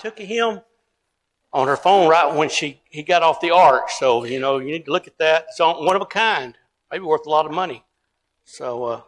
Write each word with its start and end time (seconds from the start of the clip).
took 0.00 0.18
him 0.18 0.60
on 1.52 1.68
her 1.68 1.76
phone 1.76 2.08
right 2.08 2.34
when 2.34 2.48
she 2.48 2.80
he 2.90 3.02
got 3.02 3.22
off 3.22 3.40
the 3.40 3.50
ark. 3.50 3.90
So 3.90 4.24
you 4.24 4.40
know 4.40 4.58
you 4.58 4.70
need 4.70 4.86
to 4.86 4.92
look 4.92 5.06
at 5.06 5.18
that. 5.18 5.46
It's 5.48 5.60
on, 5.60 5.84
one 5.84 5.96
of 5.96 6.02
a 6.02 6.06
kind, 6.06 6.56
maybe 6.90 7.04
worth 7.04 7.26
a 7.26 7.30
lot 7.30 7.46
of 7.46 7.52
money. 7.52 7.84
So 8.44 8.84
uh, 8.84 9.00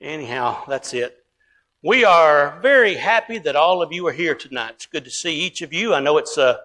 anyhow, 0.00 0.64
that's 0.66 0.94
it. 0.94 1.14
We 1.82 2.04
are 2.04 2.58
very 2.60 2.94
happy 2.94 3.38
that 3.38 3.54
all 3.54 3.82
of 3.82 3.92
you 3.92 4.04
are 4.08 4.12
here 4.12 4.34
tonight. 4.34 4.72
It's 4.74 4.86
good 4.86 5.04
to 5.04 5.10
see 5.10 5.34
each 5.34 5.62
of 5.62 5.72
you. 5.72 5.94
I 5.94 6.00
know 6.00 6.18
it's 6.18 6.36
a, 6.36 6.58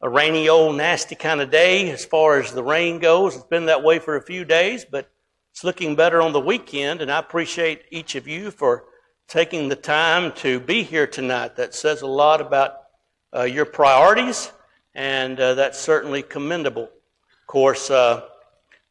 a 0.00 0.08
rainy, 0.08 0.48
old, 0.48 0.76
nasty 0.76 1.14
kind 1.14 1.40
of 1.40 1.52
day 1.52 1.88
as 1.92 2.04
far 2.04 2.40
as 2.40 2.50
the 2.50 2.64
rain 2.64 2.98
goes. 2.98 3.36
It's 3.36 3.44
been 3.44 3.66
that 3.66 3.84
way 3.84 4.00
for 4.00 4.16
a 4.16 4.22
few 4.22 4.44
days, 4.44 4.84
but 4.84 5.08
it's 5.52 5.62
looking 5.62 5.94
better 5.94 6.20
on 6.20 6.32
the 6.32 6.40
weekend, 6.40 7.00
and 7.00 7.12
I 7.12 7.20
appreciate 7.20 7.84
each 7.92 8.16
of 8.16 8.26
you 8.26 8.50
for 8.50 8.86
taking 9.28 9.68
the 9.68 9.76
time 9.76 10.32
to 10.32 10.58
be 10.58 10.82
here 10.82 11.06
tonight. 11.06 11.54
That 11.54 11.72
says 11.72 12.02
a 12.02 12.06
lot 12.08 12.40
about 12.40 12.85
uh, 13.34 13.42
your 13.42 13.64
priorities, 13.64 14.52
and 14.94 15.38
uh, 15.38 15.54
that's 15.54 15.78
certainly 15.78 16.22
commendable. 16.22 16.84
Of 16.84 17.46
course, 17.46 17.90
uh, 17.90 18.22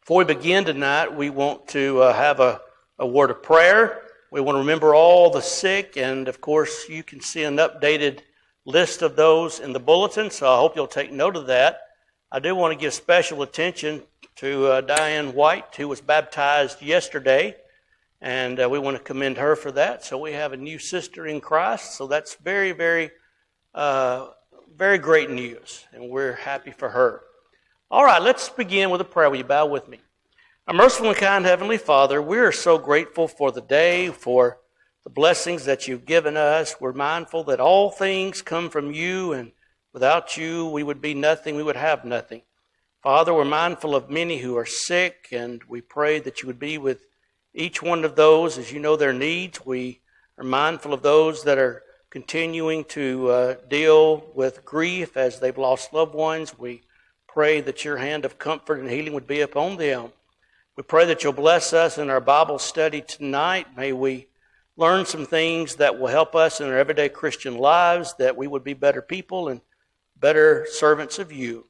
before 0.01 0.19
we 0.19 0.25
begin 0.25 0.66
tonight, 0.66 1.16
we 1.16 1.29
want 1.29 1.68
to 1.69 2.01
uh, 2.01 2.13
have 2.13 2.40
a, 2.40 2.62
a 3.00 3.07
word 3.07 3.31
of 3.31 3.41
prayer. 3.41 4.01
We 4.31 4.41
want 4.41 4.56
to 4.56 4.59
remember 4.59 4.94
all 4.94 5.29
the 5.29 5.41
sick, 5.41 5.97
and 5.97 6.28
of 6.28 6.41
course, 6.41 6.90
you 6.90 7.03
can 7.03 7.22
see 7.22 7.44
an 7.44 7.57
updated 7.57 8.19
list 8.66 9.01
of 9.01 9.16
those 9.16 9.59
in 9.59 9.73
the 9.73 9.79
bulletin, 9.79 10.29
so 10.29 10.52
I 10.52 10.57
hope 10.57 10.75
you'll 10.75 10.88
take 10.88 11.12
note 11.12 11.35
of 11.35 11.47
that. 11.47 11.79
I 12.31 12.40
do 12.40 12.56
want 12.56 12.73
to 12.73 12.79
give 12.79 12.94
special 12.94 13.44
attention 13.44 14.03
to 14.38 14.67
uh, 14.67 14.81
Diane 14.81 15.34
White, 15.34 15.75
who 15.75 15.88
was 15.88 16.02
baptized 16.02 16.81
yesterday, 16.81 17.56
and 18.19 18.59
uh, 18.59 18.67
we 18.69 18.79
want 18.79 18.97
to 18.97 19.03
commend 19.03 19.38
her 19.38 19.56
for 19.56 19.72
that. 19.72 20.03
So 20.03 20.17
we 20.17 20.34
have 20.34 20.52
a 20.52 20.57
new 20.57 20.79
sister 20.79 21.25
in 21.28 21.40
Christ, 21.40 21.96
so 21.96 22.07
that's 22.07 22.35
very, 22.35 22.73
very 22.73 23.12
uh, 23.75 24.30
very 24.78 24.97
great 24.97 25.30
news, 25.30 25.86
and 25.91 26.09
we're 26.09 26.34
happy 26.34 26.72
for 26.72 26.90
her. 26.90 27.22
All 27.91 28.06
right, 28.06 28.22
let's 28.22 28.47
begin 28.47 28.90
with 28.90 29.02
a 29.02 29.06
prayer. 29.06 29.30
Will 29.30 29.38
you 29.38 29.44
bow 29.44 29.66
with 29.66 29.90
me? 29.90 30.00
Our 30.66 30.74
merciful 30.74 31.09
and 31.09 31.18
kind 31.18 31.46
Heavenly 31.46 31.78
Father, 31.78 32.22
we 32.22 32.38
are 32.38 32.53
so 32.53 32.78
grateful 32.78 33.28
for 33.28 33.52
the 33.52 33.62
day, 33.62 34.09
for 34.12 34.59
the 35.03 35.09
blessings 35.09 35.66
that 35.66 35.90
you've 35.90 36.06
given 36.06 36.38
us. 36.38 36.80
We're 36.80 36.94
mindful 36.94 37.44
that 37.44 37.59
all 37.59 37.91
things 37.91 38.41
come 38.41 38.69
from 38.69 38.94
you, 38.94 39.34
and 39.34 39.52
without 39.91 40.38
you, 40.38 40.68
we 40.68 40.81
would 40.81 41.02
be 41.02 41.14
nothing, 41.14 41.58
we 41.58 41.64
would 41.64 41.75
have 41.75 42.06
nothing. 42.06 42.44
Father, 43.03 43.34
we're 43.34 43.44
mindful 43.44 43.94
of 43.94 44.09
many 44.09 44.38
who 44.38 44.56
are 44.56 44.66
sick, 44.66 45.28
and 45.34 45.62
we 45.68 45.81
pray 45.81 46.19
that 46.19 46.41
you 46.41 46.47
would 46.47 46.59
be 46.59 46.78
with 46.78 47.08
each 47.53 47.84
one 47.84 48.06
of 48.06 48.16
those 48.16 48.58
as 48.58 48.72
you 48.72 48.80
know 48.80 48.96
their 48.96 49.14
needs. 49.14 49.66
We 49.66 50.00
are 50.38 50.46
mindful 50.46 50.94
of 50.94 51.02
those 51.03 51.44
that 51.44 51.58
are 51.58 51.84
continuing 52.16 52.86
to 52.86 53.28
uh, 53.28 53.56
deal 53.68 54.26
with 54.34 54.64
grief 54.64 55.18
as 55.18 55.42
they've 55.42 55.58
lost 55.58 55.92
loved 55.92 56.16
ones. 56.16 56.58
We 56.58 56.81
pray 57.28 57.59
that 57.59 57.84
your 57.84 57.98
hand 57.98 58.24
of 58.24 58.40
comfort 58.40 58.80
and 58.80 58.90
healing 58.90 59.12
would 59.12 59.28
be 59.28 59.42
upon 59.42 59.76
them. 59.76 60.14
We 60.78 60.84
pray 60.84 61.06
that 61.08 61.26
you'll 61.26 61.34
bless 61.34 61.74
us 61.74 61.98
in 61.98 62.09
our 62.09 62.22
Bible 62.22 62.58
study 62.58 63.02
tonight. 63.02 63.76
May 63.76 63.92
we 63.92 64.28
learn 64.78 65.06
some 65.06 65.26
things 65.26 65.76
that 65.76 66.00
will 66.00 66.08
help 66.08 66.36
us 66.36 66.62
in 66.62 66.70
our 66.70 66.78
everyday 66.78 67.09
Christian 67.09 67.58
lives, 67.58 68.16
that 68.17 68.38
we 68.38 68.47
would 68.47 68.64
be 68.64 68.73
better 68.73 69.02
people 69.02 69.50
and 69.50 69.59
better 70.16 70.66
servants 70.72 71.20
of 71.20 71.34
you. 71.34 71.66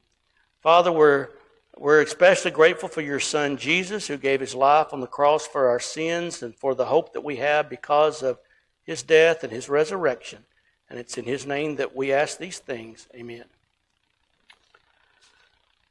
Father, 0.62 0.92
we're, 0.92 1.30
we're 1.76 2.02
especially 2.02 2.52
grateful 2.52 2.88
for 2.88 3.00
your 3.00 3.18
Son 3.18 3.56
Jesus, 3.56 4.06
who 4.06 4.16
gave 4.16 4.38
his 4.38 4.54
life 4.54 4.92
on 4.92 5.00
the 5.00 5.08
cross 5.08 5.44
for 5.44 5.68
our 5.70 5.80
sins 5.80 6.40
and 6.44 6.54
for 6.54 6.76
the 6.76 6.86
hope 6.86 7.14
that 7.14 7.24
we 7.24 7.34
have 7.34 7.68
because 7.68 8.22
of 8.22 8.38
his 8.86 9.02
death 9.02 9.42
and 9.42 9.52
his 9.52 9.68
resurrection. 9.68 10.44
And 10.88 10.98
it's 10.98 11.18
in 11.18 11.24
his 11.24 11.44
name 11.44 11.76
that 11.76 11.94
we 11.96 12.12
ask 12.12 12.38
these 12.38 12.60
things. 12.60 13.08
Amen. 13.14 13.44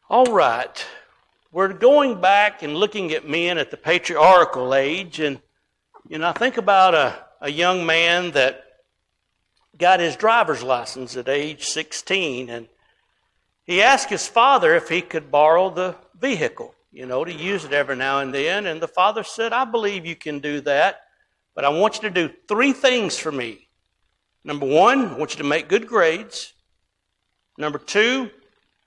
All 0.09 0.25
right. 0.25 0.85
We're 1.51 1.73
going 1.73 2.21
back 2.21 2.63
and 2.63 2.75
looking 2.75 3.11
at 3.11 3.27
men 3.27 3.57
at 3.57 3.71
the 3.71 3.77
patriarchal 3.77 4.73
age. 4.73 5.19
And, 5.19 5.41
you 6.07 6.17
know, 6.17 6.29
I 6.29 6.31
think 6.31 6.57
about 6.57 6.93
a, 6.93 7.25
a 7.41 7.51
young 7.51 7.85
man 7.85 8.31
that 8.31 8.63
got 9.77 9.99
his 9.99 10.15
driver's 10.15 10.63
license 10.63 11.17
at 11.17 11.27
age 11.27 11.65
16. 11.65 12.49
And 12.49 12.67
he 13.65 13.81
asked 13.81 14.09
his 14.09 14.27
father 14.27 14.75
if 14.75 14.87
he 14.87 15.01
could 15.01 15.31
borrow 15.31 15.69
the 15.69 15.95
vehicle, 16.17 16.73
you 16.93 17.05
know, 17.05 17.25
to 17.25 17.33
use 17.33 17.65
it 17.65 17.73
every 17.73 17.97
now 17.97 18.19
and 18.19 18.33
then. 18.33 18.65
And 18.65 18.81
the 18.81 18.87
father 18.87 19.23
said, 19.23 19.51
I 19.51 19.65
believe 19.65 20.05
you 20.05 20.15
can 20.15 20.39
do 20.39 20.61
that. 20.61 21.04
But 21.55 21.65
I 21.65 21.69
want 21.69 21.95
you 21.95 22.01
to 22.01 22.09
do 22.09 22.33
three 22.47 22.73
things 22.73 23.17
for 23.17 23.31
me. 23.31 23.67
Number 24.43 24.65
one, 24.65 25.07
I 25.07 25.17
want 25.17 25.31
you 25.31 25.37
to 25.37 25.49
make 25.49 25.69
good 25.69 25.87
grades. 25.87 26.53
Number 27.57 27.79
two, 27.79 28.29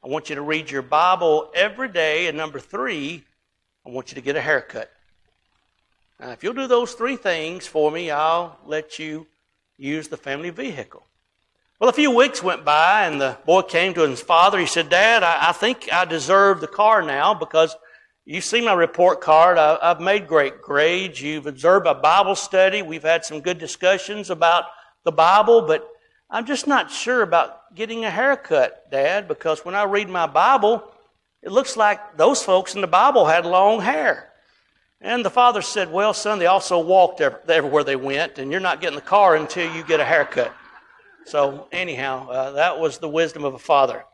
I 0.05 0.09
want 0.09 0.29
you 0.29 0.37
to 0.37 0.43
read 0.43 0.71
your 0.71 0.83
Bible 0.83 1.51
every 1.55 1.89
day. 1.89 2.29
And 2.29 2.37
number 2.37 2.61
three, 2.61 3.25
I 3.87 3.91
want 3.91 4.11
you 4.11 4.15
to 4.17 4.21
get 4.21 4.37
a 4.37 4.41
haircut. 4.41 4.91
Now, 6.21 6.31
if 6.31 6.45
you'll 6.45 6.53
do 6.53 6.67
those 6.67 6.93
three 6.93 7.17
things 7.17 7.67
for 7.67 7.91
me, 7.91 8.11
I'll 8.11 8.59
let 8.67 8.99
you 8.99 9.27
use 9.79 10.09
the 10.09 10.17
family 10.17 10.51
vehicle. 10.51 11.05
Well, 11.81 11.89
a 11.89 11.93
few 11.93 12.11
weeks 12.11 12.43
went 12.43 12.65
by, 12.65 13.07
and 13.07 13.21
the 13.21 13.39
boy 13.47 13.63
came 13.63 13.95
to 13.95 14.07
his 14.07 14.21
father. 14.21 14.59
He 14.59 14.67
said, 14.67 14.91
Dad, 14.91 15.23
I, 15.23 15.51
I 15.51 15.53
think 15.53 15.89
I 15.93 16.05
deserve 16.05 16.61
the 16.61 16.67
car 16.67 17.03
now 17.03 17.35
because 17.35 17.77
you 18.31 18.43
see 18.43 18.61
my 18.61 18.75
report 18.75 19.23
card. 19.23 19.57
I, 19.57 19.79
have 19.81 20.03
made 20.03 20.29
great 20.29 20.61
grades. 20.61 21.23
You've 21.23 21.47
observed 21.47 21.87
my 21.87 21.95
Bible 21.95 22.35
study. 22.35 22.83
We've 22.83 23.03
had 23.03 23.25
some 23.25 23.41
good 23.41 23.57
discussions 23.57 24.29
about 24.29 24.65
the 25.05 25.13
Bible, 25.13 25.63
but 25.63 25.89
I'm 26.29 26.45
just 26.45 26.67
not 26.67 26.91
sure 26.91 27.23
about 27.23 27.75
getting 27.75 28.05
a 28.05 28.11
haircut, 28.11 28.91
Dad, 28.91 29.29
because 29.29 29.65
when 29.65 29.75
I 29.75 29.85
read 29.85 30.11
my 30.11 30.27
Bible, 30.27 30.93
it 31.43 31.51
looks 31.51 31.75
like 31.75 32.19
those 32.19 32.43
folks 32.43 32.75
in 32.75 32.83
the 32.83 32.87
Bible 32.87 33.25
had 33.25 33.47
long 33.47 33.81
hair. 33.81 34.31
And 35.01 35.25
the 35.25 35.31
father 35.31 35.63
said, 35.63 35.91
Well, 35.91 36.13
son, 36.13 36.39
they 36.39 36.45
also 36.45 36.79
walked 36.81 37.23
everywhere 37.23 37.83
they 37.83 37.97
went, 37.97 38.37
and 38.37 38.51
you're 38.51 38.61
not 38.61 38.83
getting 38.83 38.97
the 38.97 39.01
car 39.01 39.37
until 39.37 39.75
you 39.75 39.83
get 39.85 40.01
a 40.01 40.05
haircut. 40.05 40.53
So, 41.25 41.67
anyhow, 41.73 42.29
uh, 42.29 42.51
that 42.51 42.79
was 42.79 42.99
the 42.99 43.09
wisdom 43.09 43.47
of 43.47 43.55
a 43.55 43.59
father. 43.59 44.05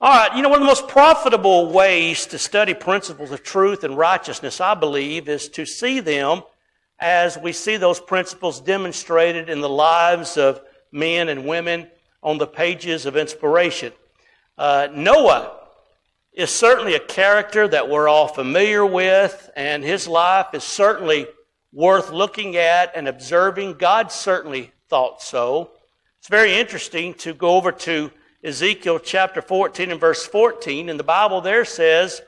All 0.00 0.12
right, 0.12 0.36
you 0.36 0.42
know, 0.42 0.48
one 0.48 0.60
of 0.60 0.62
the 0.62 0.68
most 0.68 0.86
profitable 0.86 1.72
ways 1.72 2.26
to 2.26 2.38
study 2.38 2.72
principles 2.72 3.32
of 3.32 3.42
truth 3.42 3.82
and 3.82 3.98
righteousness, 3.98 4.60
I 4.60 4.74
believe, 4.74 5.28
is 5.28 5.48
to 5.48 5.66
see 5.66 5.98
them 5.98 6.42
as 7.00 7.36
we 7.36 7.50
see 7.50 7.76
those 7.76 7.98
principles 7.98 8.60
demonstrated 8.60 9.48
in 9.48 9.60
the 9.60 9.68
lives 9.68 10.36
of 10.36 10.60
men 10.92 11.28
and 11.28 11.48
women 11.48 11.88
on 12.22 12.38
the 12.38 12.46
pages 12.46 13.06
of 13.06 13.16
inspiration. 13.16 13.92
Uh, 14.56 14.86
Noah 14.94 15.58
is 16.32 16.50
certainly 16.50 16.94
a 16.94 17.00
character 17.00 17.66
that 17.66 17.88
we're 17.88 18.06
all 18.06 18.28
familiar 18.28 18.86
with, 18.86 19.50
and 19.56 19.82
his 19.82 20.06
life 20.06 20.46
is 20.52 20.62
certainly 20.62 21.26
worth 21.72 22.12
looking 22.12 22.56
at 22.56 22.92
and 22.94 23.08
observing. 23.08 23.72
God 23.72 24.12
certainly 24.12 24.70
thought 24.88 25.22
so. 25.22 25.72
It's 26.20 26.28
very 26.28 26.54
interesting 26.54 27.14
to 27.14 27.34
go 27.34 27.56
over 27.56 27.72
to 27.72 28.12
Ezekiel 28.42 29.00
chapter 29.00 29.42
14 29.42 29.90
and 29.90 30.00
verse 30.00 30.24
14, 30.24 30.88
and 30.88 30.98
the 30.98 31.04
Bible 31.04 31.40
there 31.40 31.64
says, 31.64 32.22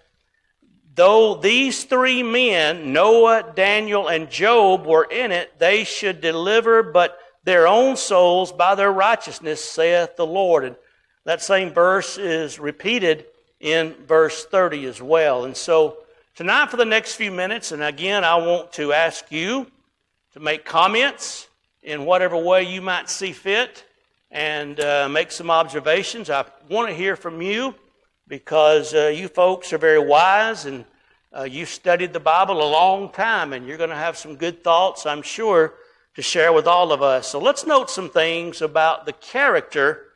Though 0.93 1.37
these 1.37 1.85
three 1.85 2.25
men, 2.25 2.93
Noah, 2.93 3.53
Daniel, 3.55 4.09
and 4.09 4.29
Job, 4.29 4.87
were 4.87 5.05
in 5.05 5.31
it, 5.31 5.57
they 5.59 5.85
should 5.85 6.21
deliver 6.21 6.83
but 6.83 7.17
their 7.45 7.69
own 7.69 7.97
souls 7.97 8.51
by 8.51 8.75
their 8.75 8.93
righteousness, 8.93 9.65
saith 9.65 10.17
the 10.17 10.27
Lord. 10.27 10.65
And 10.65 10.77
that 11.25 11.43
same 11.43 11.71
verse 11.71 12.19
is 12.19 12.59
repeated 12.59 13.27
in 13.61 13.95
verse 14.07 14.45
30 14.45 14.87
as 14.87 15.01
well. 15.01 15.45
And 15.45 15.57
so 15.57 15.99
tonight, 16.35 16.71
for 16.71 16.77
the 16.77 16.85
next 16.85 17.15
few 17.15 17.31
minutes, 17.31 17.71
and 17.71 17.85
again, 17.85 18.25
I 18.25 18.35
want 18.35 18.73
to 18.73 18.93
ask 18.93 19.31
you 19.31 19.69
to 20.33 20.41
make 20.41 20.65
comments 20.65 21.47
in 21.85 22.05
whatever 22.05 22.37
way 22.37 22.65
you 22.65 22.83
might 22.83 23.09
see 23.09 23.33
fit 23.33 23.85
and 24.31 24.79
uh, 24.81 25.09
make 25.09 25.33
some 25.33 25.51
observations. 25.51 26.31
I 26.31 26.45
want 26.69 26.89
to 26.89 26.95
hear 26.95 27.17
from 27.17 27.43
you 27.43 27.75
because 28.29 28.95
uh, 28.95 29.09
you 29.09 29.29
folks 29.29 29.73
are 29.73 29.79
very 29.79 29.99
wise 29.99 30.67
and 30.67 30.85
uh, 31.37 31.43
you've 31.43 31.69
studied 31.69 32.13
the 32.13 32.21
Bible 32.21 32.63
a 32.63 32.71
long 32.71 33.11
time 33.11 33.53
and 33.53 33.67
you're 33.67 33.77
going 33.77 33.91
to 33.91 33.97
have 33.97 34.17
some 34.17 34.37
good 34.37 34.63
thoughts, 34.63 35.05
I'm 35.07 35.23
sure, 35.23 35.75
to 36.15 36.23
share 36.23 36.53
with 36.53 36.67
all 36.67 36.93
of 36.93 37.03
us. 37.03 37.29
So 37.29 37.39
let's 37.39 37.67
note 37.67 37.91
some 37.91 38.11
things 38.11 38.63
about 38.63 39.07
the 39.07 39.13
character 39.13 40.07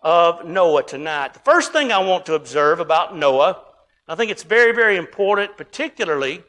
of 0.00 0.44
Noah 0.44 0.82
tonight. 0.82 1.34
The 1.34 1.40
first 1.40 1.72
thing 1.72 1.92
I 1.92 1.98
want 1.98 2.26
to 2.26 2.34
observe 2.34 2.80
about 2.80 3.16
Noah, 3.16 3.62
I 4.08 4.14
think 4.16 4.30
it's 4.30 4.42
very, 4.42 4.72
very 4.74 4.96
important, 4.96 5.56
particularly 5.56 6.42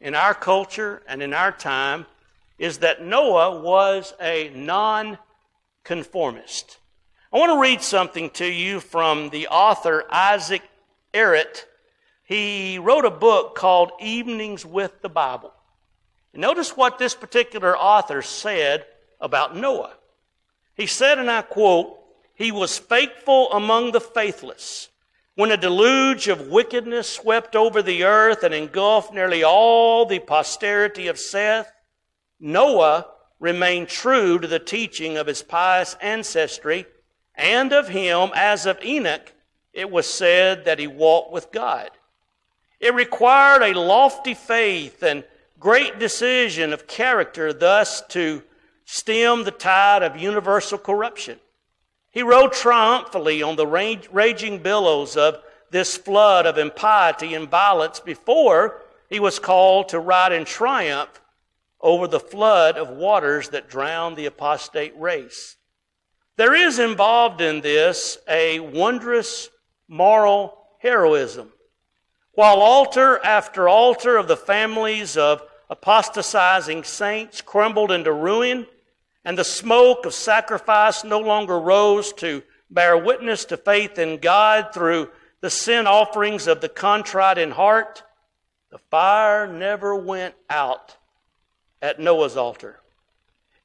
in 0.00 0.14
our 0.14 0.34
culture 0.34 1.02
and 1.08 1.22
in 1.22 1.32
our 1.32 1.52
time, 1.52 2.04
is 2.58 2.78
that 2.78 3.02
Noah 3.02 3.60
was 3.60 4.14
a 4.20 4.50
non 4.54 5.18
conformist. 5.84 6.78
I 7.32 7.38
want 7.38 7.52
to 7.52 7.60
read 7.60 7.82
something 7.82 8.30
to 8.30 8.46
you 8.46 8.80
from 8.80 9.30
the 9.30 9.48
author 9.48 10.04
Isaac 10.10 10.62
Errett. 11.12 11.64
He 12.24 12.78
wrote 12.78 13.04
a 13.04 13.10
book 13.10 13.54
called 13.54 13.92
Evenings 14.00 14.64
with 14.64 15.02
the 15.02 15.08
Bible. 15.08 15.52
notice 16.32 16.76
what 16.76 16.98
this 16.98 17.14
particular 17.14 17.76
author 17.76 18.22
said 18.22 18.86
about 19.20 19.56
Noah. 19.56 19.92
He 20.74 20.86
said, 20.86 21.18
and 21.18 21.30
I 21.30 21.42
quote, 21.42 21.98
he 22.34 22.50
was 22.50 22.78
faithful 22.78 23.52
among 23.52 23.92
the 23.92 24.00
faithless. 24.00 24.88
When 25.36 25.50
a 25.50 25.56
deluge 25.56 26.28
of 26.28 26.48
wickedness 26.48 27.08
swept 27.08 27.56
over 27.56 27.82
the 27.82 28.04
earth 28.04 28.42
and 28.42 28.54
engulfed 28.54 29.12
nearly 29.12 29.42
all 29.42 30.06
the 30.06 30.20
posterity 30.20 31.08
of 31.08 31.18
Seth, 31.18 31.72
Noah 32.38 33.06
remained 33.44 33.88
true 33.88 34.38
to 34.38 34.48
the 34.48 34.58
teaching 34.58 35.18
of 35.18 35.26
his 35.26 35.42
pious 35.42 35.96
ancestry, 36.00 36.86
and 37.34 37.74
of 37.74 37.88
him, 37.88 38.30
as 38.34 38.64
of 38.64 38.82
Enoch, 38.82 39.34
it 39.74 39.90
was 39.90 40.06
said 40.06 40.64
that 40.64 40.78
he 40.78 40.86
walked 40.86 41.30
with 41.30 41.52
God. 41.52 41.90
It 42.80 42.94
required 42.94 43.62
a 43.62 43.78
lofty 43.78 44.32
faith 44.32 45.02
and 45.02 45.24
great 45.60 45.98
decision 45.98 46.72
of 46.72 46.86
character 46.86 47.52
thus 47.52 48.02
to 48.08 48.42
stem 48.86 49.44
the 49.44 49.50
tide 49.50 50.02
of 50.02 50.16
universal 50.16 50.78
corruption. 50.78 51.38
He 52.12 52.22
rode 52.22 52.52
triumphantly 52.54 53.42
on 53.42 53.56
the 53.56 53.66
raging 53.66 54.58
billows 54.60 55.18
of 55.18 55.42
this 55.70 55.98
flood 55.98 56.46
of 56.46 56.56
impiety 56.56 57.34
and 57.34 57.50
violence 57.50 58.00
before 58.00 58.80
he 59.10 59.20
was 59.20 59.38
called 59.38 59.90
to 59.90 60.00
ride 60.00 60.32
in 60.32 60.46
triumph 60.46 61.20
over 61.84 62.08
the 62.08 62.18
flood 62.18 62.78
of 62.78 62.88
waters 62.88 63.50
that 63.50 63.68
drowned 63.68 64.16
the 64.16 64.24
apostate 64.24 64.98
race. 64.98 65.56
There 66.38 66.54
is 66.54 66.78
involved 66.78 67.42
in 67.42 67.60
this 67.60 68.16
a 68.26 68.58
wondrous 68.58 69.50
moral 69.86 70.66
heroism. 70.80 71.52
While 72.32 72.56
altar 72.56 73.22
after 73.22 73.68
altar 73.68 74.16
of 74.16 74.28
the 74.28 74.36
families 74.36 75.18
of 75.18 75.42
apostatizing 75.68 76.84
saints 76.84 77.42
crumbled 77.42 77.92
into 77.92 78.12
ruin, 78.12 78.66
and 79.22 79.36
the 79.36 79.44
smoke 79.44 80.06
of 80.06 80.14
sacrifice 80.14 81.04
no 81.04 81.20
longer 81.20 81.60
rose 81.60 82.14
to 82.14 82.42
bear 82.70 82.96
witness 82.96 83.44
to 83.46 83.58
faith 83.58 83.98
in 83.98 84.18
God 84.18 84.72
through 84.72 85.10
the 85.42 85.50
sin 85.50 85.86
offerings 85.86 86.46
of 86.46 86.62
the 86.62 86.68
contrite 86.68 87.36
in 87.36 87.50
heart, 87.50 88.02
the 88.70 88.78
fire 88.90 89.46
never 89.46 89.94
went 89.94 90.34
out 90.48 90.96
at 91.84 92.00
Noah's 92.00 92.34
altar. 92.34 92.80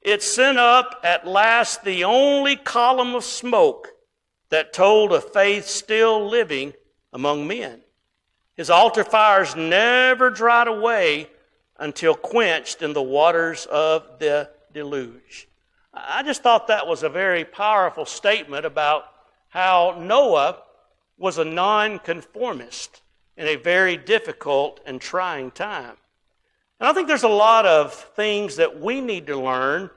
It 0.02 0.22
sent 0.22 0.58
up 0.58 1.00
at 1.02 1.26
last 1.26 1.84
the 1.84 2.04
only 2.04 2.54
column 2.54 3.14
of 3.14 3.24
smoke 3.24 3.88
that 4.50 4.74
told 4.74 5.10
of 5.10 5.32
faith 5.32 5.64
still 5.64 6.28
living 6.28 6.74
among 7.14 7.46
men. 7.46 7.80
His 8.58 8.68
altar 8.68 9.04
fires 9.04 9.56
never 9.56 10.28
dried 10.28 10.68
away 10.68 11.30
until 11.78 12.14
quenched 12.14 12.82
in 12.82 12.92
the 12.92 13.02
waters 13.02 13.64
of 13.64 14.18
the 14.18 14.50
deluge. 14.74 15.48
I 15.94 16.22
just 16.22 16.42
thought 16.42 16.66
that 16.66 16.86
was 16.86 17.02
a 17.02 17.08
very 17.08 17.46
powerful 17.46 18.04
statement 18.04 18.66
about 18.66 19.04
how 19.48 19.96
Noah 19.98 20.58
was 21.16 21.38
a 21.38 21.44
nonconformist 21.44 23.00
in 23.38 23.46
a 23.46 23.56
very 23.56 23.96
difficult 23.96 24.78
and 24.84 25.00
trying 25.00 25.52
time. 25.52 25.96
And 26.80 26.88
I 26.88 26.94
think 26.94 27.08
there's 27.08 27.24
a 27.24 27.28
lot 27.28 27.66
of 27.66 27.92
things 27.92 28.56
that 28.56 28.80
we 28.80 29.02
need 29.02 29.26
to 29.26 29.38
learn 29.38 29.90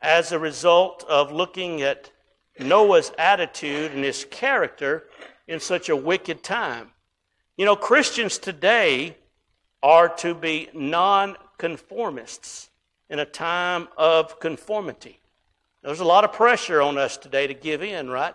as 0.00 0.32
a 0.32 0.38
result 0.38 1.04
of 1.06 1.30
looking 1.30 1.82
at 1.82 2.10
Noah's 2.58 3.12
attitude 3.18 3.92
and 3.92 4.02
his 4.02 4.24
character 4.24 5.04
in 5.46 5.60
such 5.60 5.90
a 5.90 5.96
wicked 5.96 6.42
time. 6.42 6.88
You 7.58 7.66
know, 7.66 7.76
Christians 7.76 8.38
today 8.38 9.14
are 9.82 10.08
to 10.16 10.34
be 10.34 10.70
nonconformists 10.72 12.70
in 13.10 13.18
a 13.18 13.26
time 13.26 13.88
of 13.98 14.40
conformity. 14.40 15.20
There's 15.82 16.00
a 16.00 16.04
lot 16.04 16.24
of 16.24 16.32
pressure 16.32 16.80
on 16.80 16.96
us 16.96 17.18
today 17.18 17.46
to 17.46 17.52
give 17.52 17.82
in, 17.82 18.08
right? 18.08 18.34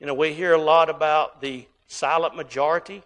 You 0.00 0.06
know, 0.06 0.12
we 0.12 0.34
hear 0.34 0.52
a 0.52 0.60
lot 0.60 0.90
about 0.90 1.40
the 1.40 1.66
silent 1.86 2.36
majority. 2.36 3.02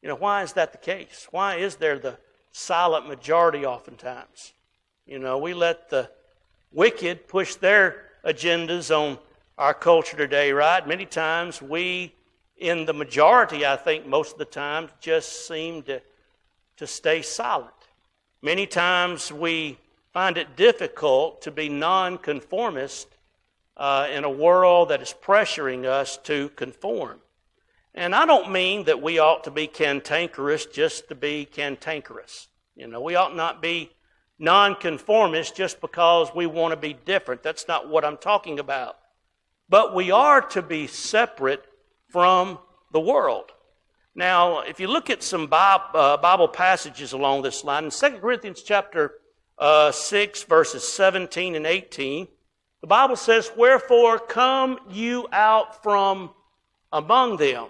You 0.00 0.08
know, 0.08 0.16
why 0.16 0.42
is 0.42 0.54
that 0.54 0.72
the 0.72 0.78
case? 0.78 1.28
Why 1.30 1.56
is 1.56 1.76
there 1.76 1.98
the 1.98 2.16
silent 2.52 3.08
majority 3.08 3.64
oftentimes. 3.64 4.52
You 5.06 5.18
know, 5.18 5.38
we 5.38 5.54
let 5.54 5.90
the 5.90 6.10
wicked 6.72 7.28
push 7.28 7.56
their 7.56 8.04
agendas 8.24 8.96
on 8.96 9.18
our 9.58 9.74
culture 9.74 10.16
today, 10.16 10.52
right? 10.52 10.86
Many 10.86 11.06
times 11.06 11.60
we, 11.60 12.14
in 12.56 12.86
the 12.86 12.92
majority, 12.92 13.66
I 13.66 13.76
think 13.76 14.06
most 14.06 14.32
of 14.32 14.38
the 14.38 14.44
time, 14.44 14.88
just 15.00 15.46
seem 15.46 15.82
to, 15.82 16.00
to 16.76 16.86
stay 16.86 17.22
silent. 17.22 17.74
Many 18.42 18.66
times 18.66 19.30
we 19.32 19.78
find 20.12 20.38
it 20.38 20.56
difficult 20.56 21.42
to 21.42 21.50
be 21.50 21.68
nonconformist 21.68 23.08
uh, 23.76 24.08
in 24.12 24.24
a 24.24 24.30
world 24.30 24.88
that 24.90 25.02
is 25.02 25.14
pressuring 25.22 25.84
us 25.84 26.16
to 26.18 26.48
conform. 26.50 27.20
And 27.94 28.14
I 28.14 28.24
don't 28.24 28.52
mean 28.52 28.84
that 28.84 29.02
we 29.02 29.18
ought 29.18 29.44
to 29.44 29.50
be 29.50 29.66
cantankerous 29.66 30.66
just 30.66 31.08
to 31.08 31.14
be 31.14 31.44
cantankerous. 31.44 32.48
You 32.76 32.86
know, 32.86 33.00
we 33.00 33.16
ought 33.16 33.34
not 33.34 33.60
be 33.60 33.90
nonconformist 34.38 35.56
just 35.56 35.80
because 35.80 36.34
we 36.34 36.46
want 36.46 36.72
to 36.72 36.76
be 36.76 36.92
different. 36.92 37.42
That's 37.42 37.66
not 37.66 37.88
what 37.88 38.04
I'm 38.04 38.16
talking 38.16 38.58
about. 38.58 38.96
But 39.68 39.94
we 39.94 40.10
are 40.10 40.40
to 40.40 40.62
be 40.62 40.86
separate 40.86 41.64
from 42.08 42.58
the 42.92 43.00
world. 43.00 43.52
Now, 44.14 44.60
if 44.60 44.80
you 44.80 44.88
look 44.88 45.10
at 45.10 45.22
some 45.22 45.48
uh, 45.52 46.16
Bible 46.16 46.48
passages 46.48 47.12
along 47.12 47.42
this 47.42 47.64
line, 47.64 47.84
in 47.84 47.90
2 47.90 48.18
Corinthians 48.18 48.62
chapter 48.62 49.14
uh, 49.58 49.92
6, 49.92 50.44
verses 50.44 50.86
17 50.86 51.54
and 51.54 51.66
18, 51.66 52.26
the 52.80 52.86
Bible 52.86 53.16
says, 53.16 53.52
Wherefore 53.56 54.18
come 54.18 54.78
you 54.88 55.28
out 55.32 55.82
from 55.82 56.30
among 56.92 57.36
them 57.36 57.66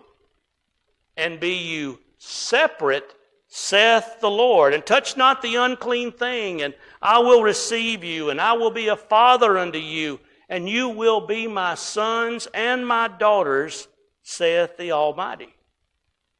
and 1.20 1.38
be 1.38 1.54
you 1.54 1.98
separate, 2.18 3.14
saith 3.48 4.20
the 4.20 4.30
Lord, 4.30 4.74
and 4.74 4.84
touch 4.84 5.16
not 5.16 5.42
the 5.42 5.56
unclean 5.56 6.12
thing, 6.12 6.62
and 6.62 6.74
I 7.00 7.18
will 7.18 7.42
receive 7.42 8.04
you, 8.04 8.30
and 8.30 8.40
I 8.40 8.52
will 8.54 8.70
be 8.70 8.88
a 8.88 8.96
father 8.96 9.58
unto 9.58 9.78
you, 9.78 10.20
and 10.48 10.68
you 10.68 10.88
will 10.88 11.20
be 11.26 11.46
my 11.46 11.74
sons 11.74 12.48
and 12.52 12.86
my 12.86 13.08
daughters, 13.08 13.88
saith 14.22 14.76
the 14.76 14.92
Almighty. 14.92 15.54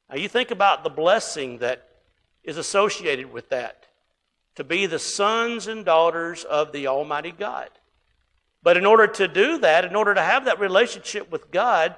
Now 0.09 0.17
you 0.17 0.29
think 0.29 0.51
about 0.51 0.85
the 0.85 0.91
blessing 0.91 1.59
that 1.59 1.89
is 2.43 2.57
associated 2.57 3.33
with 3.33 3.49
that 3.51 3.87
to 4.57 4.65
be 4.65 4.87
the 4.87 4.99
sons 4.99 5.67
and 5.67 5.85
daughters 5.85 6.45
of 6.45 6.73
the 6.73 6.87
Almighty 6.87 7.33
God. 7.33 7.71
But 8.63 8.77
in 8.77 8.85
order 8.85 9.07
to 9.07 9.29
do 9.29 9.59
that, 9.59 9.85
in 9.85 9.97
order 9.97 10.15
to 10.15 10.23
have 10.23 10.45
that 10.45 10.61
relationship 10.61 11.31
with 11.31 11.51
God, 11.51 11.95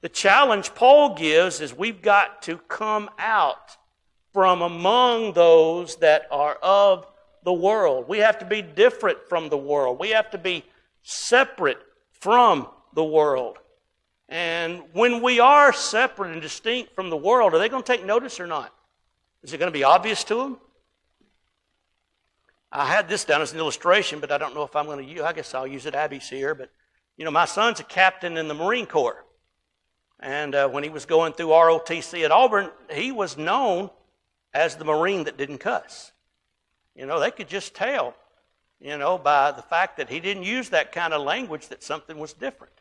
the 0.00 0.08
challenge 0.08 0.74
Paul 0.74 1.14
gives 1.14 1.60
is 1.60 1.76
we've 1.76 2.00
got 2.00 2.42
to 2.42 2.58
come 2.68 3.10
out 3.18 3.76
from 4.32 4.62
among 4.62 5.32
those 5.32 5.96
that 5.96 6.26
are 6.30 6.54
of 6.62 7.06
the 7.44 7.52
world. 7.52 8.06
We 8.08 8.18
have 8.18 8.38
to 8.38 8.44
be 8.44 8.62
different 8.62 9.18
from 9.28 9.48
the 9.48 9.58
world. 9.58 9.98
We 9.98 10.10
have 10.10 10.30
to 10.30 10.38
be 10.38 10.64
separate 11.02 11.78
from 12.12 12.68
the 12.94 13.04
world. 13.04 13.58
And 14.28 14.82
when 14.92 15.22
we 15.22 15.40
are 15.40 15.72
separate 15.72 16.32
and 16.32 16.40
distinct 16.40 16.94
from 16.94 17.10
the 17.10 17.16
world, 17.16 17.52
are 17.52 17.58
they 17.58 17.68
going 17.68 17.82
to 17.82 17.86
take 17.86 18.04
notice 18.04 18.38
or 18.38 18.46
not? 18.46 18.72
Is 19.42 19.52
it 19.52 19.58
going 19.58 19.72
to 19.72 19.76
be 19.76 19.84
obvious 19.84 20.22
to 20.24 20.34
them? 20.36 20.58
I 22.72 22.86
had 22.86 23.08
this 23.08 23.24
down 23.24 23.42
as 23.42 23.52
an 23.52 23.58
illustration, 23.58 24.20
but 24.20 24.30
I 24.30 24.38
don't 24.38 24.54
know 24.54 24.62
if 24.62 24.76
I'm 24.76 24.86
going 24.86 25.04
to 25.04 25.12
use. 25.12 25.22
I 25.22 25.32
guess 25.32 25.54
I'll 25.54 25.66
use 25.66 25.86
it. 25.86 25.94
Abby's 25.94 26.28
here, 26.28 26.54
but 26.54 26.70
you 27.16 27.24
know, 27.24 27.30
my 27.32 27.44
son's 27.44 27.80
a 27.80 27.84
captain 27.84 28.36
in 28.36 28.46
the 28.46 28.54
Marine 28.54 28.86
Corps. 28.86 29.24
And 30.20 30.54
uh, 30.54 30.68
when 30.68 30.84
he 30.84 30.90
was 30.90 31.06
going 31.06 31.32
through 31.32 31.48
ROTC 31.48 32.24
at 32.24 32.30
Auburn, 32.30 32.70
he 32.92 33.10
was 33.10 33.38
known 33.38 33.90
as 34.52 34.76
the 34.76 34.84
Marine 34.84 35.24
that 35.24 35.38
didn't 35.38 35.58
cuss. 35.58 36.12
You 36.94 37.06
know, 37.06 37.18
they 37.18 37.30
could 37.30 37.48
just 37.48 37.74
tell, 37.74 38.14
you 38.80 38.98
know, 38.98 39.16
by 39.16 39.52
the 39.52 39.62
fact 39.62 39.96
that 39.96 40.10
he 40.10 40.20
didn't 40.20 40.42
use 40.42 40.68
that 40.70 40.92
kind 40.92 41.14
of 41.14 41.22
language 41.22 41.68
that 41.68 41.82
something 41.82 42.18
was 42.18 42.34
different. 42.34 42.74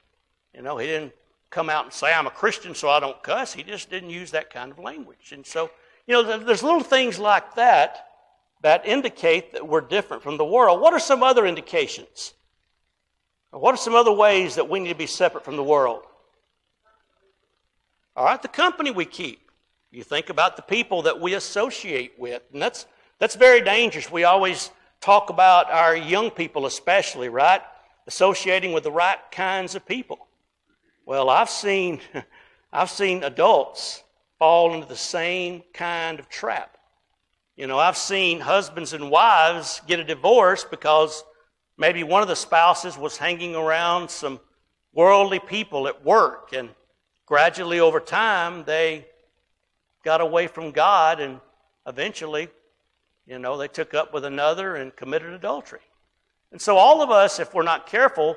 You 0.53 0.61
know, 0.61 0.77
he 0.77 0.87
didn't 0.87 1.13
come 1.49 1.69
out 1.69 1.85
and 1.85 1.93
say, 1.93 2.13
I'm 2.13 2.27
a 2.27 2.31
Christian, 2.31 2.75
so 2.75 2.89
I 2.89 2.99
don't 2.99 3.21
cuss. 3.23 3.53
He 3.53 3.63
just 3.63 3.89
didn't 3.89 4.09
use 4.09 4.31
that 4.31 4.51
kind 4.51 4.71
of 4.71 4.79
language. 4.79 5.31
And 5.31 5.45
so, 5.45 5.71
you 6.07 6.13
know, 6.13 6.39
there's 6.39 6.63
little 6.63 6.81
things 6.81 7.19
like 7.19 7.55
that 7.55 8.07
that 8.61 8.85
indicate 8.85 9.53
that 9.53 9.65
we're 9.65 9.81
different 9.81 10.21
from 10.21 10.35
the 10.35 10.45
world. 10.45 10.81
What 10.81 10.93
are 10.93 10.99
some 10.99 11.23
other 11.23 11.45
indications? 11.45 12.33
What 13.51 13.73
are 13.73 13.77
some 13.77 13.95
other 13.95 14.11
ways 14.11 14.55
that 14.55 14.69
we 14.69 14.79
need 14.79 14.89
to 14.89 14.95
be 14.95 15.07
separate 15.07 15.45
from 15.45 15.55
the 15.55 15.63
world? 15.63 16.03
All 18.19 18.25
right, 18.25 18.41
the 18.41 18.49
company 18.49 18.91
we 18.91 19.05
keep. 19.05 19.49
You 19.91 20.03
think 20.03 20.29
about 20.29 20.57
the 20.57 20.61
people 20.61 21.03
that 21.03 21.21
we 21.21 21.35
associate 21.35 22.19
with, 22.19 22.41
and 22.51 22.61
that's, 22.61 22.85
that's 23.17 23.35
very 23.35 23.61
dangerous. 23.61 24.11
We 24.11 24.25
always 24.25 24.71
talk 24.99 25.29
about 25.29 25.71
our 25.71 25.95
young 25.95 26.29
people, 26.29 26.65
especially, 26.65 27.29
right? 27.29 27.61
Associating 28.07 28.73
with 28.73 28.83
the 28.83 28.91
right 28.91 29.19
kinds 29.31 29.73
of 29.73 29.85
people. 29.85 30.27
Well, 31.05 31.29
I've 31.29 31.49
seen, 31.49 32.01
I've 32.73 32.89
seen 32.89 33.23
adults 33.23 34.03
fall 34.37 34.73
into 34.73 34.85
the 34.85 34.97
same 34.97 35.63
kind 35.73 36.19
of 36.19 36.27
trap. 36.27 36.77
You 37.55 37.67
know, 37.67 37.79
I've 37.79 37.95
seen 37.95 38.41
husbands 38.41 38.91
and 38.91 39.09
wives 39.09 39.81
get 39.87 40.01
a 40.01 40.03
divorce 40.03 40.65
because 40.69 41.23
maybe 41.77 42.03
one 42.03 42.21
of 42.21 42.27
the 42.27 42.35
spouses 42.35 42.97
was 42.97 43.15
hanging 43.15 43.55
around 43.55 44.11
some 44.11 44.41
worldly 44.91 45.39
people 45.39 45.87
at 45.87 46.03
work. 46.03 46.51
And 46.51 46.71
gradually 47.29 47.79
over 47.79 47.99
time, 47.99 48.63
they 48.65 49.05
got 50.03 50.19
away 50.19 50.47
from 50.47 50.71
God 50.71 51.21
and 51.21 51.39
eventually, 51.85 52.49
you 53.27 53.37
know, 53.37 53.55
they 53.55 53.67
took 53.67 53.93
up 53.93 54.11
with 54.11 54.25
another 54.25 54.75
and 54.75 54.95
committed 54.95 55.31
adultery. 55.31 55.79
And 56.51 56.59
so 56.59 56.75
all 56.75 57.03
of 57.03 57.11
us, 57.11 57.39
if 57.39 57.53
we're 57.53 57.61
not 57.61 57.85
careful, 57.85 58.35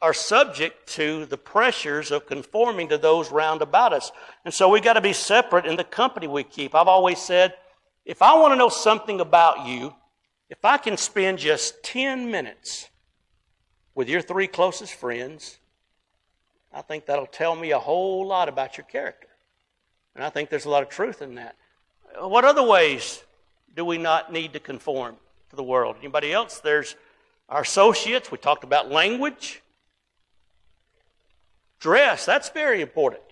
are 0.00 0.14
subject 0.14 0.86
to 0.86 1.26
the 1.26 1.36
pressures 1.36 2.12
of 2.12 2.26
conforming 2.26 2.88
to 2.90 2.98
those 2.98 3.32
round 3.32 3.60
about 3.60 3.92
us. 3.92 4.12
And 4.44 4.54
so 4.54 4.68
we 4.68 4.80
got 4.80 4.92
to 4.92 5.00
be 5.00 5.12
separate 5.12 5.66
in 5.66 5.74
the 5.74 5.82
company 5.82 6.28
we 6.28 6.44
keep. 6.44 6.76
I've 6.76 6.86
always 6.86 7.20
said, 7.20 7.54
if 8.04 8.22
I 8.22 8.38
want 8.38 8.52
to 8.52 8.56
know 8.56 8.68
something 8.68 9.20
about 9.20 9.66
you, 9.66 9.92
if 10.48 10.64
I 10.64 10.78
can 10.78 10.96
spend 10.96 11.38
just 11.38 11.82
10 11.82 12.30
minutes 12.30 12.88
with 13.96 14.08
your 14.08 14.22
three 14.22 14.46
closest 14.46 14.94
friends, 14.94 15.58
I 16.72 16.82
think 16.82 17.06
that'll 17.06 17.26
tell 17.26 17.54
me 17.56 17.70
a 17.70 17.78
whole 17.78 18.26
lot 18.26 18.48
about 18.48 18.76
your 18.76 18.84
character. 18.84 19.28
And 20.14 20.24
I 20.24 20.30
think 20.30 20.50
there's 20.50 20.64
a 20.64 20.70
lot 20.70 20.82
of 20.82 20.88
truth 20.88 21.22
in 21.22 21.34
that. 21.36 21.56
What 22.18 22.44
other 22.44 22.62
ways 22.62 23.22
do 23.74 23.84
we 23.84 23.98
not 23.98 24.32
need 24.32 24.52
to 24.54 24.60
conform 24.60 25.16
to 25.50 25.56
the 25.56 25.62
world? 25.62 25.96
Anybody 26.00 26.32
else? 26.32 26.60
There's 26.60 26.96
our 27.48 27.62
associates. 27.62 28.30
We 28.30 28.38
talked 28.38 28.64
about 28.64 28.90
language. 28.90 29.62
Dress, 31.78 32.24
that's 32.24 32.48
very 32.48 32.80
important. 32.80 33.22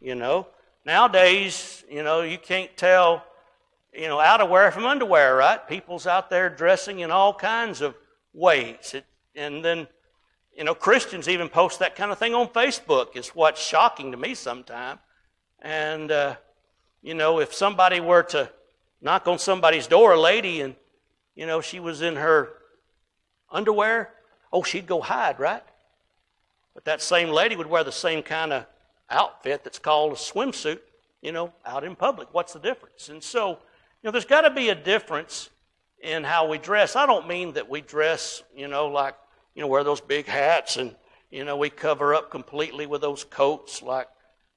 You 0.00 0.14
know, 0.14 0.46
nowadays, 0.84 1.84
you 1.90 2.02
know, 2.02 2.22
you 2.22 2.38
can't 2.38 2.74
tell, 2.76 3.24
you 3.92 4.06
know, 4.06 4.18
outerwear 4.18 4.72
from 4.72 4.86
underwear, 4.86 5.34
right? 5.36 5.66
People's 5.68 6.06
out 6.06 6.30
there 6.30 6.48
dressing 6.48 7.00
in 7.00 7.10
all 7.10 7.34
kinds 7.34 7.80
of 7.80 7.94
ways. 8.32 8.94
It, 8.94 9.04
and 9.34 9.64
then, 9.64 9.88
you 10.56 10.64
know, 10.64 10.74
Christians 10.74 11.28
even 11.28 11.48
post 11.48 11.80
that 11.80 11.96
kind 11.96 12.10
of 12.10 12.18
thing 12.18 12.34
on 12.34 12.48
Facebook. 12.48 13.16
Is 13.16 13.28
what's 13.28 13.62
shocking 13.62 14.10
to 14.12 14.16
me 14.16 14.34
sometimes. 14.34 15.00
And, 15.60 16.10
uh, 16.10 16.36
you 17.02 17.14
know, 17.14 17.40
if 17.40 17.52
somebody 17.52 18.00
were 18.00 18.22
to 18.24 18.50
knock 19.00 19.26
on 19.26 19.38
somebody's 19.38 19.86
door, 19.86 20.12
a 20.12 20.20
lady, 20.20 20.62
and, 20.62 20.74
you 21.34 21.46
know, 21.46 21.60
she 21.60 21.80
was 21.80 22.02
in 22.02 22.16
her 22.16 22.50
underwear, 23.50 24.10
oh, 24.52 24.62
she'd 24.62 24.86
go 24.86 25.00
hide, 25.00 25.38
right? 25.38 25.62
But 26.74 26.84
that 26.84 27.02
same 27.02 27.28
lady 27.28 27.56
would 27.56 27.66
wear 27.66 27.84
the 27.84 27.92
same 27.92 28.22
kind 28.22 28.52
of 28.52 28.66
outfit 29.10 29.62
that's 29.64 29.78
called 29.78 30.12
a 30.12 30.16
swimsuit, 30.16 30.80
you 31.20 31.32
know, 31.32 31.52
out 31.64 31.84
in 31.84 31.96
public. 31.96 32.28
What's 32.32 32.52
the 32.52 32.58
difference? 32.60 33.08
And 33.08 33.22
so, 33.22 33.50
you 33.50 33.56
know, 34.04 34.10
there's 34.10 34.24
got 34.24 34.42
to 34.42 34.50
be 34.50 34.70
a 34.70 34.74
difference 34.74 35.50
in 36.02 36.24
how 36.24 36.48
we 36.48 36.58
dress. 36.58 36.96
I 36.96 37.06
don't 37.06 37.26
mean 37.28 37.52
that 37.54 37.68
we 37.68 37.80
dress, 37.80 38.42
you 38.54 38.68
know, 38.68 38.88
like, 38.88 39.14
you 39.56 39.62
know, 39.62 39.66
wear 39.66 39.82
those 39.82 40.00
big 40.00 40.26
hats 40.26 40.76
and, 40.76 40.94
you 41.32 41.44
know, 41.44 41.56
we 41.56 41.70
cover 41.70 42.14
up 42.14 42.30
completely 42.30 42.86
with 42.86 43.00
those 43.00 43.24
coats 43.24 43.82
like, 43.82 44.06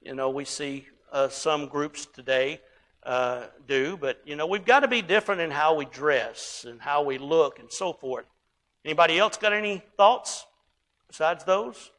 you 0.03 0.13
know, 0.13 0.29
we 0.29 0.45
see 0.45 0.85
uh, 1.11 1.29
some 1.29 1.67
groups 1.67 2.05
today 2.05 2.61
uh, 3.01 3.45
do. 3.67 3.97
But, 3.97 4.21
you 4.25 4.35
know, 4.35 4.45
we've 4.45 4.65
got 4.65 4.81
to 4.81 4.87
be 4.87 5.01
different 5.01 5.41
in 5.41 5.49
how 5.49 5.73
we 5.73 5.85
dress 5.85 6.63
and 6.69 6.79
how 6.79 7.01
we 7.01 7.17
look 7.17 7.57
and 7.57 7.71
so 7.71 7.93
forth. 7.93 8.25
Anybody 8.85 9.17
else 9.17 9.37
got 9.37 9.53
any 9.53 9.81
thoughts 9.97 10.45
besides 11.07 11.43
those? 11.43 11.89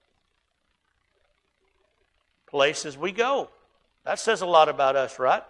places 2.51 2.99
we 2.99 3.13
go. 3.13 3.49
That 4.05 4.19
says 4.19 4.43
a 4.43 4.47
lot 4.47 4.69
about 4.69 4.97
us, 4.97 5.19
right? 5.19 5.43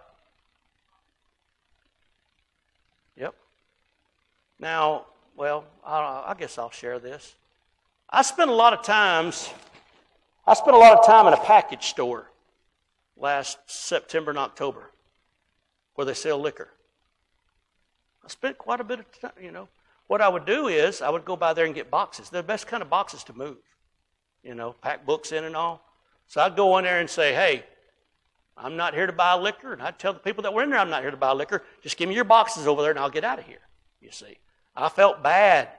Yep. 3.17 3.33
Now, 4.59 5.07
well, 5.35 5.65
I, 5.85 6.35
guess 6.37 6.57
I'll 6.57 6.69
share 6.69 6.99
this. 6.99 7.35
I 8.11 8.23
spent 8.23 8.49
a 8.49 8.53
lot 8.53 8.73
of 8.73 8.83
times, 8.83 9.49
I 10.45 10.53
spent 10.53 10.75
a 10.75 10.79
lot 10.79 10.97
of 10.97 11.05
time 11.05 11.27
in 11.27 11.33
a 11.33 11.37
package 11.37 11.85
store 11.85 12.29
last 13.15 13.57
September 13.67 14.31
and 14.31 14.39
October 14.39 14.91
where 15.95 16.05
they 16.05 16.13
sell 16.13 16.37
liquor. 16.37 16.69
I 18.23 18.27
spent 18.27 18.57
quite 18.57 18.81
a 18.81 18.83
bit 18.83 18.99
of 18.99 19.21
time, 19.21 19.31
you 19.41 19.51
know. 19.51 19.69
What 20.07 20.21
I 20.21 20.27
would 20.27 20.45
do 20.45 20.67
is 20.67 21.01
I 21.01 21.09
would 21.09 21.23
go 21.23 21.37
by 21.37 21.53
there 21.53 21.65
and 21.65 21.73
get 21.73 21.89
boxes. 21.89 22.29
They're 22.29 22.41
the 22.41 22.47
best 22.47 22.67
kind 22.67 22.83
of 22.83 22.89
boxes 22.89 23.23
to 23.25 23.33
move. 23.33 23.57
You 24.43 24.55
know, 24.55 24.73
pack 24.81 25.05
books 25.05 25.31
in 25.31 25.45
and 25.45 25.55
all. 25.55 25.81
So 26.27 26.41
I'd 26.41 26.57
go 26.57 26.77
in 26.79 26.83
there 26.83 26.99
and 26.99 27.09
say, 27.09 27.33
hey, 27.33 27.63
I'm 28.57 28.75
not 28.75 28.93
here 28.93 29.07
to 29.07 29.13
buy 29.13 29.35
liquor. 29.35 29.71
And 29.71 29.81
I'd 29.81 29.99
tell 29.99 30.11
the 30.11 30.19
people 30.19 30.43
that 30.43 30.53
were 30.53 30.63
in 30.63 30.69
there, 30.69 30.79
I'm 30.79 30.89
not 30.89 31.01
here 31.01 31.11
to 31.11 31.17
buy 31.17 31.31
liquor. 31.31 31.63
Just 31.81 31.95
give 31.95 32.09
me 32.09 32.15
your 32.15 32.25
boxes 32.25 32.67
over 32.67 32.81
there 32.81 32.91
and 32.91 32.99
I'll 32.99 33.09
get 33.09 33.23
out 33.23 33.39
of 33.39 33.45
here. 33.45 33.61
You 34.01 34.11
see. 34.11 34.37
I 34.75 34.89
felt 34.89 35.23
bad 35.23 35.69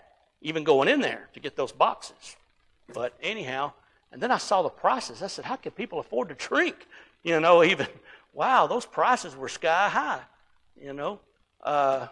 even 0.42 0.64
going 0.64 0.88
in 0.88 1.00
there 1.00 1.28
to 1.34 1.40
get 1.40 1.56
those 1.56 1.72
boxes. 1.72 2.36
But 2.92 3.14
anyhow, 3.22 3.72
and 4.12 4.22
then 4.22 4.30
I 4.30 4.38
saw 4.38 4.62
the 4.62 4.68
prices. 4.68 5.22
I 5.22 5.28
said, 5.28 5.44
how 5.44 5.56
can 5.56 5.72
people 5.72 5.98
afford 5.98 6.28
to 6.28 6.34
drink? 6.34 6.86
You 7.22 7.40
know, 7.40 7.64
even, 7.72 7.86
wow, 8.32 8.66
those 8.66 8.84
prices 8.84 9.34
were 9.34 9.48
sky 9.48 9.88
high, 9.88 10.20
you 10.80 10.92
know. 10.92 11.20
Uh, 11.62 12.08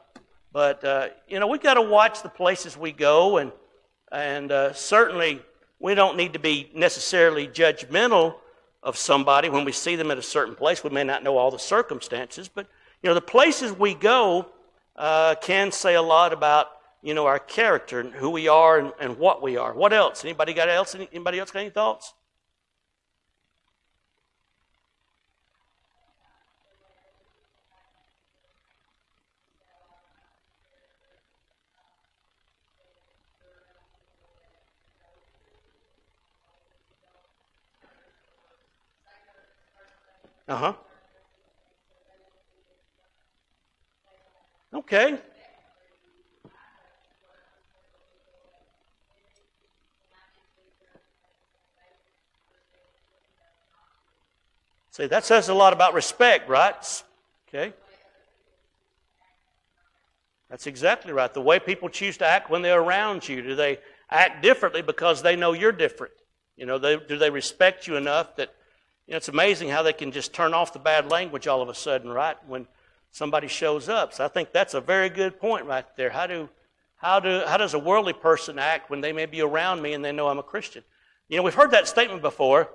but, 0.52 0.82
uh, 0.84 1.08
you 1.28 1.38
know, 1.38 1.46
we've 1.46 1.62
got 1.62 1.75
to 1.75 1.82
watch 1.82 2.22
the 2.22 2.28
places 2.28 2.76
we 2.76 2.92
go 2.92 3.38
and, 3.38 3.52
and 4.10 4.50
uh, 4.50 4.72
certainly 4.72 5.40
we 5.78 5.94
don't 5.94 6.16
need 6.16 6.32
to 6.32 6.38
be 6.38 6.70
necessarily 6.75 7.46
judgmental 7.49 8.34
of 8.82 8.96
somebody 8.96 9.49
when 9.49 9.64
we 9.64 9.72
see 9.72 9.96
them 9.96 10.10
at 10.10 10.18
a 10.18 10.22
certain 10.22 10.54
place. 10.54 10.82
We 10.82 10.90
may 10.90 11.04
not 11.04 11.22
know 11.22 11.37
all 11.37 11.50
the 11.50 11.58
circumstances, 11.58 12.49
but 12.49 12.66
you 13.02 13.08
know 13.08 13.14
the 13.14 13.20
places 13.20 13.72
we 13.72 13.94
go 13.94 14.46
uh, 14.96 15.34
can 15.40 15.72
say 15.72 15.94
a 15.94 16.02
lot 16.02 16.32
about 16.32 16.68
you 17.02 17.14
know 17.14 17.26
our 17.26 17.38
character 17.38 18.00
and 18.00 18.12
who 18.12 18.30
we 18.30 18.49
are 18.49 18.78
and, 18.78 18.92
and 19.00 19.19
what 19.19 19.42
we 19.42 19.57
are. 19.57 19.75
What 19.75 19.92
else? 19.92 20.25
Anybody 20.25 20.52
got 20.52 20.69
else? 20.69 20.95
Anybody 20.95 21.38
else 21.38 21.50
got 21.50 21.61
any 21.61 21.71
thoughts? 21.71 22.14
Uh 40.49 40.57
huh. 40.57 40.73
Okay. 44.75 45.19
See, 55.00 55.07
that 55.07 55.25
says 55.25 55.49
a 55.49 55.54
lot 55.54 55.73
about 55.73 55.95
respect, 55.95 56.47
right? 56.47 57.02
Okay. 57.49 57.73
That's 60.50 60.66
exactly 60.66 61.14
right. 61.14 61.33
The 61.33 61.40
way 61.40 61.59
people 61.59 61.88
choose 61.88 62.19
to 62.19 62.26
act 62.26 62.50
when 62.50 62.61
they're 62.61 62.83
around 62.83 63.26
you, 63.26 63.40
do 63.40 63.54
they 63.54 63.78
act 64.11 64.42
differently 64.42 64.83
because 64.83 65.23
they 65.23 65.37
know 65.37 65.54
you're 65.54 65.73
different? 65.73 66.12
You 66.54 66.66
know, 66.66 66.76
they, 66.76 66.99
do 66.99 67.16
they 67.16 67.30
respect 67.30 67.87
you 67.87 67.97
enough 67.97 68.37
that 68.37 68.54
you 69.07 69.12
know, 69.12 69.16
it's 69.16 69.28
amazing 69.28 69.71
how 69.71 69.83
they 69.83 69.95
can 69.95 70.12
just 70.12 70.35
turn 70.35 70.52
off 70.52 70.75
the 70.75 70.78
bad 70.78 71.11
language 71.11 71.47
all 71.47 71.62
of 71.62 71.71
a 71.71 71.75
sudden, 71.75 72.11
right? 72.11 72.37
When 72.47 72.69
somebody 73.11 73.49
shows 73.49 73.88
up. 73.88 74.12
So 74.12 74.26
I 74.26 74.28
think 74.28 74.52
that's 74.52 74.75
a 74.75 74.83
very 74.83 75.09
good 75.09 75.40
point 75.40 75.64
right 75.64 75.87
there. 75.97 76.11
How 76.11 76.26
do 76.26 76.50
how 76.97 77.21
do 77.21 77.42
how 77.47 77.57
does 77.57 77.73
a 77.73 77.78
worldly 77.78 78.12
person 78.12 78.59
act 78.59 78.90
when 78.90 79.00
they 79.00 79.14
may 79.14 79.25
be 79.25 79.40
around 79.40 79.80
me 79.80 79.95
and 79.95 80.04
they 80.04 80.12
know 80.12 80.28
I'm 80.28 80.38
a 80.38 80.42
Christian? 80.42 80.85
You 81.30 81.38
know, 81.38 81.42
we've 81.42 81.54
heard 81.54 81.71
that 81.71 81.88
statement 81.88 82.21
before, 82.21 82.69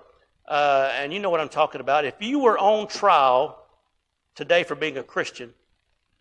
uh, 0.47 0.91
and 0.93 1.13
you 1.13 1.19
know 1.19 1.29
what 1.29 1.39
I'm 1.39 1.49
talking 1.49 1.81
about. 1.81 2.05
If 2.05 2.15
you 2.19 2.39
were 2.39 2.57
on 2.57 2.87
trial 2.87 3.57
today 4.35 4.63
for 4.63 4.75
being 4.75 4.97
a 4.97 5.03
Christian, 5.03 5.53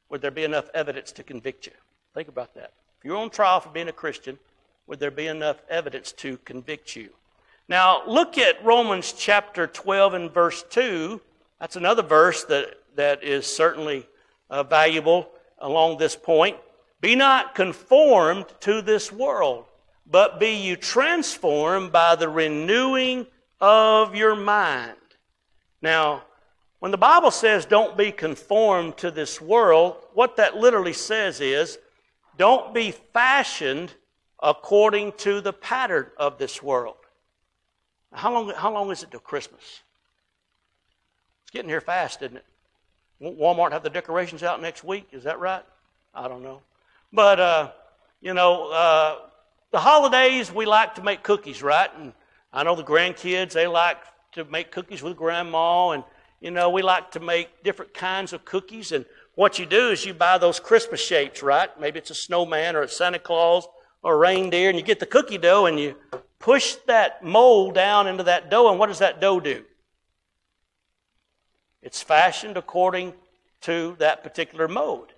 would 0.09 0.23
there 0.23 0.31
be 0.31 0.45
enough 0.45 0.69
evidence 0.75 1.13
to 1.13 1.23
convict 1.23 1.67
you? 1.67 1.73
Think 2.15 2.29
about 2.29 2.55
that. 2.55 2.73
If 2.99 3.05
you're 3.05 3.17
on 3.17 3.31
trial 3.31 3.61
for 3.61 3.71
being 3.71 3.89
a 3.89 3.93
Christian, 3.93 4.39
would 4.87 5.01
there 5.01 5.11
be 5.11 5.27
enough 5.27 5.63
evidence 5.69 6.13
to 6.13 6.37
convict 6.39 6.97
you? 6.97 7.11
Now, 7.69 8.03
look 8.07 8.37
at 8.37 8.63
Romans 8.65 9.13
chapter 9.13 9.67
12 9.67 10.15
and 10.15 10.31
verse 10.31 10.63
2. 10.71 11.21
That's 11.59 11.77
another 11.77 12.03
verse 12.03 12.45
that, 12.45 12.75
that 12.97 13.25
is 13.25 13.47
certainly 13.47 14.07
uh, 14.51 14.63
valuable 14.63 15.31
along 15.59 15.97
this 15.97 16.15
point. 16.15 16.57
Be 17.01 17.17
not 17.17 17.55
conformed 17.55 18.47
to 18.61 18.83
this 18.83 19.11
world, 19.11 19.65
but 20.07 20.39
be 20.39 20.55
you 20.57 20.77
transformed 20.77 21.93
by 21.93 22.17
the 22.17 22.29
renewing 22.29 23.27
of 23.65 24.15
your 24.15 24.37
mind. 24.37 24.93
Now, 25.81 26.25
when 26.81 26.91
the 26.91 26.99
Bible 26.99 27.31
says 27.31 27.65
don't 27.65 27.97
be 27.97 28.13
conformed 28.13 28.99
to 28.99 29.11
this 29.11 29.41
world, 29.41 29.97
what 30.13 30.37
that 30.37 30.55
literally 30.55 30.93
says 30.93 31.41
is 31.41 31.79
don't 32.37 32.75
be 32.75 32.91
fashioned 32.91 33.95
according 34.43 35.13
to 35.13 35.41
the 35.41 35.55
pattern 35.55 36.09
of 36.19 36.37
this 36.37 36.63
world. 36.63 36.97
How 38.13 38.35
long, 38.35 38.51
how 38.51 38.71
long 38.71 38.91
is 38.91 39.03
it 39.03 39.11
till 39.11 39.21
Christmas? 39.21 39.81
It's 41.45 41.51
getting 41.51 41.71
here 41.71 41.81
fast, 41.81 42.21
isn't 42.21 42.37
it? 42.37 42.45
Won't 43.19 43.39
Walmart 43.39 43.73
have 43.73 43.83
the 43.83 43.89
decorations 43.89 44.43
out 44.43 44.61
next 44.61 44.85
week? 44.85 45.09
Is 45.11 45.25
that 45.25 45.41
right? 45.41 45.65
I 46.15 46.29
don't 46.29 46.43
know. 46.43 46.61
But, 47.15 47.41
uh, 47.41 47.73
you 48.21 48.35
know, 48.35 48.71
uh, 48.71 49.17
the 49.71 49.79
holidays, 49.79 50.53
we 50.53 50.67
like 50.67 50.97
to 50.97 51.03
make 51.03 51.23
cookies, 51.23 51.63
right? 51.63 51.89
And 51.99 52.13
I 52.55 52.63
know 52.63 52.77
the 52.77 52.85
grandkids, 52.85 53.53
they 53.53 53.67
like 53.67 53.99
to 54.33 54.45
make 54.45 54.71
cookies 54.71 55.03
with 55.03 55.17
grandma, 55.17 55.91
and, 55.91 56.05
you 56.41 56.53
know, 56.53 56.71
we 56.71 56.83
like 56.83 57.11
to 57.11 57.21
make 57.21 57.65
different 57.65 57.93
kinds 57.93 58.33
of 58.33 58.45
cookies. 58.45 58.93
And 58.93 59.05
what 59.35 59.59
you 59.59 59.67
do 59.67 59.91
is 59.91 60.07
you 60.07 60.15
buy 60.15 60.39
those 60.39 60.61
Christmas 60.61 61.05
shapes, 61.05 61.43
right? 61.43 61.69
Maybe 61.81 61.99
it's 61.99 62.11
a 62.11 62.15
snowman 62.15 62.77
or 62.77 62.83
a 62.83 62.89
Santa 62.89 63.19
Claus 63.19 63.67
or 64.05 64.15
a 64.15 64.17
reindeer, 64.17 64.69
and 64.69 64.79
you 64.79 64.85
get 64.85 65.01
the 65.01 65.07
cookie 65.07 65.37
dough 65.37 65.67
and 65.67 65.81
you 65.81 65.97
push 66.39 66.77
that 66.87 67.25
mold 67.25 67.75
down 67.75 68.07
into 68.07 68.23
that 68.23 68.51
dough, 68.51 68.71
and 68.71 68.79
what 68.79 68.87
does 68.87 69.01
that 69.01 69.21
dough 69.21 69.41
do? 69.41 69.65
It's 71.83 72.03
fashioned 72.03 72.57
according 72.57 73.15
to 73.63 73.97
that 73.99 74.23
particular 74.23 74.69
mode. 74.69 75.13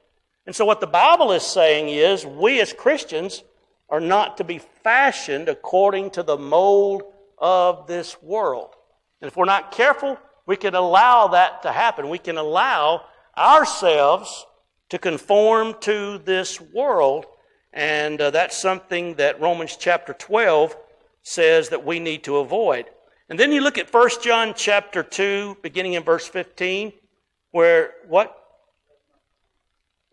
And 0.46 0.56
so, 0.56 0.64
what 0.64 0.80
the 0.80 0.86
Bible 0.86 1.32
is 1.32 1.42
saying 1.42 1.90
is, 1.90 2.24
we 2.24 2.62
as 2.62 2.72
Christians 2.72 3.42
are 3.90 4.00
not 4.00 4.38
to 4.38 4.44
be 4.44 4.58
fashioned 4.58 5.50
according 5.50 6.10
to 6.12 6.22
the 6.22 6.38
mold 6.38 7.02
of 7.38 7.86
this 7.86 8.20
world. 8.22 8.74
And 9.20 9.28
if 9.28 9.36
we're 9.36 9.44
not 9.44 9.72
careful, 9.72 10.18
we 10.46 10.56
can 10.56 10.74
allow 10.74 11.28
that 11.28 11.62
to 11.62 11.72
happen. 11.72 12.08
We 12.08 12.18
can 12.18 12.36
allow 12.38 13.04
ourselves 13.36 14.46
to 14.90 14.98
conform 14.98 15.74
to 15.80 16.18
this 16.18 16.60
world. 16.60 17.26
And 17.72 18.20
uh, 18.20 18.30
that's 18.30 18.56
something 18.56 19.14
that 19.14 19.40
Romans 19.40 19.76
chapter 19.76 20.12
12 20.12 20.76
says 21.22 21.68
that 21.70 21.84
we 21.84 21.98
need 21.98 22.24
to 22.24 22.36
avoid. 22.36 22.86
And 23.28 23.38
then 23.38 23.50
you 23.50 23.60
look 23.60 23.78
at 23.78 23.92
1 23.92 24.10
John 24.22 24.54
chapter 24.56 25.02
2, 25.02 25.58
beginning 25.60 25.94
in 25.94 26.04
verse 26.04 26.28
15, 26.28 26.92
where 27.50 27.94
what? 28.06 28.34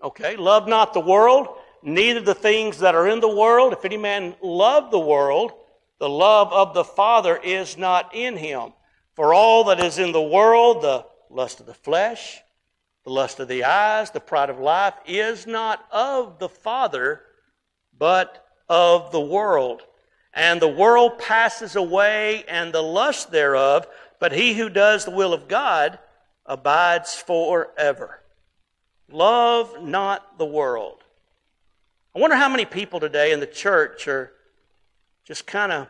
Okay, 0.03 0.35
love 0.35 0.67
not 0.67 0.93
the 0.93 0.99
world, 0.99 1.47
neither 1.83 2.19
the 2.19 2.33
things 2.33 2.79
that 2.79 2.95
are 2.95 3.07
in 3.07 3.19
the 3.19 3.33
world. 3.33 3.71
If 3.71 3.85
any 3.85 3.97
man 3.97 4.35
love 4.41 4.89
the 4.89 4.99
world, 4.99 5.51
the 6.03 6.09
love 6.09 6.51
of 6.51 6.73
the 6.73 6.83
Father 6.83 7.37
is 7.37 7.77
not 7.77 8.13
in 8.13 8.35
him. 8.35 8.73
For 9.13 9.33
all 9.33 9.63
that 9.63 9.79
is 9.79 9.99
in 9.99 10.11
the 10.11 10.21
world, 10.21 10.81
the 10.81 11.05
lust 11.29 11.61
of 11.61 11.65
the 11.65 11.73
flesh, 11.73 12.41
the 13.05 13.09
lust 13.09 13.39
of 13.39 13.47
the 13.47 13.63
eyes, 13.63 14.11
the 14.11 14.19
pride 14.19 14.49
of 14.49 14.59
life, 14.59 14.95
is 15.05 15.47
not 15.47 15.85
of 15.93 16.39
the 16.39 16.49
Father, 16.49 17.21
but 17.97 18.45
of 18.67 19.13
the 19.13 19.21
world. 19.21 19.81
And 20.33 20.61
the 20.61 20.67
world 20.67 21.19
passes 21.19 21.77
away 21.77 22.43
and 22.49 22.73
the 22.73 22.83
lust 22.83 23.31
thereof, 23.31 23.87
but 24.19 24.33
he 24.33 24.55
who 24.55 24.67
does 24.67 25.05
the 25.05 25.11
will 25.11 25.33
of 25.33 25.47
God 25.47 25.99
abides 26.45 27.15
forever. 27.15 28.19
Love 29.09 29.81
not 29.81 30.37
the 30.37 30.45
world. 30.45 31.01
I 32.13 32.19
wonder 32.19 32.35
how 32.35 32.49
many 32.49 32.65
people 32.65 32.99
today 32.99 33.31
in 33.31 33.39
the 33.39 33.47
church 33.47 34.05
are 34.09 34.33
just 35.23 35.47
kind 35.47 35.71
of 35.71 35.87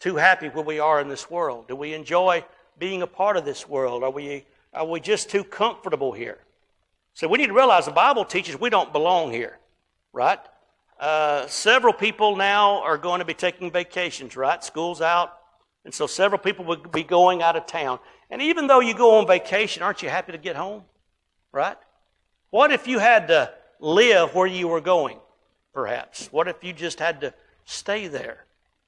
too 0.00 0.16
happy 0.16 0.48
where 0.48 0.64
we 0.64 0.78
are 0.78 1.00
in 1.00 1.08
this 1.08 1.30
world. 1.30 1.68
Do 1.68 1.76
we 1.76 1.94
enjoy 1.94 2.44
being 2.78 3.02
a 3.02 3.06
part 3.06 3.36
of 3.36 3.44
this 3.44 3.68
world? 3.68 4.02
Are 4.02 4.10
we, 4.10 4.46
are 4.72 4.86
we 4.86 5.00
just 5.00 5.28
too 5.28 5.44
comfortable 5.44 6.12
here? 6.12 6.38
So 7.14 7.26
we 7.26 7.38
need 7.38 7.48
to 7.48 7.52
realize 7.52 7.84
the 7.86 7.90
Bible 7.90 8.24
teaches 8.24 8.58
we 8.58 8.70
don't 8.70 8.92
belong 8.92 9.32
here, 9.32 9.58
right? 10.12 10.38
Uh, 11.00 11.46
several 11.46 11.92
people 11.92 12.36
now 12.36 12.82
are 12.82 12.98
going 12.98 13.18
to 13.20 13.24
be 13.24 13.34
taking 13.34 13.70
vacations, 13.70 14.36
right? 14.36 14.62
School's 14.62 15.00
out. 15.00 15.32
And 15.84 15.94
so 15.94 16.06
several 16.06 16.38
people 16.38 16.64
will 16.64 16.76
be 16.76 17.02
going 17.02 17.42
out 17.42 17.56
of 17.56 17.66
town. 17.66 17.98
And 18.30 18.42
even 18.42 18.66
though 18.66 18.80
you 18.80 18.94
go 18.94 19.18
on 19.18 19.26
vacation, 19.26 19.82
aren't 19.82 20.02
you 20.02 20.08
happy 20.08 20.32
to 20.32 20.38
get 20.38 20.54
home? 20.54 20.82
Right? 21.50 21.76
What 22.50 22.72
if 22.72 22.86
you 22.86 22.98
had 22.98 23.28
to 23.28 23.52
live 23.80 24.34
where 24.34 24.46
you 24.46 24.68
were 24.68 24.80
going, 24.80 25.18
perhaps? 25.72 26.28
What 26.32 26.46
if 26.48 26.62
you 26.62 26.72
just 26.72 26.98
had 26.98 27.20
to 27.22 27.32
stay 27.64 28.06
there? 28.06 28.44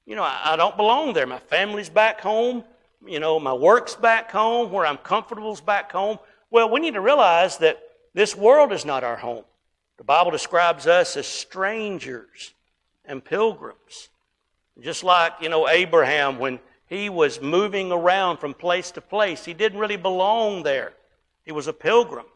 You 0.07 0.17
know, 0.17 0.23
I, 0.23 0.53
I 0.53 0.57
don't 0.57 0.77
belong 0.77 1.13
there. 1.13 1.27
My 1.27 1.39
family's 1.39 1.89
back 1.89 2.21
home. 2.21 2.65
You 3.07 3.21
know, 3.21 3.41
my 3.41 3.53
work's 3.53 3.95
back 3.95 4.31
home. 4.31 4.73
Where 4.73 4.87
I'm 4.87 4.99
comfortable 4.99 5.53
is 5.53 5.61
back 5.61 5.93
home. 5.93 6.19
Well, 6.51 6.71
we 6.71 6.81
need 6.81 6.95
to 6.95 7.01
realize 7.01 7.59
that 7.59 7.81
this 8.13 8.37
world 8.37 8.73
is 8.73 8.85
not 8.85 9.05
our 9.05 9.17
home. 9.17 9.45
The 9.99 10.05
Bible 10.05 10.31
describes 10.31 10.87
us 10.87 11.17
as 11.17 11.27
strangers 11.27 12.55
and 13.05 13.25
pilgrims. 13.25 14.09
Just 14.81 15.05
like, 15.05 15.33
you 15.41 15.49
know, 15.49 15.69
Abraham, 15.69 16.39
when 16.39 16.59
he 16.87 17.09
was 17.09 17.41
moving 17.41 17.93
around 17.93 18.39
from 18.39 18.55
place 18.55 18.91
to 18.93 19.01
place, 19.01 19.45
he 19.45 19.55
didn't 19.55 19.79
really 19.79 19.97
belong 19.97 20.63
there. 20.63 20.95
He 21.45 21.53
was 21.53 21.69
a 21.69 21.73
pilgrim. 21.73 22.27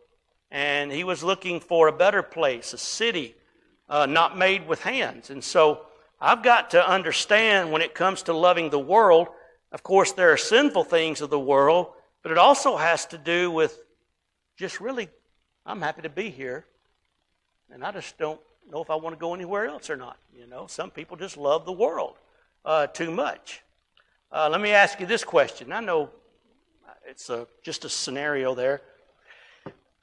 And 0.50 0.92
he 0.92 1.02
was 1.02 1.24
looking 1.24 1.58
for 1.58 1.88
a 1.88 1.92
better 1.92 2.22
place, 2.22 2.72
a 2.72 2.78
city 2.78 3.34
uh, 3.88 4.06
not 4.06 4.38
made 4.38 4.68
with 4.68 4.82
hands. 4.82 5.30
And 5.30 5.42
so 5.42 5.86
I've 6.20 6.42
got 6.42 6.70
to 6.70 6.88
understand 6.88 7.72
when 7.72 7.82
it 7.82 7.94
comes 7.94 8.22
to 8.24 8.32
loving 8.32 8.70
the 8.70 8.78
world, 8.78 9.28
of 9.72 9.82
course, 9.82 10.12
there 10.12 10.32
are 10.32 10.36
sinful 10.36 10.84
things 10.84 11.20
of 11.20 11.30
the 11.30 11.38
world, 11.38 11.88
but 12.22 12.32
it 12.32 12.38
also 12.38 12.76
has 12.76 13.06
to 13.06 13.18
do 13.18 13.50
with 13.50 13.78
just 14.56 14.80
really, 14.80 15.08
I'm 15.66 15.82
happy 15.82 16.02
to 16.02 16.08
be 16.08 16.30
here 16.30 16.64
and 17.70 17.84
I 17.84 17.90
just 17.92 18.16
don't 18.18 18.40
know 18.70 18.82
if 18.82 18.90
I 18.90 18.94
want 18.94 19.14
to 19.14 19.20
go 19.20 19.34
anywhere 19.34 19.66
else 19.66 19.90
or 19.90 19.96
not. 19.96 20.16
You 20.36 20.46
know, 20.46 20.66
some 20.68 20.90
people 20.90 21.16
just 21.16 21.36
love 21.36 21.64
the 21.64 21.72
world 21.72 22.16
uh, 22.64 22.86
too 22.86 23.10
much. 23.10 23.62
Uh, 24.30 24.48
let 24.50 24.60
me 24.60 24.70
ask 24.70 25.00
you 25.00 25.06
this 25.06 25.24
question. 25.24 25.72
I 25.72 25.80
know 25.80 26.10
it's 27.06 27.28
a, 27.30 27.46
just 27.62 27.84
a 27.84 27.88
scenario 27.88 28.54
there. 28.54 28.80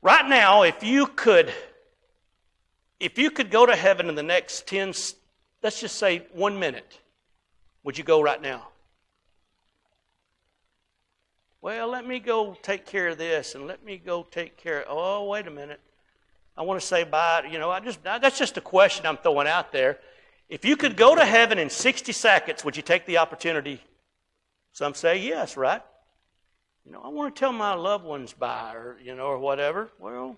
Right 0.02 0.28
now, 0.28 0.64
if 0.64 0.84
you 0.84 1.08
could, 1.08 1.52
if 3.00 3.18
you 3.18 3.32
could 3.32 3.52
go 3.52 3.66
to 3.66 3.76
heaven 3.76 4.10
in 4.10 4.16
the 4.16 4.24
next 4.24 4.68
ten, 4.68 4.94
let's 5.64 5.80
just 5.80 5.98
say 5.98 6.26
one 6.34 6.60
minute, 6.60 7.00
would 7.84 7.98
you 7.98 8.04
go 8.04 8.22
right 8.22 8.42
now? 8.42 8.68
Well, 11.62 11.90
let 11.90 12.08
me 12.08 12.20
go 12.20 12.58
take 12.64 12.88
care 12.88 13.10
of 13.10 13.20
this, 13.20 13.54
and 13.54 13.68
let 13.68 13.84
me 13.86 13.98
go 13.98 14.24
take 14.24 14.58
care. 14.58 14.82
Of, 14.82 14.88
oh, 14.90 15.26
wait 15.26 15.46
a 15.46 15.52
minute. 15.52 15.80
I 16.58 16.64
want 16.64 16.82
to 16.82 16.86
say 16.86 17.04
bye. 17.04 17.48
You 17.50 17.60
know, 17.60 17.70
I 17.70 17.80
just 17.80 18.04
that's 18.04 18.38
just 18.38 18.58
a 18.58 18.62
question 18.62 19.06
I'm 19.06 19.18
throwing 19.18 19.48
out 19.48 19.72
there. 19.72 20.00
If 20.50 20.66
you 20.66 20.76
could 20.76 20.98
go 20.98 21.16
to 21.16 21.24
heaven 21.24 21.58
in 21.60 21.70
60 21.70 22.12
seconds, 22.12 22.66
would 22.66 22.76
you 22.76 22.84
take 22.84 23.06
the 23.06 23.20
opportunity? 23.20 23.80
Some 24.74 24.94
say 24.96 25.20
yes, 25.20 25.56
right? 25.56 25.82
You 26.86 26.92
know, 26.92 27.02
I 27.04 27.10
want 27.10 27.36
to 27.36 27.40
tell 27.40 27.54
my 27.54 27.74
loved 27.74 28.06
ones 28.06 28.34
bye, 28.34 28.74
or 28.74 28.98
you 29.04 29.16
know, 29.16 29.26
or 29.26 29.38
whatever. 29.38 29.90
Well, 30.00 30.38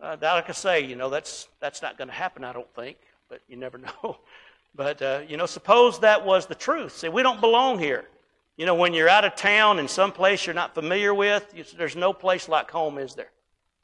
uh, 0.00 0.16
like 0.20 0.48
I 0.48 0.52
say, 0.52 0.84
you 0.84 0.96
know, 0.96 1.08
that's 1.08 1.48
that's 1.60 1.80
not 1.80 1.96
going 1.96 2.08
to 2.08 2.14
happen. 2.14 2.44
I 2.44 2.52
don't 2.52 2.72
think, 2.74 2.98
but 3.28 3.40
you 3.48 3.56
never 3.56 3.78
know. 4.02 4.18
But 4.74 5.02
uh, 5.02 5.20
you 5.26 5.36
know, 5.36 5.46
suppose 5.46 6.00
that 6.00 6.24
was 6.24 6.46
the 6.46 6.54
truth. 6.54 6.96
See, 6.96 7.08
we 7.08 7.22
don't 7.22 7.40
belong 7.40 7.78
here. 7.78 8.04
You 8.56 8.66
know, 8.66 8.74
when 8.74 8.92
you're 8.92 9.08
out 9.08 9.24
of 9.24 9.36
town 9.36 9.78
in 9.78 9.86
some 9.86 10.10
place 10.10 10.44
you're 10.44 10.54
not 10.54 10.74
familiar 10.74 11.14
with, 11.14 11.52
you, 11.54 11.64
there's 11.76 11.94
no 11.94 12.12
place 12.12 12.48
like 12.48 12.70
home, 12.70 12.98
is 12.98 13.14
there? 13.14 13.30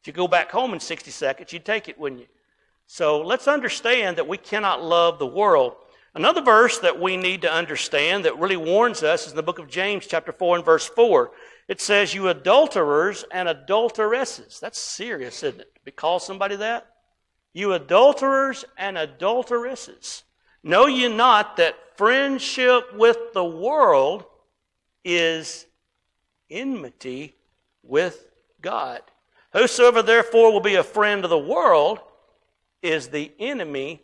If 0.02 0.08
you 0.08 0.12
go 0.12 0.26
back 0.26 0.50
home 0.50 0.74
in 0.74 0.80
60 0.80 1.10
seconds, 1.10 1.52
you'd 1.52 1.64
take 1.64 1.88
it, 1.88 1.98
wouldn't 1.98 2.20
you? 2.20 2.26
So 2.86 3.22
let's 3.22 3.48
understand 3.48 4.18
that 4.18 4.28
we 4.28 4.36
cannot 4.36 4.82
love 4.82 5.18
the 5.18 5.26
world. 5.26 5.76
Another 6.14 6.42
verse 6.42 6.78
that 6.80 7.00
we 7.00 7.16
need 7.16 7.42
to 7.42 7.52
understand 7.52 8.24
that 8.24 8.38
really 8.38 8.56
warns 8.56 9.02
us 9.02 9.26
is 9.26 9.30
in 9.30 9.36
the 9.36 9.42
book 9.42 9.58
of 9.58 9.68
James, 9.68 10.06
chapter 10.06 10.32
4 10.32 10.56
and 10.56 10.64
verse 10.64 10.86
4. 10.86 11.30
It 11.68 11.80
says, 11.80 12.14
You 12.14 12.28
adulterers 12.28 13.24
and 13.32 13.48
adulteresses. 13.48 14.60
That's 14.60 14.78
serious, 14.78 15.42
isn't 15.42 15.60
it? 15.60 15.72
To 15.84 15.90
call 15.90 16.18
somebody 16.18 16.56
that? 16.56 16.93
You 17.54 17.72
adulterers 17.72 18.64
and 18.76 18.98
adulteresses. 18.98 20.24
Know 20.62 20.86
ye 20.86 21.08
not 21.08 21.56
that 21.56 21.96
friendship 21.96 22.92
with 22.94 23.32
the 23.32 23.44
world 23.44 24.24
is 25.04 25.66
enmity 26.50 27.34
with 27.82 28.26
God? 28.60 29.02
Whosoever 29.52 30.02
therefore 30.02 30.52
will 30.52 30.60
be 30.60 30.74
a 30.74 30.82
friend 30.82 31.22
of 31.22 31.30
the 31.30 31.38
world 31.38 32.00
is 32.82 33.08
the 33.08 33.30
enemy 33.38 34.02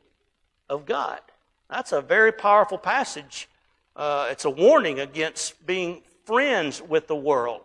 of 0.68 0.86
God. 0.86 1.20
That's 1.68 1.90
a 1.92 2.00
very 2.00 2.30
powerful 2.30 2.78
passage. 2.78 3.48
Uh, 3.96 4.28
it's 4.30 4.44
a 4.44 4.50
warning 4.50 5.00
against 5.00 5.66
being 5.66 6.02
friends 6.24 6.80
with 6.80 7.08
the 7.08 7.16
world 7.16 7.62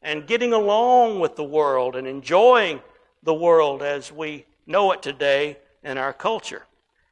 and 0.00 0.26
getting 0.26 0.54
along 0.54 1.20
with 1.20 1.36
the 1.36 1.44
world 1.44 1.96
and 1.96 2.06
enjoying 2.06 2.80
the 3.22 3.34
world 3.34 3.82
as 3.82 4.10
we 4.10 4.46
know 4.68 4.92
it 4.92 5.02
today 5.02 5.58
in 5.82 5.98
our 5.98 6.12
culture. 6.12 6.62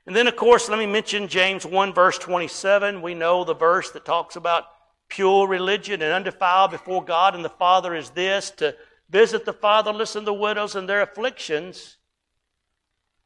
And 0.06 0.14
then, 0.14 0.28
of 0.28 0.36
course, 0.36 0.68
let 0.68 0.78
me 0.78 0.86
mention 0.86 1.26
James 1.26 1.66
1, 1.66 1.92
verse 1.92 2.18
27. 2.18 3.02
We 3.02 3.14
know 3.14 3.42
the 3.42 3.54
verse 3.54 3.90
that 3.90 4.04
talks 4.04 4.36
about 4.36 4.66
pure 5.08 5.48
religion 5.48 6.02
and 6.02 6.12
undefiled 6.12 6.70
before 6.70 7.04
God 7.04 7.34
and 7.34 7.44
the 7.44 7.48
Father 7.48 7.94
is 7.94 8.10
this 8.10 8.50
to 8.52 8.76
visit 9.08 9.44
the 9.44 9.52
fatherless 9.52 10.16
and 10.16 10.26
the 10.26 10.32
widows 10.32 10.76
in 10.76 10.86
their 10.86 11.02
afflictions, 11.02 11.96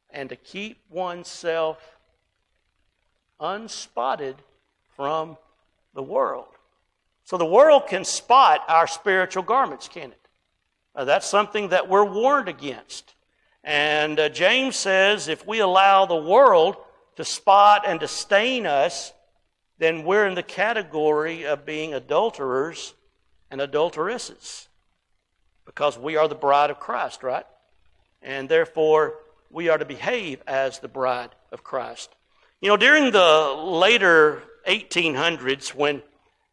and 0.09 0.29
to 0.29 0.35
keep 0.35 0.77
oneself 0.89 1.97
unspotted 3.39 4.35
from 4.95 5.37
the 5.93 6.03
world. 6.03 6.45
So 7.23 7.37
the 7.37 7.45
world 7.45 7.87
can 7.87 8.03
spot 8.03 8.63
our 8.67 8.87
spiritual 8.87 9.43
garments, 9.43 9.87
can 9.87 10.11
it? 10.11 10.27
Uh, 10.93 11.05
that's 11.05 11.27
something 11.27 11.69
that 11.69 11.87
we're 11.87 12.05
warned 12.05 12.49
against. 12.49 13.15
And 13.63 14.19
uh, 14.19 14.29
James 14.29 14.75
says 14.75 15.27
if 15.27 15.45
we 15.45 15.59
allow 15.59 16.05
the 16.05 16.15
world 16.15 16.77
to 17.15 17.23
spot 17.23 17.83
and 17.85 17.99
to 17.99 18.07
stain 18.07 18.65
us, 18.65 19.13
then 19.77 20.03
we're 20.03 20.27
in 20.27 20.35
the 20.35 20.43
category 20.43 21.45
of 21.45 21.65
being 21.65 21.93
adulterers 21.93 22.93
and 23.49 23.61
adulteresses 23.61 24.67
because 25.65 25.97
we 25.97 26.17
are 26.17 26.27
the 26.27 26.35
bride 26.35 26.69
of 26.69 26.79
Christ, 26.79 27.23
right? 27.23 27.45
And 28.21 28.47
therefore, 28.47 29.15
we 29.49 29.69
are 29.69 29.77
to 29.77 29.85
behave 29.85 30.41
as 30.47 30.79
the 30.79 30.87
bride 30.87 31.31
of 31.51 31.63
Christ. 31.63 32.15
You 32.61 32.69
know, 32.69 32.77
during 32.77 33.11
the 33.11 33.55
later 33.57 34.43
1800s, 34.67 35.73
when 35.73 36.01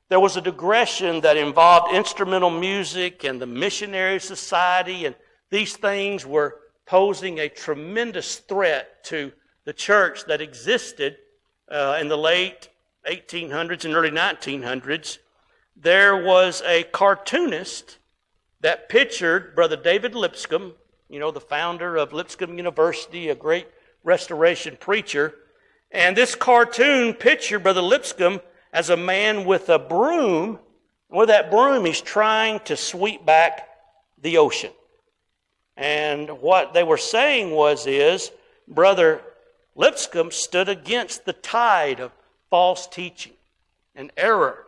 there 0.08 0.20
was 0.20 0.36
a 0.36 0.40
digression 0.40 1.20
that 1.20 1.36
involved 1.36 1.94
instrumental 1.94 2.50
music 2.50 3.24
and 3.24 3.40
the 3.40 3.46
missionary 3.46 4.18
society, 4.18 5.04
and 5.04 5.14
these 5.50 5.76
things 5.76 6.24
were 6.24 6.56
posing 6.88 7.38
a 7.38 7.50
tremendous 7.50 8.36
threat 8.36 9.04
to 9.04 9.30
the 9.64 9.74
church 9.74 10.24
that 10.24 10.40
existed 10.40 11.18
uh, 11.70 11.98
in 12.00 12.08
the 12.08 12.16
late 12.16 12.70
1800s 13.06 13.84
and 13.84 13.94
early 13.94 14.10
1900s. 14.10 15.18
There 15.76 16.16
was 16.16 16.62
a 16.64 16.84
cartoonist 16.84 17.98
that 18.62 18.88
pictured 18.88 19.54
Brother 19.54 19.76
David 19.76 20.14
Lipscomb, 20.14 20.72
you 21.10 21.20
know, 21.20 21.30
the 21.30 21.40
founder 21.40 21.96
of 21.96 22.14
Lipscomb 22.14 22.56
University, 22.56 23.28
a 23.28 23.34
great 23.34 23.68
restoration 24.02 24.78
preacher. 24.80 25.34
And 25.90 26.16
this 26.16 26.34
cartoon 26.34 27.12
pictured 27.12 27.64
Brother 27.64 27.82
Lipscomb 27.82 28.40
as 28.72 28.88
a 28.88 28.96
man 28.96 29.44
with 29.44 29.68
a 29.68 29.78
broom. 29.78 30.58
With 31.10 31.28
that 31.28 31.50
broom, 31.50 31.84
he's 31.84 32.00
trying 32.00 32.60
to 32.60 32.78
sweep 32.78 33.26
back 33.26 33.68
the 34.22 34.38
ocean. 34.38 34.70
And 35.78 36.40
what 36.40 36.74
they 36.74 36.82
were 36.82 36.98
saying 36.98 37.52
was 37.52 37.86
is 37.86 38.32
Brother 38.66 39.22
Lipscomb 39.76 40.32
stood 40.32 40.68
against 40.68 41.24
the 41.24 41.32
tide 41.32 42.00
of 42.00 42.10
false 42.50 42.88
teaching 42.88 43.34
and 43.94 44.10
error. 44.16 44.66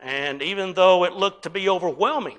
And 0.00 0.42
even 0.42 0.74
though 0.74 1.04
it 1.04 1.12
looked 1.12 1.44
to 1.44 1.50
be 1.50 1.68
overwhelming, 1.68 2.38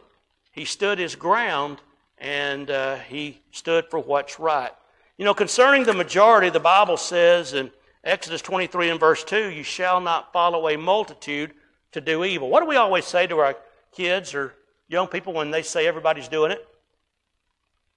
he 0.52 0.66
stood 0.66 1.00
his 1.00 1.16
ground 1.16 1.82
and 2.18 2.70
uh, 2.70 2.98
he 2.98 3.40
stood 3.52 3.86
for 3.90 4.00
what's 4.00 4.38
right. 4.38 4.72
You 5.18 5.24
know, 5.24 5.34
concerning 5.34 5.86
the 5.86 5.94
majority, 5.94 6.50
the 6.50 6.60
Bible 6.60 6.98
says 6.98 7.54
in 7.54 7.72
Exodus 8.04 8.42
23 8.42 8.90
and 8.90 9.00
verse 9.00 9.24
2, 9.24 9.50
you 9.50 9.64
shall 9.64 10.02
not 10.02 10.34
follow 10.34 10.68
a 10.68 10.78
multitude 10.78 11.54
to 11.94 12.02
do 12.02 12.26
evil. 12.26 12.50
What 12.50 12.60
do 12.60 12.66
we 12.66 12.76
always 12.76 13.06
say 13.06 13.28
to 13.28 13.38
our 13.38 13.56
kids 13.94 14.36
or 14.36 14.56
young 14.90 15.08
people 15.08 15.32
when 15.32 15.52
they 15.52 15.62
say 15.62 15.88
everybody's 15.88 16.28
doing 16.28 16.52
it? 16.52 16.69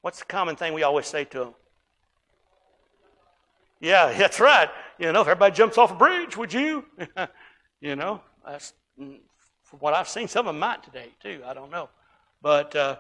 What's 0.03 0.19
the 0.19 0.25
common 0.25 0.57
thing 0.57 0.75
we 0.75 0.83
always 0.83 1.07
say 1.07 1.25
to 1.25 1.38
them? 1.38 1.55
Yeah, 3.81 4.12
that's 4.19 4.41
right. 4.41 4.69
You 4.99 5.12
know, 5.12 5.23
if 5.23 5.29
everybody 5.29 5.55
jumps 5.55 5.79
off 5.79 5.93
a 5.93 5.95
bridge, 5.95 6.37
would 6.37 6.53
you? 6.53 6.85
you 7.81 7.97
know, 7.97 8.21
that's, 8.47 8.75
mm, 9.01 9.19
from 9.62 9.79
what 9.79 9.95
I've 9.95 10.09
seen, 10.09 10.29
some 10.29 10.47
of 10.47 10.55
them 10.55 10.61
might 10.61 10.83
today 10.83 11.09
too. 11.23 11.41
I 11.47 11.55
don't 11.55 11.71
know. 11.71 11.88
But 12.43 12.75
uh, 12.77 12.97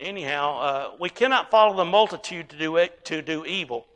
anyhow, 0.00 0.58
uh, 0.60 0.90
we 0.98 1.10
cannot 1.10 1.50
follow 1.50 1.76
the 1.76 1.84
multitude 1.84 2.48
to 2.48 2.58
do 2.58 2.76
it, 2.76 3.04
to 3.04 3.22
do 3.22 3.44
evil. 3.44 3.86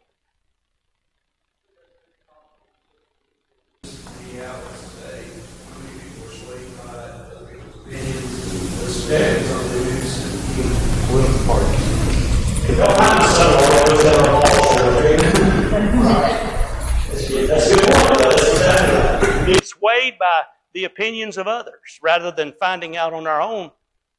Being 19.44 19.62
swayed 19.62 20.18
by 20.18 20.42
the 20.72 20.84
opinions 20.84 21.36
of 21.36 21.46
others 21.46 21.98
rather 22.00 22.30
than 22.30 22.54
finding 22.58 22.96
out 22.96 23.12
on 23.12 23.26
our 23.26 23.40
own 23.40 23.70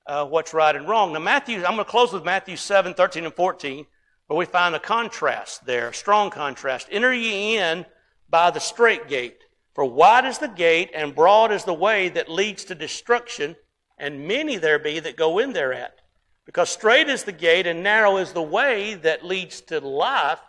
uh, 0.06 0.26
what's 0.26 0.54
right 0.54 0.76
and 0.76 0.88
wrong. 0.88 1.13
Now, 1.13 1.19
Matthew, 1.19 1.58
I'm 1.58 1.76
going 1.76 1.78
to 1.78 1.86
close 1.86 2.13
with 2.13 2.26
Matthew 2.26 2.56
7, 2.56 2.93
13, 2.93 3.26
and 3.26 3.34
14, 3.34 3.86
where 4.28 4.38
we 4.38 4.45
find 4.45 4.76
a 4.76 4.80
contrast 4.80 5.65
there, 5.65 5.89
a 5.89 5.93
strong 5.93 6.30
contrast. 6.30 6.88
Enter 6.91 7.13
ye 7.13 7.58
in 7.58 7.86
by 8.30 8.52
the 8.52 8.60
straight 8.60 9.08
gate, 9.08 9.43
for 9.74 9.86
wide 9.86 10.26
is 10.26 10.38
the 10.38 10.47
gate, 10.47 10.91
and 10.93 11.15
broad 11.15 11.52
is 11.52 11.63
the 11.63 11.74
way 11.74 12.10
that 12.10 12.30
leads 12.30 12.63
to 12.65 12.76
destruction, 12.76 13.56
and 13.97 14.28
many 14.28 14.58
there 14.58 14.80
be 14.80 15.00
that 15.00 15.15
go 15.15 15.39
in 15.39 15.54
thereat. 15.54 16.01
Because 16.46 16.70
straight 16.70 17.08
is 17.08 17.24
the 17.24 17.32
gate, 17.32 17.68
and 17.68 17.84
narrow 17.84 18.18
is 18.18 18.34
the 18.34 18.42
way 18.42 18.96
that 18.96 19.26
leads 19.26 19.62
to 19.62 19.80
life, 19.80 20.42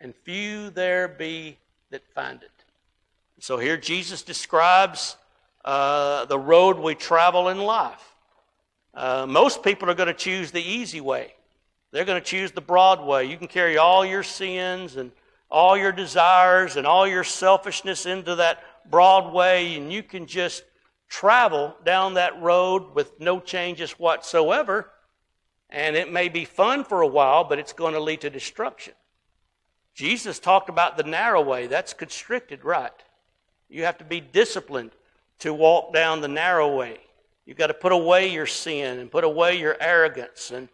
and 0.00 0.14
few 0.14 0.70
there 0.70 1.08
be 1.08 1.58
that 1.90 2.02
find 2.14 2.42
it. 2.42 2.50
So 3.38 3.58
here 3.58 3.76
Jesus 3.76 4.22
describes 4.22 5.16
uh, 5.64 6.24
the 6.26 6.38
road 6.38 6.78
we 6.78 6.94
travel 6.94 7.48
in 7.48 7.58
life. 7.58 8.14
Uh, 8.92 9.26
most 9.28 9.62
people 9.62 9.90
are 9.90 9.94
going 9.94 10.08
to 10.08 10.14
choose 10.14 10.50
the 10.50 10.62
easy 10.62 11.00
way. 11.00 11.34
They're 11.90 12.04
going 12.04 12.20
to 12.20 12.26
choose 12.26 12.52
the 12.52 12.60
broad 12.60 13.04
way. 13.04 13.24
You 13.26 13.36
can 13.36 13.46
carry 13.46 13.76
all 13.76 14.04
your 14.04 14.22
sins 14.22 14.96
and 14.96 15.12
all 15.50 15.76
your 15.76 15.92
desires 15.92 16.76
and 16.76 16.86
all 16.86 17.06
your 17.06 17.22
selfishness 17.22 18.06
into 18.06 18.34
that 18.36 18.64
broad 18.90 19.32
way, 19.32 19.76
and 19.76 19.92
you 19.92 20.02
can 20.02 20.26
just 20.26 20.64
travel 21.08 21.76
down 21.84 22.14
that 22.14 22.40
road 22.42 22.94
with 22.94 23.20
no 23.20 23.38
changes 23.38 23.92
whatsoever. 23.92 24.90
And 25.74 25.96
it 25.96 26.12
may 26.12 26.28
be 26.28 26.44
fun 26.44 26.84
for 26.84 27.00
a 27.00 27.06
while, 27.06 27.42
but 27.42 27.58
it's 27.58 27.72
going 27.72 27.94
to 27.94 28.00
lead 28.00 28.20
to 28.20 28.30
destruction. 28.30 28.92
Jesus 29.92 30.38
talked 30.38 30.68
about 30.68 30.96
the 30.96 31.02
narrow 31.02 31.42
way. 31.42 31.66
That's 31.66 31.92
constricted, 31.92 32.64
right? 32.64 32.92
You 33.68 33.82
have 33.82 33.98
to 33.98 34.04
be 34.04 34.20
disciplined 34.20 34.92
to 35.40 35.52
walk 35.52 35.92
down 35.92 36.20
the 36.20 36.28
narrow 36.28 36.76
way. 36.76 36.98
You've 37.44 37.58
got 37.58 37.66
to 37.66 37.74
put 37.74 37.90
away 37.90 38.32
your 38.32 38.46
sin 38.46 39.00
and 39.00 39.10
put 39.10 39.24
away 39.24 39.58
your 39.58 39.76
arrogance 39.80 40.52
and 40.52 40.68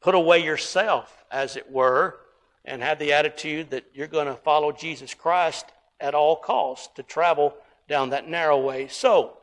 put 0.00 0.14
away 0.14 0.42
yourself, 0.42 1.22
as 1.30 1.56
it 1.56 1.70
were, 1.70 2.20
and 2.64 2.82
have 2.82 2.98
the 2.98 3.12
attitude 3.12 3.68
that 3.70 3.84
you're 3.92 4.06
going 4.06 4.26
to 4.26 4.34
follow 4.36 4.72
Jesus 4.72 5.12
Christ 5.12 5.66
at 6.00 6.14
all 6.14 6.36
costs 6.36 6.88
to 6.94 7.02
travel 7.02 7.54
down 7.90 8.08
that 8.08 8.26
narrow 8.26 8.58
way. 8.58 8.88
So, 8.88 9.36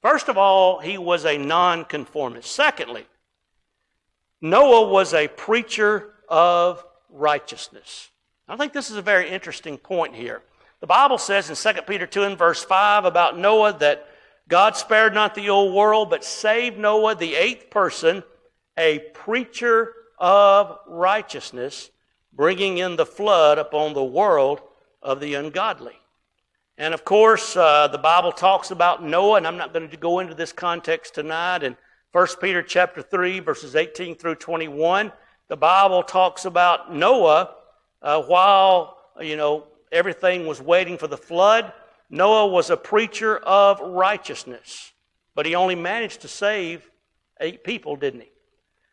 first 0.00 0.30
of 0.30 0.38
all, 0.38 0.78
he 0.78 0.96
was 0.96 1.26
a 1.26 1.36
nonconformist. 1.36 2.50
Secondly, 2.50 3.06
Noah 4.40 4.88
was 4.88 5.12
a 5.12 5.28
preacher 5.28 6.14
of 6.28 6.84
righteousness. 7.10 8.08
I 8.48 8.56
think 8.56 8.72
this 8.72 8.90
is 8.90 8.96
a 8.96 9.02
very 9.02 9.28
interesting 9.28 9.78
point 9.78 10.14
here. 10.14 10.42
The 10.80 10.86
Bible 10.86 11.18
says 11.18 11.50
in 11.50 11.74
2 11.74 11.82
Peter 11.82 12.06
2 12.06 12.22
and 12.22 12.38
verse 12.38 12.64
5 12.64 13.04
about 13.04 13.38
Noah 13.38 13.76
that 13.80 14.08
God 14.48 14.76
spared 14.76 15.14
not 15.14 15.34
the 15.34 15.50
old 15.50 15.74
world, 15.74 16.10
but 16.10 16.24
saved 16.24 16.78
Noah, 16.78 17.14
the 17.14 17.36
eighth 17.36 17.70
person, 17.70 18.24
a 18.76 18.98
preacher 19.14 19.92
of 20.18 20.78
righteousness, 20.88 21.90
bringing 22.32 22.78
in 22.78 22.96
the 22.96 23.06
flood 23.06 23.58
upon 23.58 23.94
the 23.94 24.02
world 24.02 24.60
of 25.02 25.20
the 25.20 25.34
ungodly. 25.34 25.94
And 26.78 26.94
of 26.94 27.04
course, 27.04 27.56
uh, 27.56 27.88
the 27.88 27.98
Bible 27.98 28.32
talks 28.32 28.70
about 28.70 29.04
Noah, 29.04 29.36
and 29.36 29.46
I'm 29.46 29.58
not 29.58 29.72
going 29.74 29.90
to 29.90 29.96
go 29.96 30.18
into 30.18 30.34
this 30.34 30.52
context 30.52 31.14
tonight. 31.14 31.62
In 31.62 31.76
1 32.12 32.26
Peter 32.40 32.60
chapter 32.60 33.02
3, 33.02 33.38
verses 33.38 33.76
18 33.76 34.16
through 34.16 34.34
21, 34.34 35.12
the 35.46 35.56
Bible 35.56 36.02
talks 36.02 36.44
about 36.44 36.92
Noah 36.92 37.54
uh, 38.02 38.20
while, 38.22 38.98
you 39.20 39.36
know, 39.36 39.68
everything 39.92 40.44
was 40.44 40.60
waiting 40.60 40.98
for 40.98 41.06
the 41.06 41.16
flood. 41.16 41.72
Noah 42.10 42.48
was 42.48 42.68
a 42.68 42.76
preacher 42.76 43.36
of 43.36 43.78
righteousness, 43.78 44.92
but 45.36 45.46
he 45.46 45.54
only 45.54 45.76
managed 45.76 46.22
to 46.22 46.28
save 46.28 46.90
eight 47.40 47.62
people, 47.62 47.94
didn't 47.94 48.22
he? 48.22 48.30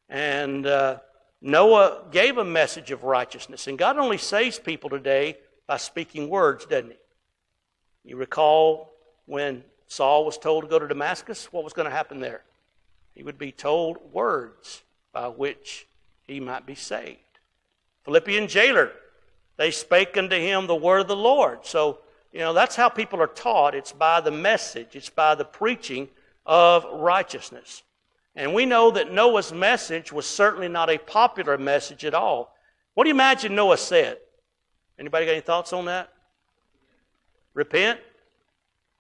And 0.10 0.68
uh, 0.68 1.00
Noah 1.42 2.04
gave 2.12 2.38
a 2.38 2.46
message 2.46 2.92
of 2.92 3.04
righteousness, 3.04 3.66
and 3.66 3.80
God 3.80 3.98
only 3.98 4.20
saves 4.20 4.60
people 4.60 4.92
today 4.92 5.40
by 5.66 5.78
speaking 5.78 6.30
words, 6.30 6.68
doesn't 6.68 6.92
he? 6.92 6.98
You 8.12 8.18
recall 8.18 8.94
when 9.26 9.64
Saul 9.88 10.24
was 10.24 10.38
told 10.38 10.66
to 10.66 10.70
go 10.70 10.78
to 10.78 10.88
Damascus, 10.88 11.52
what 11.52 11.64
was 11.64 11.74
going 11.74 11.90
to 11.90 11.96
happen 11.96 12.20
there? 12.20 12.44
He 13.18 13.24
would 13.24 13.40
be 13.40 13.52
told 13.52 13.98
words 14.14 14.84
by 15.12 15.28
which 15.28 15.88
he 16.28 16.40
might 16.40 16.68
be 16.68 16.76
saved. 16.76 17.18
Philippian 18.06 18.48
jailer, 18.48 18.92
they 19.58 19.72
spake 19.72 20.16
unto 20.16 20.36
him 20.36 20.68
the 20.68 20.76
word 20.76 21.00
of 21.00 21.08
the 21.08 21.16
Lord. 21.16 21.66
So 21.66 22.02
you 22.32 22.40
know, 22.40 22.54
that's 22.54 22.76
how 22.76 22.90
people 22.90 23.20
are 23.20 23.26
taught. 23.26 23.74
It's 23.74 23.92
by 23.92 24.22
the 24.22 24.30
message, 24.30 24.96
it's 24.96 25.10
by 25.10 25.34
the 25.34 25.46
preaching 25.46 26.10
of 26.46 26.86
righteousness. 26.94 27.82
And 28.36 28.54
we 28.54 28.68
know 28.68 28.92
that 28.92 29.12
Noah's 29.12 29.52
message 29.52 30.12
was 30.12 30.28
certainly 30.28 30.68
not 30.68 30.92
a 30.92 31.00
popular 31.00 31.58
message 31.58 32.06
at 32.06 32.14
all. 32.14 32.56
What 32.94 33.06
do 33.06 33.08
you 33.10 33.16
imagine 33.16 33.56
Noah 33.56 33.78
said? 33.78 34.20
Anybody 35.00 35.26
got 35.26 35.32
any 35.32 35.42
thoughts 35.42 35.74
on 35.74 35.86
that? 35.86 36.14
Repent? 37.56 38.00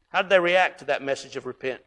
How 0.09 0.23
did 0.23 0.31
they 0.31 0.39
react 0.39 0.79
to 0.79 0.85
that 0.85 1.03
message 1.03 1.35
of 1.35 1.45
repent? 1.45 1.81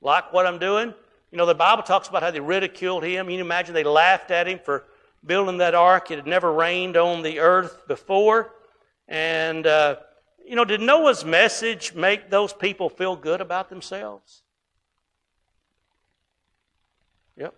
Like 0.00 0.32
what 0.32 0.46
I'm 0.46 0.58
doing? 0.58 0.94
You 1.30 1.38
know, 1.38 1.46
the 1.46 1.54
Bible 1.54 1.82
talks 1.82 2.08
about 2.08 2.22
how 2.22 2.30
they 2.30 2.40
ridiculed 2.40 3.04
him. 3.04 3.30
You 3.30 3.40
imagine 3.40 3.74
they 3.74 3.84
laughed 3.84 4.30
at 4.30 4.48
him 4.48 4.58
for 4.64 4.84
building 5.24 5.58
that 5.58 5.74
ark. 5.74 6.10
It 6.10 6.16
had 6.16 6.26
never 6.26 6.52
rained 6.52 6.96
on 6.96 7.22
the 7.22 7.38
earth 7.38 7.86
before. 7.86 8.52
And, 9.06 9.66
uh, 9.66 9.96
you 10.44 10.56
know, 10.56 10.64
did 10.64 10.80
Noah's 10.80 11.24
message 11.24 11.94
make 11.94 12.30
those 12.30 12.52
people 12.52 12.88
feel 12.88 13.14
good 13.14 13.40
about 13.40 13.68
themselves? 13.68 14.42
Yep. 17.36 17.54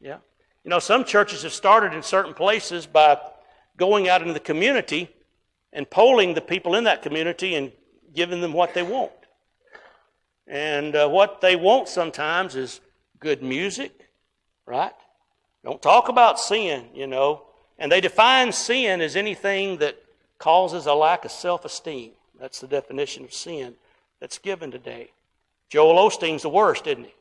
Yeah. 0.00 0.18
You 0.62 0.70
know, 0.70 0.78
some 0.78 1.04
churches 1.04 1.42
have 1.42 1.52
started 1.52 1.94
in 1.94 2.02
certain 2.02 2.34
places 2.34 2.86
by 2.86 3.18
going 3.76 4.08
out 4.08 4.20
into 4.20 4.34
the 4.34 4.40
community 4.40 5.08
and 5.72 5.88
polling 5.88 6.34
the 6.34 6.40
people 6.40 6.74
in 6.74 6.84
that 6.84 7.02
community 7.02 7.54
and 7.54 7.72
giving 8.12 8.40
them 8.40 8.52
what 8.52 8.74
they 8.74 8.82
want. 8.82 9.12
And 10.50 10.96
uh, 10.96 11.08
what 11.08 11.40
they 11.40 11.54
want 11.54 11.88
sometimes 11.88 12.56
is 12.56 12.80
good 13.20 13.40
music, 13.40 14.08
right? 14.66 14.92
Don't 15.62 15.80
talk 15.80 16.08
about 16.08 16.40
sin, 16.40 16.86
you 16.92 17.06
know. 17.06 17.42
And 17.78 17.90
they 17.90 18.00
define 18.00 18.50
sin 18.50 19.00
as 19.00 19.14
anything 19.14 19.78
that 19.78 19.96
causes 20.38 20.86
a 20.86 20.94
lack 20.94 21.24
of 21.24 21.30
self 21.30 21.64
esteem. 21.64 22.10
That's 22.40 22.60
the 22.60 22.66
definition 22.66 23.22
of 23.22 23.32
sin 23.32 23.74
that's 24.18 24.38
given 24.38 24.72
today. 24.72 25.12
Joel 25.68 26.10
Osteen's 26.10 26.42
the 26.42 26.48
worst, 26.48 26.88
isn't 26.88 27.04
he? 27.04 27.14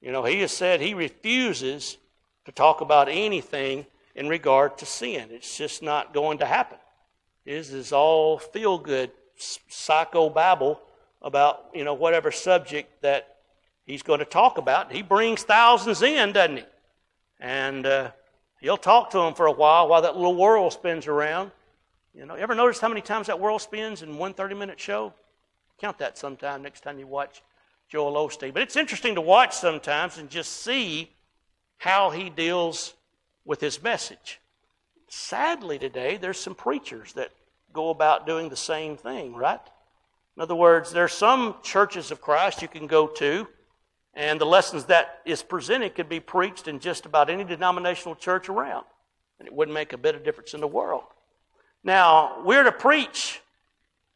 You 0.00 0.12
know, 0.12 0.24
he 0.24 0.40
has 0.40 0.50
said 0.50 0.80
he 0.80 0.94
refuses 0.94 1.98
to 2.46 2.52
talk 2.52 2.80
about 2.80 3.10
anything 3.10 3.84
in 4.14 4.30
regard 4.30 4.78
to 4.78 4.86
sin. 4.86 5.28
It's 5.30 5.58
just 5.58 5.82
not 5.82 6.14
going 6.14 6.38
to 6.38 6.46
happen. 6.46 6.78
His 7.44 7.74
is 7.74 7.92
all 7.92 8.38
feel 8.38 8.78
good 8.78 9.10
psycho 9.36 10.30
babble 10.30 10.80
about, 11.26 11.66
you 11.74 11.82
know, 11.82 11.92
whatever 11.92 12.30
subject 12.30 13.02
that 13.02 13.38
he's 13.84 14.02
going 14.02 14.20
to 14.20 14.24
talk 14.24 14.58
about. 14.58 14.92
He 14.92 15.02
brings 15.02 15.42
thousands 15.42 16.00
in, 16.00 16.32
doesn't 16.32 16.58
he? 16.58 16.64
And 17.40 17.84
uh, 17.84 18.12
he'll 18.60 18.76
talk 18.76 19.10
to 19.10 19.18
them 19.18 19.34
for 19.34 19.46
a 19.46 19.52
while 19.52 19.88
while 19.88 20.02
that 20.02 20.14
little 20.14 20.36
world 20.36 20.72
spins 20.72 21.08
around. 21.08 21.50
You 22.14 22.26
know, 22.26 22.34
ever 22.34 22.54
notice 22.54 22.78
how 22.78 22.88
many 22.88 23.00
times 23.00 23.26
that 23.26 23.40
world 23.40 23.60
spins 23.60 24.02
in 24.02 24.16
one 24.16 24.34
30 24.34 24.54
minute 24.54 24.78
show? 24.78 25.12
Count 25.80 25.98
that 25.98 26.16
sometime 26.16 26.62
next 26.62 26.82
time 26.82 26.98
you 26.98 27.08
watch 27.08 27.42
Joel 27.88 28.14
Osteen. 28.14 28.54
But 28.54 28.62
it's 28.62 28.76
interesting 28.76 29.16
to 29.16 29.20
watch 29.20 29.52
sometimes 29.52 30.18
and 30.18 30.30
just 30.30 30.62
see 30.62 31.10
how 31.76 32.10
he 32.10 32.30
deals 32.30 32.94
with 33.44 33.60
his 33.60 33.82
message. 33.82 34.40
Sadly, 35.08 35.78
today, 35.78 36.18
there's 36.18 36.38
some 36.38 36.54
preachers 36.54 37.12
that 37.14 37.32
go 37.72 37.90
about 37.90 38.26
doing 38.26 38.48
the 38.48 38.56
same 38.56 38.96
thing, 38.96 39.34
right? 39.34 39.60
In 40.36 40.42
other 40.42 40.54
words, 40.54 40.92
there 40.92 41.04
are 41.04 41.08
some 41.08 41.56
churches 41.62 42.10
of 42.10 42.20
Christ 42.20 42.60
you 42.60 42.68
can 42.68 42.86
go 42.86 43.06
to, 43.06 43.48
and 44.12 44.40
the 44.40 44.46
lessons 44.46 44.84
that 44.86 45.20
is 45.24 45.42
presented 45.42 45.94
could 45.94 46.08
be 46.08 46.20
preached 46.20 46.68
in 46.68 46.78
just 46.78 47.06
about 47.06 47.30
any 47.30 47.44
denominational 47.44 48.14
church 48.14 48.48
around, 48.48 48.84
and 49.38 49.48
it 49.48 49.54
wouldn't 49.54 49.74
make 49.74 49.92
a 49.92 49.98
bit 49.98 50.14
of 50.14 50.24
difference 50.24 50.52
in 50.52 50.60
the 50.60 50.66
world. 50.66 51.04
Now, 51.82 52.42
we're 52.44 52.64
to 52.64 52.72
preach 52.72 53.40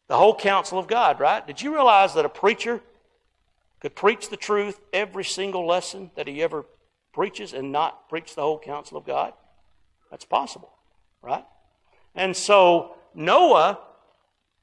the 0.09 0.17
whole 0.17 0.35
counsel 0.35 0.79
of 0.79 0.89
God, 0.89 1.21
right? 1.21 1.47
Did 1.47 1.63
you 1.63 1.73
realize 1.73 2.15
that 2.15 2.25
a 2.25 2.31
preacher 2.31 2.81
could 3.81 3.95
preach 3.95 4.29
the 4.29 4.37
truth 4.37 4.79
every 4.93 5.25
single 5.25 5.67
lesson 5.67 6.11
that 6.17 6.27
he 6.27 6.43
ever 6.43 6.67
preaches 7.15 7.55
and 7.55 7.73
not 7.73 8.09
preach 8.11 8.35
the 8.35 8.43
whole 8.43 8.59
counsel 8.59 8.99
of 8.99 9.07
God? 9.07 9.33
That's 10.11 10.25
possible, 10.25 10.73
right? 11.23 11.45
And 12.15 12.37
so 12.37 12.97
Noah 13.15 13.79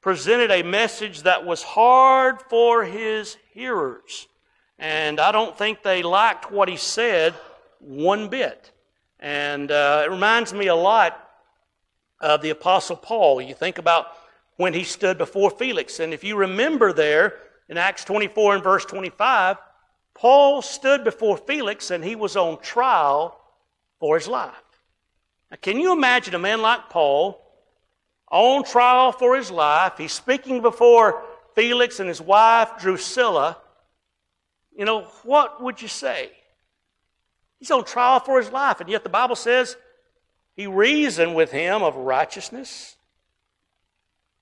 presented 0.08 0.50
a 0.50 0.62
message 0.62 1.24
that 1.24 1.44
was 1.44 1.62
hard 1.62 2.40
for 2.48 2.82
his 2.82 3.36
hearers. 3.52 4.26
And 4.78 5.20
I 5.20 5.32
don't 5.32 5.58
think 5.58 5.82
they 5.82 6.02
liked 6.02 6.50
what 6.50 6.66
he 6.66 6.78
said 6.78 7.34
one 7.78 8.30
bit. 8.30 8.72
And 9.20 9.70
uh, 9.70 10.04
it 10.06 10.10
reminds 10.10 10.54
me 10.54 10.68
a 10.68 10.74
lot 10.74 11.28
of 12.22 12.40
the 12.40 12.48
Apostle 12.48 12.96
Paul. 12.96 13.42
You 13.42 13.52
think 13.52 13.76
about 13.76 14.06
when 14.56 14.72
he 14.72 14.82
stood 14.82 15.18
before 15.18 15.50
Felix. 15.50 16.00
And 16.00 16.14
if 16.14 16.24
you 16.24 16.36
remember 16.36 16.94
there 16.94 17.34
in 17.68 17.76
Acts 17.76 18.02
24 18.04 18.54
and 18.54 18.64
verse 18.64 18.86
25, 18.86 19.58
Paul 20.14 20.62
stood 20.62 21.04
before 21.04 21.36
Felix 21.36 21.90
and 21.90 22.02
he 22.02 22.16
was 22.16 22.34
on 22.34 22.62
trial 22.62 23.38
for 24.00 24.16
his 24.16 24.26
life. 24.26 24.54
Now, 25.50 25.58
can 25.60 25.78
you 25.78 25.92
imagine 25.92 26.34
a 26.34 26.38
man 26.38 26.62
like 26.62 26.88
Paul 26.88 27.44
on 28.30 28.64
trial 28.64 29.12
for 29.12 29.36
his 29.36 29.50
life? 29.50 29.94
He's 29.98 30.12
speaking 30.12 30.60
before 30.62 31.22
Felix 31.54 32.00
and 32.00 32.08
his 32.08 32.20
wife 32.20 32.70
Drusilla. 32.78 33.56
You 34.76 34.84
know, 34.84 35.02
what 35.24 35.62
would 35.62 35.82
you 35.82 35.88
say? 35.88 36.30
He's 37.58 37.70
on 37.70 37.84
trial 37.84 38.20
for 38.20 38.40
his 38.40 38.52
life, 38.52 38.80
and 38.80 38.88
yet 38.88 39.02
the 39.02 39.08
Bible 39.08 39.36
says 39.36 39.76
he 40.54 40.66
reasoned 40.66 41.34
with 41.34 41.50
him 41.50 41.82
of 41.82 41.96
righteousness, 41.96 42.96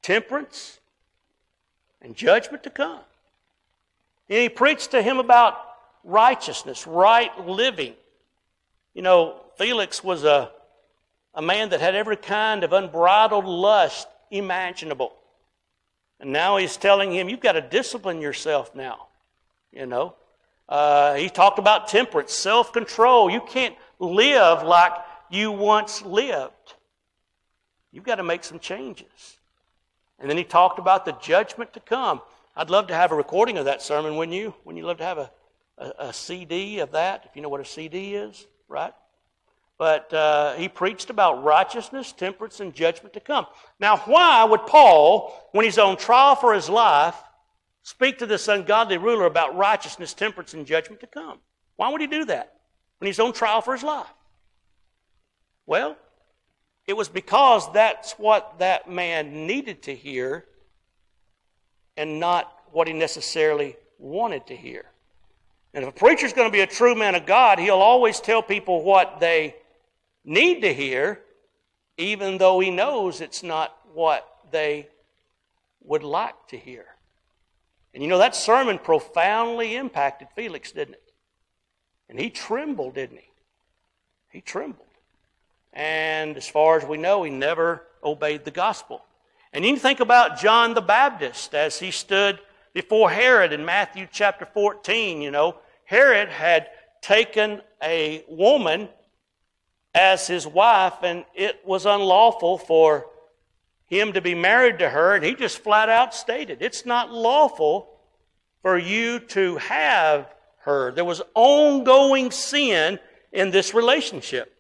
temperance, 0.03 0.79
and 2.03 2.15
judgment 2.15 2.63
to 2.65 2.71
come. 2.71 3.01
And 4.29 4.39
he 4.41 4.49
preached 4.49 4.91
to 4.91 5.03
him 5.03 5.19
about 5.19 5.59
righteousness, 6.05 6.87
right 6.87 7.47
living. 7.47 7.95
You 8.95 9.03
know, 9.03 9.41
Felix 9.57 10.03
was 10.03 10.25
a, 10.25 10.51
a 11.37 11.43
man 11.43 11.69
that 11.69 11.81
had 11.81 11.95
every 11.95 12.17
kind 12.17 12.65
of 12.65 12.73
unbridled 12.73 13.45
lust 13.45 14.09
imaginable. 14.31 15.13
And 16.19 16.33
now 16.33 16.57
he's 16.57 16.79
telling 16.79 17.13
him, 17.13 17.29
you've 17.29 17.41
got 17.41 17.53
to 17.53 17.61
discipline 17.61 18.23
yourself 18.23 18.75
now. 18.75 19.09
You 19.71 19.85
know, 19.85 20.15
uh, 20.69 21.15
he 21.15 21.29
talked 21.29 21.59
about 21.59 21.89
temperance, 21.89 22.33
self 22.33 22.73
control. 22.73 23.31
You 23.31 23.43
can't 23.43 23.77
live 23.99 24.63
like 24.63 24.93
you 25.31 25.53
once 25.53 26.03
lived. 26.03 26.75
You've 27.93 28.05
got 28.05 28.17
to 28.17 28.23
make 28.23 28.43
some 28.43 28.59
changes. 28.59 29.37
And 30.19 30.31
then 30.31 30.39
he 30.39 30.45
talked 30.45 30.79
about 30.79 31.05
the 31.05 31.13
judgment 31.13 31.75
to 31.75 31.81
come. 31.81 32.23
I'd 32.57 32.71
love 32.71 32.87
to 32.87 32.95
have 32.95 33.13
a 33.13 33.15
recording 33.15 33.59
of 33.59 33.67
that 33.67 33.83
sermon, 33.83 34.17
wouldn't 34.17 34.35
you? 34.35 34.55
Wouldn't 34.65 34.81
you 34.81 34.87
love 34.87 34.99
to 34.99 35.05
have 35.05 35.19
a, 35.19 35.31
a, 35.77 35.93
a 35.99 36.13
CD 36.15 36.79
of 36.79 36.93
that, 36.93 37.27
if 37.29 37.37
you 37.37 37.43
know 37.43 37.51
what 37.51 37.61
a 37.61 37.67
CD 37.67 38.15
is, 38.15 38.47
right? 38.69 38.95
But 39.79 40.13
uh, 40.13 40.55
he 40.55 40.69
preached 40.69 41.11
about 41.11 41.45
righteousness, 41.45 42.13
temperance, 42.13 42.61
and 42.61 42.75
judgment 42.75 43.13
to 43.13 43.21
come. 43.21 43.47
Now, 43.79 43.99
why 43.99 44.43
would 44.45 44.67
Paul, 44.67 45.49
when 45.53 45.65
he's 45.65 45.79
on 45.79 45.97
trial 45.97 46.35
for 46.35 46.55
his 46.55 46.71
life, 46.71 47.17
speak 47.83 48.19
to 48.19 48.27
this 48.27 48.49
ungodly 48.49 48.97
ruler 48.97 49.27
about 49.27 49.55
righteousness, 49.55 50.15
temperance, 50.15 50.55
and 50.55 50.67
judgment 50.67 51.01
to 51.01 51.07
come? 51.07 51.41
Why 51.77 51.91
would 51.91 52.01
he 52.01 52.07
do 52.07 52.25
that 52.25 52.55
when 52.99 53.07
he's 53.07 53.21
on 53.21 53.35
trial 53.35 53.61
for 53.61 53.75
his 53.75 53.83
life? 53.83 54.07
Well, 55.67 55.97
it 56.87 56.97
was 56.97 57.09
because 57.09 57.71
that's 57.73 58.13
what 58.13 58.59
that 58.61 58.89
man 58.89 59.47
needed 59.47 59.83
to 59.85 59.95
hear 59.95 60.47
and 61.99 62.19
not 62.19 62.51
what 62.73 62.87
he 62.87 62.95
necessarily 62.95 63.77
wanted 63.99 64.47
to 64.47 64.57
hear. 64.57 64.87
And 65.75 65.85
if 65.85 65.91
a 65.91 65.93
preacher's 65.93 66.33
going 66.33 66.49
to 66.49 66.53
be 66.53 66.61
a 66.61 66.67
true 66.67 66.95
man 66.95 67.15
of 67.15 67.27
God, 67.27 67.59
he'll 67.59 67.75
always 67.75 68.21
tell 68.21 68.43
people 68.43 68.83
what 68.83 69.21
they 69.21 69.57
need 70.27 70.61
to 70.61 70.75
hear, 70.75 71.23
even 71.97 72.37
though 72.37 72.61
he 72.61 72.71
knows 72.71 73.21
it's 73.21 73.43
not 73.43 73.75
what 73.95 74.29
they 74.51 74.89
would 75.83 76.03
like 76.03 76.35
to 76.49 76.59
hear. 76.59 76.85
And 77.95 78.03
you 78.03 78.11
know, 78.11 78.19
that 78.19 78.37
sermon 78.37 78.79
profoundly 78.79 79.77
impacted 79.77 80.29
Felix, 80.35 80.73
didn't 80.73 80.95
it? 80.95 81.13
And 82.11 82.21
he 82.21 82.29
trembled, 82.29 82.95
didn't 82.95 83.19
he? 83.19 83.31
He 84.31 84.41
trembled. 84.43 84.87
And 85.73 86.37
as 86.37 86.49
far 86.49 86.77
as 86.77 86.85
we 86.85 86.99
know, 86.99 87.23
he 87.23 87.31
never 87.31 87.87
obeyed 88.05 88.45
the 88.45 88.51
gospel. 88.51 89.03
And 89.53 89.65
you 89.65 89.77
think 89.77 90.01
about 90.01 90.39
John 90.39 90.75
the 90.75 90.83
Baptist 90.83 91.55
as 91.55 91.79
he 91.79 91.91
stood 91.91 92.39
before 92.75 93.11
Herod 93.11 93.53
in 93.53 93.65
Matthew 93.65 94.07
chapter 94.11 94.45
14. 94.45 95.23
You 95.23 95.31
know, 95.31 95.57
Herod 95.85 96.29
had 96.29 96.69
taken 97.01 97.63
a 97.83 98.25
woman 98.29 98.89
as 99.97 100.27
his 100.27 100.47
wife, 100.47 101.03
and 101.03 101.25
it 101.35 101.59
was 101.65 101.87
unlawful 101.87 102.59
for 102.59 103.07
him 103.87 104.13
to 104.13 104.21
be 104.21 104.35
married 104.35 104.79
to 104.81 104.91
her, 104.91 105.15
and 105.15 105.25
he 105.25 105.35
just 105.35 105.59
flat 105.59 105.89
out 105.89 106.15
stated 106.15 106.59
it's 106.61 106.85
not 106.85 107.11
lawful 107.11 107.89
for 108.61 108.77
you 108.77 109.19
to 109.19 109.57
have 109.57 110.33
her. 110.59 110.93
There 110.93 111.05
was 111.05 111.23
ongoing 111.35 112.31
sin 112.31 112.99
in 113.33 113.51
this 113.51 113.73
relationship. 113.73 114.53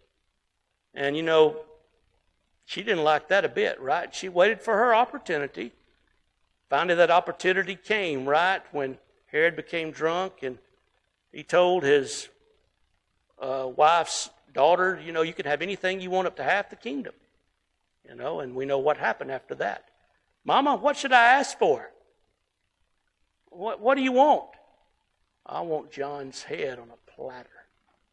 And 0.94 1.14
you 1.14 1.22
know, 1.22 1.56
she 2.64 2.82
didn't 2.82 3.04
like 3.04 3.28
that 3.28 3.44
a 3.44 3.48
bit, 3.48 3.78
right? 3.78 4.14
She 4.14 4.30
waited 4.30 4.62
for 4.62 4.74
her 4.74 4.94
opportunity. 4.94 5.72
Finally, 6.70 6.94
that 6.94 7.10
opportunity 7.10 7.76
came, 7.76 8.26
right, 8.26 8.62
when 8.72 8.96
Herod 9.26 9.54
became 9.54 9.90
drunk 9.90 10.42
and 10.42 10.56
he 11.30 11.42
told 11.42 11.82
his 11.82 12.28
uh, 13.38 13.68
wife's 13.76 14.30
daughter, 14.56 14.98
you 15.04 15.12
know, 15.12 15.22
you 15.22 15.34
can 15.34 15.46
have 15.46 15.60
anything 15.62 16.00
you 16.00 16.10
want 16.10 16.26
up 16.26 16.36
to 16.36 16.42
half 16.42 16.70
the 16.70 16.76
kingdom. 16.76 17.12
You 18.08 18.14
know, 18.14 18.40
and 18.40 18.54
we 18.54 18.64
know 18.64 18.78
what 18.78 18.96
happened 18.96 19.30
after 19.30 19.54
that. 19.56 19.84
Mama, 20.44 20.76
what 20.76 20.96
should 20.96 21.12
I 21.12 21.24
ask 21.38 21.58
for? 21.58 21.90
What, 23.50 23.80
what 23.80 23.96
do 23.96 24.02
you 24.02 24.12
want? 24.12 24.50
I 25.44 25.60
want 25.60 25.92
John's 25.92 26.42
head 26.42 26.78
on 26.78 26.88
a 26.90 27.10
platter. 27.10 27.48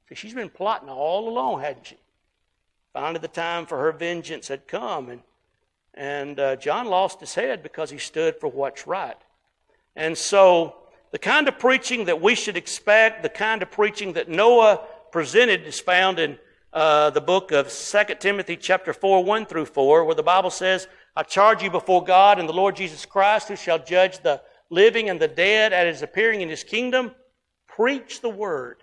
See, 0.10 0.16
she's 0.16 0.34
been 0.34 0.50
plotting 0.50 0.90
all 0.90 1.30
along, 1.30 1.62
hadn't 1.62 1.88
she? 1.88 1.98
Finally, 2.92 3.20
the 3.20 3.28
time 3.28 3.66
for 3.66 3.78
her 3.78 3.92
vengeance 3.92 4.50
had 4.50 4.68
come, 4.68 5.10
and 5.10 5.22
And 5.94 6.40
uh, 6.40 6.56
John 6.58 6.88
lost 6.88 7.20
his 7.20 7.36
head 7.36 7.64
because 7.64 7.92
he 7.92 8.00
stood 8.00 8.36
for 8.40 8.48
what's 8.50 8.88
right. 8.88 9.18
And 9.96 10.18
so, 10.18 10.76
the 11.12 11.20
kind 11.20 11.48
of 11.48 11.60
preaching 11.60 12.06
that 12.06 12.20
we 12.20 12.36
should 12.36 12.58
expect, 12.58 13.22
the 13.22 13.30
kind 13.30 13.62
of 13.62 13.70
preaching 13.70 14.14
that 14.14 14.28
Noah 14.28 14.80
presented, 15.14 15.62
is 15.68 15.80
found 15.80 16.18
in 16.18 16.40
uh, 16.74 17.12
the 17.12 17.22
book 17.22 17.52
of 17.52 17.72
2 17.72 18.16
Timothy 18.20 18.58
chapter 18.58 18.92
4, 18.92 19.24
1 19.24 19.46
through 19.46 19.66
4, 19.66 20.04
where 20.06 20.16
the 20.16 20.24
Bible 20.24 20.50
says, 20.50 20.88
I 21.16 21.22
charge 21.22 21.62
you 21.62 21.70
before 21.70 22.04
God 22.04 22.40
and 22.40 22.50
the 22.50 22.54
Lord 22.54 22.76
Jesus 22.76 23.06
Christ, 23.06 23.48
who 23.48 23.56
shall 23.56 23.78
judge 23.78 24.24
the 24.24 24.42
living 24.72 25.10
and 25.10 25.22
the 25.22 25.28
dead 25.28 25.72
at 25.72 25.86
his 25.86 26.02
appearing 26.02 26.42
in 26.42 26.50
his 26.50 26.64
kingdom. 26.64 27.12
Preach 27.68 28.22
the 28.22 28.30
word. 28.30 28.82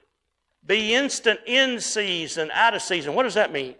Be 0.64 0.94
instant 0.94 1.40
in 1.46 1.80
season, 1.80 2.52
out 2.54 2.74
of 2.74 2.82
season. 2.82 3.14
What 3.14 3.24
does 3.24 3.34
that 3.34 3.52
mean? 3.52 3.74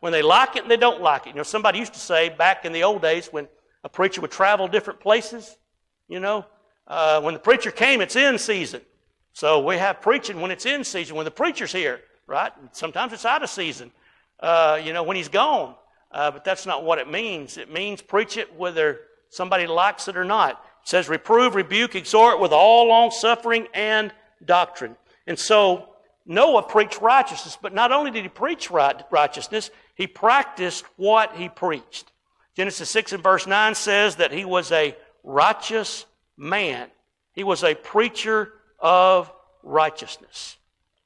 When 0.00 0.10
they 0.10 0.22
like 0.22 0.56
it 0.56 0.62
and 0.62 0.70
they 0.70 0.78
don't 0.78 1.02
like 1.02 1.26
it. 1.26 1.30
You 1.30 1.36
know, 1.36 1.42
somebody 1.42 1.78
used 1.78 1.92
to 1.92 2.00
say 2.00 2.30
back 2.30 2.64
in 2.64 2.72
the 2.72 2.82
old 2.82 3.02
days 3.02 3.28
when 3.30 3.46
a 3.84 3.90
preacher 3.90 4.22
would 4.22 4.30
travel 4.30 4.68
different 4.68 5.00
places, 5.00 5.58
you 6.08 6.18
know, 6.18 6.46
uh, 6.86 7.20
when 7.20 7.34
the 7.34 7.40
preacher 7.40 7.70
came, 7.70 8.00
it's 8.00 8.16
in 8.16 8.38
season. 8.38 8.80
So 9.32 9.60
we 9.60 9.76
have 9.76 10.00
preaching 10.00 10.40
when 10.40 10.50
it's 10.50 10.66
in 10.66 10.84
season, 10.84 11.16
when 11.16 11.24
the 11.24 11.30
preacher's 11.30 11.72
here, 11.72 12.00
right? 12.26 12.52
Sometimes 12.72 13.12
it's 13.12 13.24
out 13.24 13.42
of 13.42 13.50
season, 13.50 13.90
uh, 14.40 14.80
you 14.82 14.92
know, 14.92 15.02
when 15.02 15.16
he's 15.16 15.28
gone. 15.28 15.74
Uh, 16.10 16.30
but 16.30 16.44
that's 16.44 16.66
not 16.66 16.84
what 16.84 16.98
it 16.98 17.10
means. 17.10 17.56
It 17.56 17.72
means 17.72 18.02
preach 18.02 18.36
it 18.36 18.54
whether 18.54 19.00
somebody 19.30 19.66
likes 19.66 20.08
it 20.08 20.16
or 20.16 20.24
not. 20.24 20.62
It 20.82 20.88
says 20.88 21.08
reprove, 21.08 21.54
rebuke, 21.54 21.94
exhort 21.94 22.38
with 22.38 22.52
all 22.52 22.88
long 22.88 23.10
suffering 23.10 23.66
and 23.72 24.12
doctrine. 24.44 24.96
And 25.26 25.38
so 25.38 25.88
Noah 26.26 26.62
preached 26.62 27.00
righteousness, 27.00 27.56
but 27.60 27.72
not 27.72 27.92
only 27.92 28.10
did 28.10 28.24
he 28.24 28.28
preach 28.28 28.70
right, 28.70 29.02
righteousness, 29.10 29.70
he 29.94 30.06
practiced 30.06 30.84
what 30.96 31.34
he 31.36 31.48
preached. 31.48 32.12
Genesis 32.54 32.90
6 32.90 33.14
and 33.14 33.22
verse 33.22 33.46
9 33.46 33.74
says 33.74 34.16
that 34.16 34.32
he 34.32 34.44
was 34.44 34.70
a 34.72 34.94
righteous 35.24 36.04
man. 36.36 36.90
He 37.32 37.44
was 37.44 37.64
a 37.64 37.74
preacher 37.74 38.52
of 38.82 39.32
righteousness. 39.62 40.58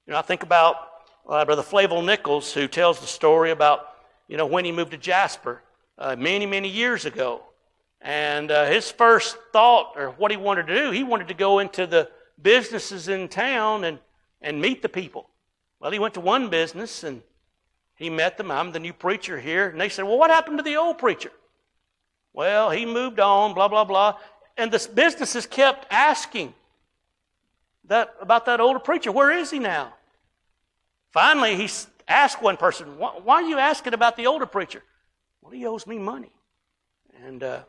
You 0.06 0.12
know, 0.12 0.18
I 0.18 0.22
think 0.22 0.42
about 0.42 0.76
uh, 1.28 1.44
Brother 1.44 1.62
Flavil 1.62 2.04
Nichols, 2.04 2.52
who 2.52 2.66
tells 2.66 3.00
the 3.00 3.06
story 3.06 3.50
about, 3.50 3.88
you 4.26 4.36
know, 4.36 4.46
when 4.46 4.64
he 4.64 4.72
moved 4.72 4.92
to 4.92 4.96
Jasper 4.96 5.62
uh, 5.98 6.16
many, 6.16 6.46
many 6.46 6.68
years 6.68 7.04
ago. 7.04 7.42
And 8.00 8.50
uh, 8.50 8.66
his 8.66 8.90
first 8.90 9.36
thought, 9.52 9.92
or 9.96 10.10
what 10.12 10.30
he 10.30 10.36
wanted 10.36 10.66
to 10.68 10.74
do, 10.74 10.90
he 10.90 11.04
wanted 11.04 11.28
to 11.28 11.34
go 11.34 11.58
into 11.58 11.86
the 11.86 12.08
businesses 12.40 13.08
in 13.08 13.28
town 13.28 13.84
and, 13.84 13.98
and 14.40 14.60
meet 14.60 14.82
the 14.82 14.88
people. 14.88 15.28
Well, 15.80 15.90
he 15.90 15.98
went 15.98 16.14
to 16.14 16.20
one 16.20 16.48
business 16.48 17.04
and 17.04 17.22
he 17.96 18.10
met 18.10 18.36
them. 18.38 18.50
I'm 18.50 18.72
the 18.72 18.80
new 18.80 18.92
preacher 18.92 19.40
here. 19.40 19.68
And 19.68 19.80
they 19.80 19.88
said, 19.88 20.04
Well, 20.04 20.18
what 20.18 20.30
happened 20.30 20.58
to 20.58 20.62
the 20.62 20.76
old 20.76 20.98
preacher? 20.98 21.32
Well, 22.32 22.70
he 22.70 22.84
moved 22.84 23.18
on, 23.18 23.54
blah, 23.54 23.68
blah, 23.68 23.84
blah. 23.84 24.18
And 24.56 24.70
the 24.70 24.88
businesses 24.94 25.46
kept 25.46 25.86
asking, 25.90 26.54
that, 27.88 28.14
about 28.20 28.46
that 28.46 28.60
older 28.60 28.78
preacher. 28.78 29.12
Where 29.12 29.30
is 29.30 29.50
he 29.50 29.58
now? 29.58 29.94
Finally, 31.12 31.56
he 31.56 31.68
asked 32.08 32.42
one 32.42 32.56
person, 32.56 32.98
why, 32.98 33.12
why, 33.22 33.34
are 33.36 33.48
you 33.48 33.58
asking 33.58 33.94
about 33.94 34.16
the 34.16 34.26
older 34.26 34.46
preacher? 34.46 34.82
Well, 35.40 35.52
he 35.52 35.66
owes 35.66 35.86
me 35.86 35.98
money. 35.98 36.32
And, 37.24 37.42
uh, 37.42 37.60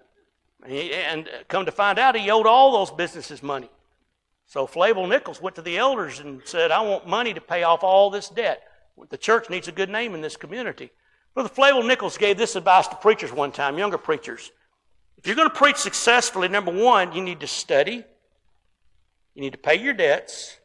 and 0.65 1.29
come 1.47 1.65
to 1.65 1.71
find 1.71 1.99
out, 1.99 2.15
he 2.15 2.29
owed 2.29 2.47
all 2.47 2.71
those 2.73 2.91
businesses 2.91 3.41
money. 3.41 3.69
So 4.47 4.65
Flavil 4.65 5.07
Nichols 5.07 5.41
went 5.41 5.55
to 5.57 5.61
the 5.61 5.77
elders 5.77 6.19
and 6.19 6.41
said, 6.45 6.71
I 6.71 6.81
want 6.81 7.07
money 7.07 7.33
to 7.33 7.41
pay 7.41 7.63
off 7.63 7.83
all 7.83 8.09
this 8.09 8.29
debt. 8.29 8.63
The 9.09 9.17
church 9.17 9.49
needs 9.49 9.67
a 9.67 9.71
good 9.71 9.89
name 9.89 10.15
in 10.15 10.21
this 10.21 10.37
community. 10.37 10.89
Brother 11.33 11.49
Flavil 11.49 11.85
Nichols 11.85 12.17
gave 12.17 12.37
this 12.37 12.55
advice 12.55 12.87
to 12.87 12.95
preachers 12.95 13.31
one 13.31 13.51
time, 13.51 13.77
younger 13.77 13.97
preachers. 13.97 14.51
If 15.17 15.27
you're 15.27 15.35
going 15.35 15.49
to 15.49 15.55
preach 15.55 15.77
successfully, 15.77 16.47
number 16.47 16.71
one, 16.71 17.13
you 17.13 17.21
need 17.21 17.41
to 17.41 17.47
study, 17.47 18.05
you 19.37 19.43
need 19.43 19.51
to 19.51 19.59
pay 19.59 19.75
your 19.75 19.93
debts 19.93 20.57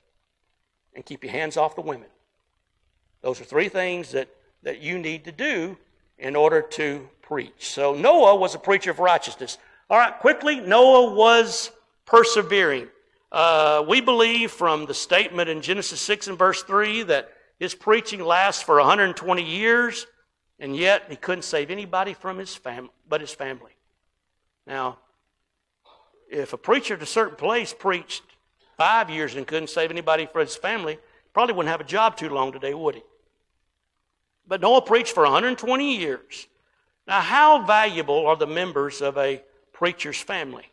and 0.94 1.04
keep 1.04 1.22
your 1.22 1.30
hands 1.30 1.58
off 1.58 1.74
the 1.74 1.82
women. 1.82 2.08
Those 3.20 3.38
are 3.38 3.44
three 3.44 3.68
things 3.68 4.12
that, 4.12 4.30
that 4.62 4.80
you 4.80 4.98
need 4.98 5.26
to 5.26 5.32
do 5.32 5.76
in 6.16 6.34
order 6.34 6.62
to 6.62 7.06
preach. 7.20 7.68
So 7.68 7.92
Noah 7.92 8.34
was 8.34 8.54
a 8.54 8.58
preacher 8.58 8.90
of 8.90 8.98
righteousness. 8.98 9.58
All 9.90 9.98
right, 9.98 10.18
quickly, 10.18 10.58
Noah 10.58 11.12
was 11.12 11.70
persevering. 12.06 12.88
Uh, 13.30 13.84
we 13.86 14.00
believe 14.00 14.50
from 14.50 14.86
the 14.86 14.94
statement 14.94 15.50
in 15.50 15.60
Genesis 15.60 16.00
6 16.00 16.28
and 16.28 16.38
verse 16.38 16.62
3 16.62 17.02
that 17.02 17.30
his 17.58 17.74
preaching 17.74 18.24
lasts 18.24 18.62
for 18.62 18.76
120 18.78 19.42
years, 19.42 20.06
and 20.58 20.74
yet 20.74 21.04
he 21.10 21.16
couldn't 21.16 21.42
save 21.42 21.70
anybody 21.70 22.14
from 22.14 22.38
his 22.38 22.54
family 22.54 22.88
but 23.06 23.20
his 23.20 23.34
family. 23.34 23.72
Now, 24.66 24.96
if 26.30 26.54
a 26.54 26.56
preacher 26.56 26.94
at 26.94 27.02
a 27.02 27.06
certain 27.06 27.36
place 27.36 27.74
preached 27.78 28.22
five 28.82 29.08
years 29.08 29.36
and 29.36 29.46
couldn't 29.46 29.70
save 29.70 29.92
anybody 29.92 30.26
for 30.26 30.40
his 30.40 30.56
family, 30.56 30.98
probably 31.32 31.54
wouldn't 31.54 31.70
have 31.70 31.80
a 31.80 31.84
job 31.84 32.16
too 32.16 32.28
long 32.28 32.50
today, 32.50 32.74
would 32.74 32.96
he? 32.96 33.02
But 34.44 34.60
Noah 34.60 34.82
preached 34.82 35.14
for 35.14 35.22
120 35.22 35.96
years. 35.98 36.48
Now, 37.06 37.20
how 37.20 37.64
valuable 37.64 38.26
are 38.26 38.34
the 38.34 38.48
members 38.48 39.00
of 39.00 39.16
a 39.16 39.40
preacher's 39.72 40.20
family? 40.20 40.64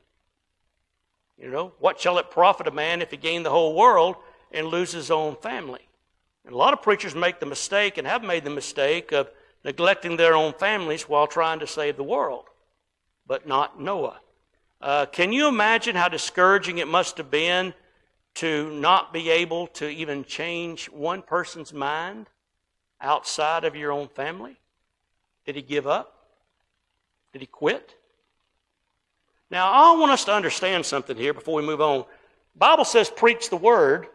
You 1.38 1.52
know, 1.52 1.74
what 1.78 2.00
shall 2.00 2.18
it 2.18 2.32
profit 2.32 2.66
a 2.66 2.72
man 2.72 3.04
if 3.04 3.12
he 3.12 3.18
gain 3.18 3.44
the 3.44 3.52
whole 3.52 3.76
world 3.76 4.16
and 4.52 4.66
lose 4.66 4.92
his 4.92 5.12
own 5.12 5.36
family? 5.36 5.88
And 6.46 6.56
a 6.56 6.58
lot 6.58 6.74
of 6.74 6.82
preachers 6.82 7.14
make 7.14 7.40
the 7.40 7.46
mistake 7.46 8.00
and 8.00 8.08
have 8.08 8.24
made 8.24 8.44
the 8.44 8.50
mistake 8.50 9.12
of 9.12 9.30
neglecting 9.64 10.18
their 10.18 10.34
own 10.34 10.54
families 10.54 11.08
while 11.08 11.28
trying 11.28 11.60
to 11.60 11.68
save 11.68 11.96
the 11.96 12.04
world, 12.04 12.46
but 13.28 13.48
not 13.48 13.80
Noah. 13.80 14.20
Uh, 14.82 15.06
can 15.06 15.32
you 15.32 15.48
imagine 15.48 15.96
how 15.96 16.10
discouraging 16.10 16.80
it 16.80 16.88
must 16.88 17.18
have 17.18 17.30
been 17.30 17.76
to 18.40 18.72
not 18.72 19.12
be 19.12 19.30
able 19.30 19.68
to 19.68 19.90
even 19.90 20.24
change 20.24 20.86
one 20.90 21.22
person's 21.22 21.74
mind 21.74 22.28
outside 23.02 23.66
of 23.66 23.76
your 23.76 23.92
own 23.92 24.08
family? 24.08 24.58
Did 25.46 25.58
he 25.58 25.62
give 25.62 25.86
up? 25.86 26.16
Did 27.34 27.42
he 27.42 27.48
quit? 27.48 27.96
Now, 29.52 29.70
I 29.70 29.98
want 29.98 30.14
us 30.14 30.24
to 30.24 30.34
understand 30.34 30.86
something 30.86 31.18
here 31.18 31.34
before 31.34 31.56
we 31.56 31.68
move 31.68 31.82
on. 31.82 32.06
Bible 32.56 32.86
says 32.86 33.10
preach 33.10 33.50
the 33.50 33.58
word, 33.58 34.08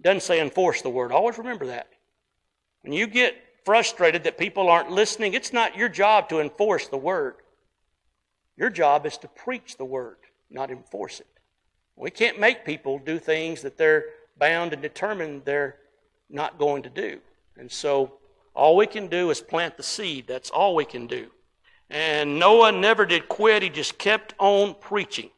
doesn't 0.00 0.22
say 0.22 0.40
enforce 0.40 0.82
the 0.82 0.90
word. 0.90 1.10
Always 1.10 1.36
remember 1.36 1.66
that. 1.66 1.88
When 2.82 2.92
you 2.92 3.08
get 3.08 3.34
frustrated 3.64 4.22
that 4.24 4.38
people 4.38 4.68
aren't 4.68 4.92
listening, 4.92 5.34
it's 5.34 5.52
not 5.52 5.76
your 5.76 5.88
job 5.88 6.28
to 6.28 6.38
enforce 6.38 6.86
the 6.86 6.96
word. 6.96 7.34
Your 8.56 8.70
job 8.70 9.06
is 9.06 9.18
to 9.18 9.28
preach 9.28 9.76
the 9.76 9.84
word, 9.84 10.18
not 10.50 10.70
enforce 10.70 11.18
it. 11.18 11.26
We 12.00 12.10
can't 12.10 12.40
make 12.40 12.64
people 12.64 12.98
do 12.98 13.18
things 13.18 13.60
that 13.62 13.76
they're 13.76 14.04
bound 14.38 14.72
and 14.72 14.80
determined 14.80 15.42
they're 15.44 15.76
not 16.30 16.58
going 16.58 16.82
to 16.84 16.90
do. 16.90 17.20
And 17.58 17.70
so 17.70 18.14
all 18.54 18.74
we 18.74 18.86
can 18.86 19.08
do 19.08 19.30
is 19.30 19.40
plant 19.40 19.76
the 19.76 19.82
seed. 19.82 20.26
That's 20.26 20.48
all 20.48 20.74
we 20.74 20.86
can 20.86 21.06
do. 21.06 21.30
And 21.90 22.38
Noah 22.38 22.72
never 22.72 23.04
did 23.04 23.28
quit, 23.28 23.62
he 23.62 23.68
just 23.68 23.98
kept 23.98 24.34
on 24.38 24.76
preaching. 24.80 25.30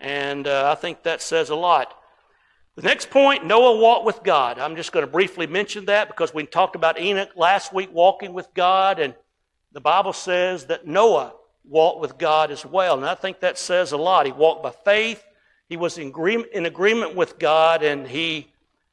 And 0.00 0.46
uh, 0.46 0.70
I 0.70 0.80
think 0.80 1.02
that 1.02 1.20
says 1.20 1.50
a 1.50 1.54
lot. 1.56 1.92
The 2.76 2.82
next 2.82 3.10
point 3.10 3.44
Noah 3.44 3.78
walked 3.78 4.06
with 4.06 4.22
God. 4.22 4.58
I'm 4.58 4.76
just 4.76 4.92
going 4.92 5.04
to 5.04 5.10
briefly 5.10 5.46
mention 5.46 5.86
that 5.86 6.08
because 6.08 6.32
we 6.32 6.46
talked 6.46 6.76
about 6.76 7.00
Enoch 7.00 7.30
last 7.36 7.74
week 7.74 7.90
walking 7.92 8.32
with 8.32 8.52
God, 8.54 9.00
and 9.00 9.14
the 9.72 9.80
Bible 9.80 10.12
says 10.12 10.66
that 10.66 10.86
Noah 10.86 11.34
walked 11.64 12.00
with 12.00 12.18
God 12.18 12.50
as 12.50 12.64
well. 12.64 12.96
And 12.96 13.04
I 13.04 13.14
think 13.14 13.40
that 13.40 13.58
says 13.58 13.92
a 13.92 13.96
lot. 13.96 14.26
He 14.26 14.32
walked 14.32 14.62
by 14.62 14.70
faith, 14.70 15.24
he 15.68 15.76
was 15.76 15.98
in 15.98 16.08
agreement, 16.08 16.52
in 16.52 16.66
agreement 16.66 17.14
with 17.14 17.38
God 17.38 17.82
and 17.82 18.06
he 18.06 18.48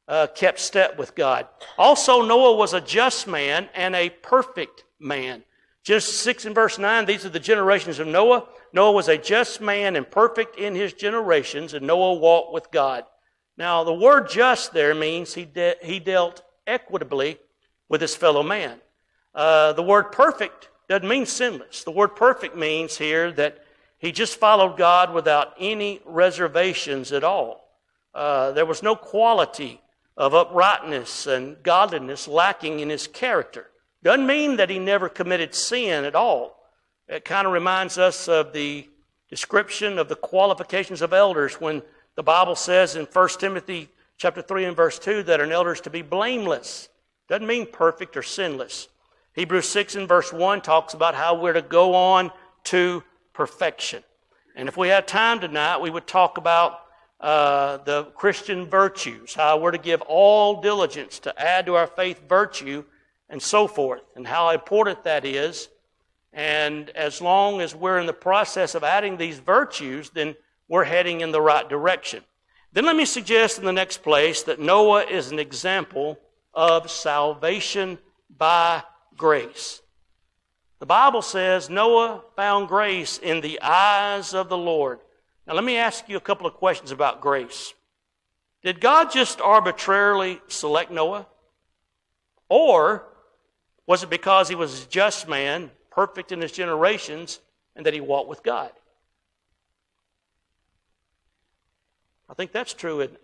uh, 0.08 0.26
kept 0.34 0.60
step 0.60 0.98
with 0.98 1.14
God. 1.14 1.46
Also, 1.78 2.22
Noah 2.22 2.56
was 2.56 2.74
a 2.74 2.80
just 2.80 3.26
man 3.26 3.68
and 3.74 3.94
a 3.94 4.10
perfect 4.10 4.84
man. 4.98 5.44
Genesis 5.82 6.18
6 6.20 6.46
and 6.46 6.54
verse 6.54 6.78
9, 6.78 7.04
these 7.04 7.26
are 7.26 7.30
the 7.30 7.38
generations 7.38 7.98
of 7.98 8.06
Noah. 8.06 8.46
Noah 8.72 8.92
was 8.92 9.08
a 9.08 9.18
just 9.18 9.60
man 9.60 9.96
and 9.96 10.10
perfect 10.10 10.56
in 10.58 10.74
his 10.74 10.94
generations, 10.94 11.74
and 11.74 11.86
Noah 11.86 12.14
walked 12.14 12.54
with 12.54 12.70
God. 12.70 13.04
Now, 13.56 13.84
the 13.84 13.92
word 13.92 14.28
just 14.28 14.72
there 14.72 14.94
means 14.94 15.34
he, 15.34 15.44
de- 15.44 15.76
he 15.82 16.00
dealt 16.00 16.42
equitably 16.66 17.38
with 17.88 18.00
his 18.00 18.16
fellow 18.16 18.42
man. 18.42 18.80
Uh, 19.34 19.74
the 19.74 19.82
word 19.82 20.04
perfect 20.04 20.70
doesn't 20.88 21.08
mean 21.08 21.26
sinless. 21.26 21.84
The 21.84 21.90
word 21.90 22.16
perfect 22.16 22.56
means 22.56 22.96
here 22.96 23.30
that 23.32 23.63
he 24.04 24.12
just 24.12 24.38
followed 24.38 24.76
God 24.76 25.14
without 25.14 25.54
any 25.58 26.02
reservations 26.04 27.10
at 27.10 27.24
all. 27.24 27.70
Uh, 28.14 28.52
there 28.52 28.66
was 28.66 28.82
no 28.82 28.94
quality 28.94 29.80
of 30.16 30.34
uprightness 30.34 31.26
and 31.26 31.62
godliness 31.62 32.28
lacking 32.28 32.80
in 32.80 32.90
his 32.90 33.06
character. 33.06 33.70
Doesn't 34.02 34.26
mean 34.26 34.56
that 34.56 34.68
he 34.68 34.78
never 34.78 35.08
committed 35.08 35.54
sin 35.54 36.04
at 36.04 36.14
all. 36.14 36.68
It 37.08 37.24
kind 37.24 37.46
of 37.46 37.54
reminds 37.54 37.96
us 37.96 38.28
of 38.28 38.52
the 38.52 38.86
description 39.30 39.98
of 39.98 40.10
the 40.10 40.16
qualifications 40.16 41.00
of 41.00 41.14
elders 41.14 41.54
when 41.54 41.80
the 42.14 42.22
Bible 42.22 42.56
says 42.56 42.96
in 42.96 43.06
1 43.06 43.28
Timothy 43.40 43.88
chapter 44.18 44.42
3 44.42 44.66
and 44.66 44.76
verse 44.76 44.98
2 44.98 45.22
that 45.22 45.40
an 45.40 45.50
elder 45.50 45.72
is 45.72 45.80
to 45.80 45.90
be 45.90 46.02
blameless. 46.02 46.90
Doesn't 47.26 47.46
mean 47.46 47.66
perfect 47.66 48.18
or 48.18 48.22
sinless. 48.22 48.88
Hebrews 49.32 49.68
6 49.70 49.96
and 49.96 50.06
verse 50.06 50.30
1 50.30 50.60
talks 50.60 50.92
about 50.92 51.14
how 51.14 51.40
we're 51.40 51.54
to 51.54 51.62
go 51.62 51.94
on 51.94 52.30
to 52.64 53.02
perfection. 53.34 54.02
And 54.56 54.68
if 54.68 54.76
we 54.76 54.88
had 54.88 55.06
time 55.06 55.40
tonight, 55.40 55.82
we 55.82 55.90
would 55.90 56.06
talk 56.06 56.38
about 56.38 56.80
uh, 57.20 57.78
the 57.78 58.04
Christian 58.14 58.66
virtues, 58.66 59.34
how 59.34 59.58
we're 59.58 59.72
to 59.72 59.78
give 59.78 60.00
all 60.02 60.60
diligence 60.60 61.18
to 61.20 61.40
add 61.40 61.66
to 61.66 61.74
our 61.74 61.86
faith 61.86 62.22
virtue, 62.28 62.84
and 63.28 63.42
so 63.42 63.66
forth, 63.66 64.02
and 64.14 64.26
how 64.26 64.50
important 64.50 65.04
that 65.04 65.24
is. 65.24 65.68
And 66.32 66.90
as 66.90 67.20
long 67.20 67.60
as 67.60 67.74
we're 67.74 67.98
in 67.98 68.06
the 68.06 68.12
process 68.12 68.74
of 68.74 68.84
adding 68.84 69.16
these 69.16 69.38
virtues, 69.38 70.10
then 70.10 70.34
we're 70.68 70.84
heading 70.84 71.20
in 71.20 71.32
the 71.32 71.40
right 71.40 71.68
direction. 71.68 72.22
Then 72.72 72.86
let 72.86 72.96
me 72.96 73.04
suggest 73.04 73.58
in 73.58 73.64
the 73.64 73.72
next 73.72 74.02
place 74.02 74.42
that 74.42 74.60
Noah 74.60 75.04
is 75.04 75.30
an 75.30 75.38
example 75.38 76.18
of 76.52 76.90
salvation 76.90 77.98
by 78.36 78.82
grace. 79.16 79.80
The 80.84 80.88
Bible 80.88 81.22
says 81.22 81.70
Noah 81.70 82.20
found 82.36 82.68
grace 82.68 83.16
in 83.16 83.40
the 83.40 83.58
eyes 83.62 84.34
of 84.34 84.50
the 84.50 84.58
Lord. 84.58 84.98
Now, 85.46 85.54
let 85.54 85.64
me 85.64 85.78
ask 85.78 86.10
you 86.10 86.18
a 86.18 86.20
couple 86.20 86.46
of 86.46 86.52
questions 86.52 86.90
about 86.90 87.22
grace. 87.22 87.72
Did 88.62 88.82
God 88.82 89.10
just 89.10 89.40
arbitrarily 89.40 90.42
select 90.48 90.90
Noah? 90.90 91.26
Or 92.50 93.06
was 93.86 94.02
it 94.02 94.10
because 94.10 94.50
he 94.50 94.54
was 94.54 94.84
a 94.84 94.88
just 94.88 95.26
man, 95.26 95.70
perfect 95.90 96.32
in 96.32 96.42
his 96.42 96.52
generations, 96.52 97.40
and 97.74 97.86
that 97.86 97.94
he 97.94 98.02
walked 98.02 98.28
with 98.28 98.42
God? 98.42 98.70
I 102.28 102.34
think 102.34 102.52
that's 102.52 102.74
true, 102.74 103.00
it? 103.00 103.18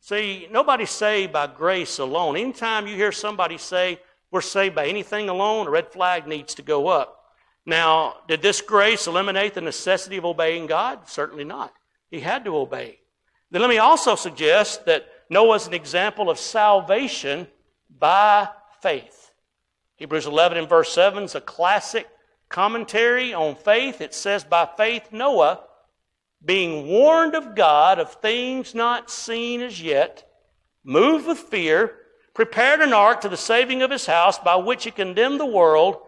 See, 0.00 0.48
nobody's 0.50 0.90
saved 0.90 1.32
by 1.32 1.46
grace 1.46 1.98
alone. 1.98 2.36
Anytime 2.36 2.86
you 2.86 2.94
hear 2.94 3.10
somebody 3.10 3.56
say, 3.56 4.00
we're 4.30 4.40
saved 4.40 4.74
by 4.74 4.86
anything 4.86 5.28
alone, 5.28 5.66
a 5.66 5.70
red 5.70 5.92
flag 5.92 6.26
needs 6.26 6.54
to 6.54 6.62
go 6.62 6.88
up. 6.88 7.16
Now, 7.66 8.16
did 8.28 8.42
this 8.42 8.60
grace 8.60 9.06
eliminate 9.06 9.54
the 9.54 9.60
necessity 9.60 10.16
of 10.16 10.24
obeying 10.24 10.66
God? 10.66 11.08
Certainly 11.08 11.44
not. 11.44 11.72
He 12.10 12.20
had 12.20 12.44
to 12.44 12.56
obey. 12.56 13.00
Then 13.50 13.60
let 13.60 13.70
me 13.70 13.78
also 13.78 14.14
suggest 14.14 14.86
that 14.86 15.06
Noah 15.28 15.56
is 15.56 15.66
an 15.66 15.74
example 15.74 16.30
of 16.30 16.38
salvation 16.38 17.48
by 17.98 18.48
faith. 18.80 19.32
Hebrews 19.96 20.26
11 20.26 20.58
and 20.58 20.68
verse 20.68 20.92
7 20.92 21.24
is 21.24 21.34
a 21.34 21.40
classic 21.40 22.08
commentary 22.48 23.34
on 23.34 23.54
faith. 23.54 24.00
It 24.00 24.14
says, 24.14 24.44
By 24.44 24.68
faith, 24.76 25.08
Noah, 25.12 25.60
being 26.44 26.86
warned 26.86 27.34
of 27.34 27.54
God 27.54 27.98
of 27.98 28.14
things 28.14 28.74
not 28.74 29.10
seen 29.10 29.60
as 29.60 29.80
yet, 29.80 30.26
moved 30.82 31.26
with 31.26 31.38
fear, 31.38 31.96
prepared 32.40 32.80
an 32.80 32.94
ark 32.94 33.20
to 33.20 33.28
the 33.28 33.36
saving 33.36 33.82
of 33.82 33.90
his 33.90 34.06
house, 34.06 34.38
by 34.38 34.56
which 34.56 34.84
he 34.84 34.90
condemned 34.90 35.38
the 35.38 35.44
world 35.44 35.98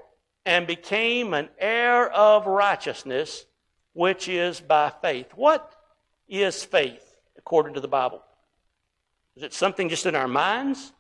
and 0.47 0.67
became 0.67 1.35
an 1.35 1.47
heir 1.59 2.11
of 2.11 2.47
righteousness, 2.47 3.45
which 3.93 4.31
is 4.31 4.59
by 4.59 4.91
faith. 5.03 5.31
What 5.35 5.75
is 6.27 6.65
faith 6.65 7.19
according 7.37 7.75
to 7.75 7.81
the 7.81 7.89
Bible? 7.89 8.23
Is 9.37 9.43
it 9.43 9.53
something 9.53 9.91
just 9.91 10.07
in 10.07 10.17
our 10.17 10.27
minds? 10.27 10.95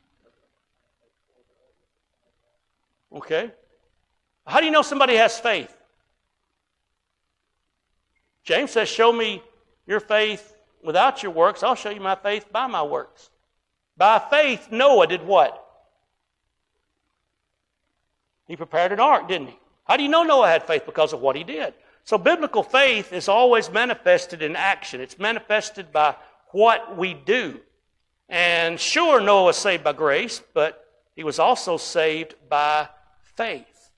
Okay. 3.16 3.52
How 4.46 4.60
do 4.60 4.66
you 4.66 4.72
know 4.72 4.82
somebody 4.82 5.16
has 5.16 5.40
faith? 5.40 5.74
James 8.44 8.70
says, 8.70 8.86
Show 8.86 9.14
me 9.14 9.42
your 9.86 10.00
faith 10.00 10.54
without 10.84 11.22
your 11.22 11.32
works. 11.32 11.62
I'll 11.62 11.74
show 11.74 11.88
you 11.88 12.02
my 12.02 12.16
faith 12.16 12.52
by 12.52 12.66
my 12.66 12.82
works. 12.82 13.30
By 13.96 14.18
faith, 14.30 14.68
Noah 14.70 15.06
did 15.06 15.22
what? 15.22 15.58
He 18.46 18.56
prepared 18.56 18.92
an 18.92 19.00
ark, 19.00 19.28
didn't 19.28 19.48
he? 19.48 19.58
How 19.84 19.96
do 19.96 20.02
you 20.02 20.08
know 20.08 20.22
Noah 20.22 20.48
had 20.48 20.66
faith? 20.66 20.86
Because 20.86 21.12
of 21.12 21.20
what 21.20 21.36
he 21.36 21.44
did. 21.44 21.74
So 22.04 22.18
biblical 22.18 22.62
faith 22.62 23.12
is 23.12 23.28
always 23.28 23.70
manifested 23.70 24.42
in 24.42 24.56
action. 24.56 25.00
It's 25.00 25.18
manifested 25.18 25.92
by 25.92 26.16
what 26.50 26.96
we 26.96 27.14
do. 27.14 27.60
And 28.28 28.80
sure, 28.80 29.20
Noah 29.20 29.44
was 29.44 29.56
saved 29.56 29.84
by 29.84 29.92
grace, 29.92 30.42
but 30.54 30.84
he 31.14 31.24
was 31.24 31.38
also 31.38 31.76
saved 31.76 32.34
by 32.48 32.88
faith. 33.36 33.90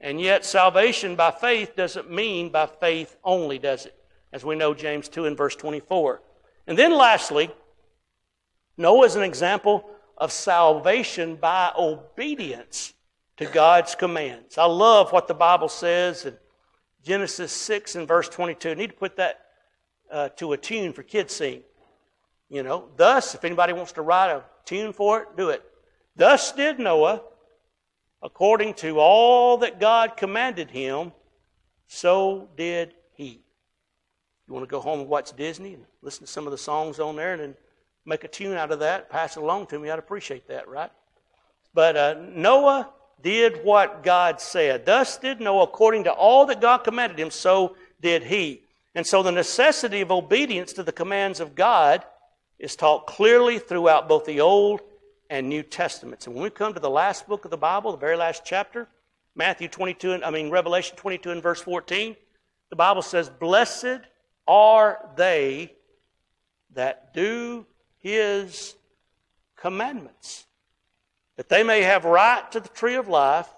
And 0.00 0.20
yet, 0.20 0.44
salvation 0.44 1.16
by 1.16 1.30
faith 1.30 1.74
doesn't 1.76 2.10
mean 2.10 2.50
by 2.50 2.66
faith 2.66 3.16
only, 3.24 3.58
does 3.58 3.86
it? 3.86 3.94
As 4.32 4.44
we 4.44 4.56
know, 4.56 4.74
James 4.74 5.08
2 5.08 5.24
and 5.24 5.36
verse 5.36 5.56
24. 5.56 6.20
And 6.66 6.78
then, 6.78 6.92
lastly, 6.92 7.50
Noah 8.76 9.06
is 9.06 9.16
an 9.16 9.22
example 9.22 9.88
of 10.18 10.32
salvation 10.32 11.36
by 11.36 11.72
obedience 11.78 12.94
to 13.36 13.46
God's 13.46 13.94
commands. 13.94 14.58
I 14.58 14.66
love 14.66 15.12
what 15.12 15.28
the 15.28 15.34
Bible 15.34 15.68
says 15.68 16.24
in 16.24 16.34
Genesis 17.02 17.52
6 17.52 17.96
and 17.96 18.08
verse 18.08 18.28
22. 18.28 18.70
I 18.70 18.74
need 18.74 18.90
to 18.90 18.96
put 18.96 19.16
that 19.16 19.40
uh, 20.10 20.28
to 20.30 20.52
a 20.52 20.56
tune 20.56 20.92
for 20.92 21.02
kids 21.02 21.34
sing. 21.34 21.62
You 22.48 22.62
know, 22.62 22.88
thus, 22.96 23.34
if 23.34 23.44
anybody 23.44 23.72
wants 23.72 23.92
to 23.92 24.02
write 24.02 24.30
a 24.30 24.44
tune 24.64 24.92
for 24.92 25.22
it, 25.22 25.36
do 25.36 25.50
it. 25.50 25.62
Thus 26.14 26.52
did 26.52 26.78
Noah, 26.78 27.22
according 28.22 28.74
to 28.74 28.98
all 28.98 29.58
that 29.58 29.80
God 29.80 30.16
commanded 30.16 30.70
him, 30.70 31.12
so 31.86 32.48
did 32.56 32.94
he. 33.14 33.42
You 34.46 34.54
want 34.54 34.64
to 34.64 34.70
go 34.70 34.80
home 34.80 35.00
and 35.00 35.08
watch 35.08 35.34
Disney 35.36 35.74
and 35.74 35.84
listen 36.02 36.24
to 36.24 36.32
some 36.32 36.46
of 36.46 36.52
the 36.52 36.58
songs 36.58 37.00
on 37.00 37.16
there 37.16 37.32
and 37.32 37.42
then 37.42 37.54
make 38.06 38.24
a 38.24 38.28
tune 38.28 38.56
out 38.56 38.70
of 38.70 38.78
that, 38.78 39.10
pass 39.10 39.36
it 39.36 39.42
along 39.42 39.66
to 39.66 39.78
me, 39.78 39.90
I'd 39.90 39.98
appreciate 39.98 40.48
that, 40.48 40.68
right? 40.68 40.90
But 41.74 41.96
uh, 41.96 42.14
Noah 42.32 42.88
did 43.20 43.64
what 43.64 44.02
God 44.02 44.40
said. 44.40 44.86
Thus 44.86 45.18
did 45.18 45.40
Noah, 45.40 45.64
according 45.64 46.04
to 46.04 46.12
all 46.12 46.46
that 46.46 46.60
God 46.60 46.78
commanded 46.78 47.18
him, 47.18 47.30
so 47.30 47.76
did 48.00 48.22
he. 48.22 48.62
And 48.94 49.06
so 49.06 49.22
the 49.22 49.32
necessity 49.32 50.00
of 50.00 50.10
obedience 50.10 50.72
to 50.74 50.82
the 50.82 50.92
commands 50.92 51.40
of 51.40 51.54
God 51.54 52.04
is 52.58 52.76
taught 52.76 53.06
clearly 53.06 53.58
throughout 53.58 54.08
both 54.08 54.24
the 54.24 54.40
Old 54.40 54.80
and 55.28 55.48
New 55.48 55.62
Testaments. 55.62 56.26
And 56.26 56.34
when 56.34 56.44
we 56.44 56.50
come 56.50 56.72
to 56.72 56.80
the 56.80 56.88
last 56.88 57.26
book 57.26 57.44
of 57.44 57.50
the 57.50 57.56
Bible, 57.56 57.90
the 57.90 57.98
very 57.98 58.16
last 58.16 58.42
chapter, 58.44 58.88
Matthew 59.34 59.68
22, 59.68 60.12
and, 60.12 60.24
I 60.24 60.30
mean 60.30 60.50
Revelation 60.50 60.96
22 60.96 61.30
and 61.30 61.42
verse 61.42 61.60
14, 61.60 62.16
the 62.70 62.76
Bible 62.76 63.02
says, 63.02 63.28
Blessed 63.28 64.00
are 64.48 65.10
they 65.16 65.74
that 66.74 67.12
do 67.12 67.66
his 67.98 68.74
commandments, 69.56 70.46
that 71.36 71.48
they 71.48 71.62
may 71.62 71.82
have 71.82 72.04
right 72.04 72.50
to 72.52 72.60
the 72.60 72.68
tree 72.68 72.94
of 72.94 73.08
life 73.08 73.48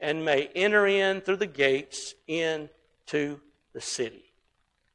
and 0.00 0.24
may 0.24 0.48
enter 0.54 0.86
in 0.86 1.20
through 1.20 1.36
the 1.36 1.46
gates 1.46 2.14
into 2.26 3.40
the 3.72 3.80
city. 3.80 4.24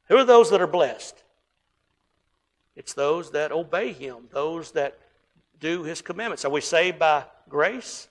Who 0.08 0.16
are 0.16 0.24
those 0.24 0.50
that 0.50 0.60
are 0.60 0.66
blessed? 0.66 1.22
It's 2.74 2.94
those 2.94 3.32
that 3.32 3.52
obey 3.52 3.92
him, 3.92 4.28
those 4.30 4.72
that 4.72 4.98
do 5.58 5.82
his 5.82 6.02
commandments. 6.02 6.44
Are 6.44 6.50
we 6.50 6.60
saved 6.60 6.98
by 6.98 7.24
grace? 7.48 8.08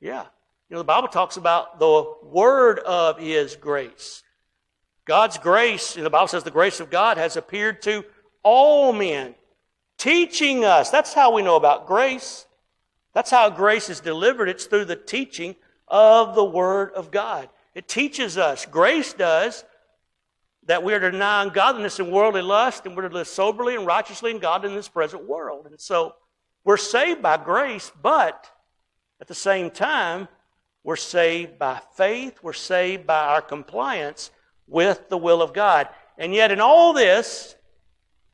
Yeah. 0.00 0.24
You 0.68 0.74
know, 0.74 0.78
the 0.78 0.84
Bible 0.84 1.08
talks 1.08 1.36
about 1.36 1.78
the 1.78 2.14
word 2.22 2.78
of 2.80 3.18
his 3.18 3.56
grace. 3.56 4.22
God's 5.04 5.38
grace, 5.38 5.94
the 5.94 6.10
Bible 6.10 6.28
says 6.28 6.44
the 6.44 6.50
grace 6.50 6.80
of 6.80 6.90
God 6.90 7.16
has 7.16 7.36
appeared 7.36 7.82
to 7.82 8.04
all 8.42 8.92
men 8.92 9.34
teaching 9.98 10.64
us. 10.64 10.90
That's 10.90 11.12
how 11.12 11.32
we 11.34 11.42
know 11.42 11.56
about 11.56 11.86
grace. 11.86 12.46
That's 13.12 13.30
how 13.30 13.50
grace 13.50 13.90
is 13.90 14.00
delivered. 14.00 14.48
It's 14.48 14.66
through 14.66 14.86
the 14.86 14.96
teaching 14.96 15.56
of 15.88 16.34
the 16.34 16.44
Word 16.44 16.92
of 16.92 17.10
God. 17.10 17.48
It 17.74 17.88
teaches 17.88 18.38
us, 18.38 18.64
grace 18.66 19.12
does, 19.12 19.64
that 20.66 20.82
we 20.82 20.92
are 20.92 21.00
to 21.00 21.10
deny 21.10 21.42
ungodliness 21.42 21.98
and 21.98 22.12
worldly 22.12 22.42
lust, 22.42 22.84
and 22.86 22.96
we're 22.96 23.08
to 23.08 23.14
live 23.14 23.28
soberly 23.28 23.74
and 23.74 23.86
righteously 23.86 24.30
in 24.30 24.38
God 24.38 24.64
in 24.64 24.74
this 24.74 24.88
present 24.88 25.26
world. 25.26 25.66
And 25.66 25.80
so 25.80 26.14
we're 26.64 26.76
saved 26.76 27.22
by 27.22 27.38
grace, 27.38 27.90
but 28.02 28.50
at 29.20 29.26
the 29.26 29.34
same 29.34 29.70
time, 29.70 30.28
we're 30.84 30.96
saved 30.96 31.58
by 31.58 31.80
faith, 31.94 32.38
we're 32.42 32.52
saved 32.52 33.06
by 33.06 33.26
our 33.26 33.40
compliance 33.40 34.30
with 34.66 35.08
the 35.08 35.18
will 35.18 35.42
of 35.42 35.52
God. 35.52 35.88
And 36.18 36.34
yet, 36.34 36.50
in 36.50 36.60
all 36.60 36.92
this, 36.92 37.56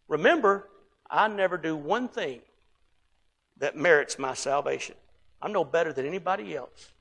remember, 0.09 0.69
I 1.15 1.29
never 1.29 1.57
do 1.57 1.77
one 1.77 2.09
thing 2.09 2.41
that 3.59 3.77
merits 3.77 4.19
my 4.19 4.35
salvation. 4.35 4.97
I'm 5.41 5.53
no 5.53 5.65
better 5.65 5.93
than 5.93 6.07
anybody 6.07 6.57
else. 6.57 6.93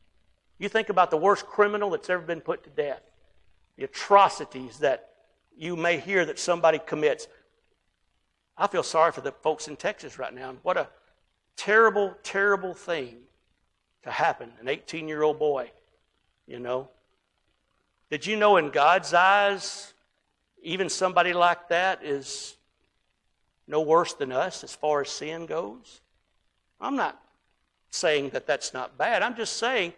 You 0.60 0.70
think 0.70 0.90
about 0.90 1.10
the 1.10 1.18
worst 1.18 1.48
criminal 1.48 1.90
that's 1.90 2.12
ever 2.12 2.22
been 2.22 2.40
put 2.40 2.64
to 2.64 2.70
death, 2.70 3.02
the 3.76 3.86
atrocities 3.86 4.78
that 4.80 5.10
you 5.58 5.76
may 5.76 6.00
hear 6.00 6.26
that 6.26 6.38
somebody 6.38 6.78
commits. 6.78 7.28
I 8.56 8.68
feel 8.68 8.84
sorry 8.84 9.12
for 9.12 9.22
the 9.22 9.32
folks 9.32 9.68
in 9.68 9.76
Texas 9.76 10.20
right 10.20 10.34
now. 10.34 10.54
What 10.62 10.78
a 10.78 10.88
terrible, 11.56 12.16
terrible 12.22 12.76
thing 12.76 13.16
to 14.04 14.12
happen. 14.12 14.52
An 14.60 14.68
18 14.68 15.08
year 15.08 15.24
old 15.24 15.40
boy, 15.40 15.72
you 16.46 16.60
know. 16.60 16.88
Did 18.12 18.28
you 18.28 18.36
know 18.36 18.58
in 18.58 18.70
God's 18.70 19.12
eyes, 19.12 19.92
even 20.62 20.88
somebody 20.88 21.34
like 21.34 21.70
that 21.70 22.04
is 22.04 22.58
no 23.68 23.82
worse 23.82 24.14
than 24.14 24.32
us 24.32 24.64
as 24.64 24.76
far 24.76 25.02
as 25.02 25.10
sin 25.10 25.46
goes? 25.46 26.02
I'm 26.80 26.96
not 26.96 27.20
saying 27.90 28.30
that 28.30 28.48
that's 28.48 28.74
not 28.74 28.98
bad. 28.98 29.22
I'm 29.22 29.36
just 29.36 29.58
saying 29.58 29.94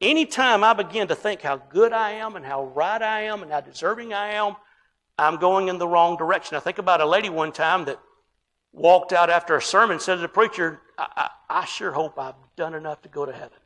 anytime 0.00 0.62
I 0.62 0.72
begin 0.72 1.08
to 1.08 1.14
think 1.14 1.42
how 1.42 1.56
good 1.56 1.92
I 1.92 2.12
am 2.12 2.36
and 2.36 2.44
how 2.44 2.64
right 2.66 3.00
I 3.00 3.22
am 3.22 3.42
and 3.42 3.50
how 3.50 3.60
deserving 3.60 4.12
I 4.12 4.34
am, 4.34 4.56
I'm 5.18 5.36
going 5.36 5.68
in 5.68 5.78
the 5.78 5.88
wrong 5.88 6.16
direction. 6.16 6.56
I 6.56 6.60
think 6.60 6.78
about 6.78 7.00
a 7.00 7.06
lady 7.06 7.28
one 7.28 7.52
time 7.52 7.84
that 7.86 7.98
walked 8.72 9.12
out 9.12 9.30
after 9.30 9.56
a 9.56 9.62
sermon 9.62 9.92
and 9.92 10.02
said 10.02 10.16
to 10.16 10.20
the 10.20 10.28
preacher, 10.28 10.80
I, 10.96 11.06
I, 11.16 11.60
I 11.62 11.64
sure 11.64 11.92
hope 11.92 12.18
I've 12.18 12.34
done 12.56 12.74
enough 12.74 13.02
to 13.02 13.08
go 13.08 13.26
to 13.26 13.32
heaven. 13.32 13.58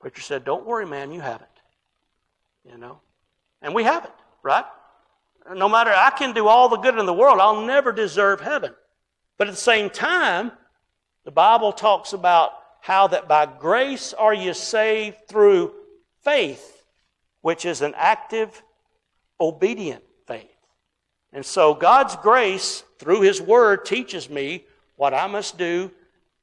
Preacher 0.00 0.22
said, 0.22 0.44
Don't 0.44 0.66
worry, 0.66 0.86
man, 0.86 1.12
you 1.12 1.20
haven't. 1.20 1.48
You 2.70 2.76
know? 2.76 3.00
And 3.62 3.74
we 3.74 3.84
haven't, 3.84 4.14
right? 4.42 4.64
No 5.54 5.68
matter, 5.68 5.90
I 5.90 6.10
can 6.10 6.32
do 6.34 6.48
all 6.48 6.68
the 6.68 6.76
good 6.76 6.98
in 6.98 7.06
the 7.06 7.14
world, 7.14 7.40
I'll 7.40 7.64
never 7.64 7.92
deserve 7.92 8.40
heaven. 8.40 8.74
But 9.36 9.48
at 9.48 9.54
the 9.54 9.60
same 9.60 9.88
time, 9.88 10.52
the 11.24 11.30
Bible 11.30 11.72
talks 11.72 12.12
about 12.12 12.50
how 12.80 13.06
that 13.08 13.28
by 13.28 13.46
grace 13.46 14.12
are 14.12 14.34
you 14.34 14.54
saved 14.54 15.28
through 15.28 15.72
faith, 16.22 16.84
which 17.40 17.64
is 17.64 17.82
an 17.82 17.94
active, 17.96 18.62
obedient 19.40 20.02
faith. 20.26 20.46
And 21.32 21.44
so 21.44 21.74
God's 21.74 22.16
grace 22.16 22.82
through 22.98 23.22
His 23.22 23.40
Word 23.40 23.84
teaches 23.84 24.28
me 24.28 24.64
what 24.96 25.14
I 25.14 25.26
must 25.26 25.58
do, 25.58 25.90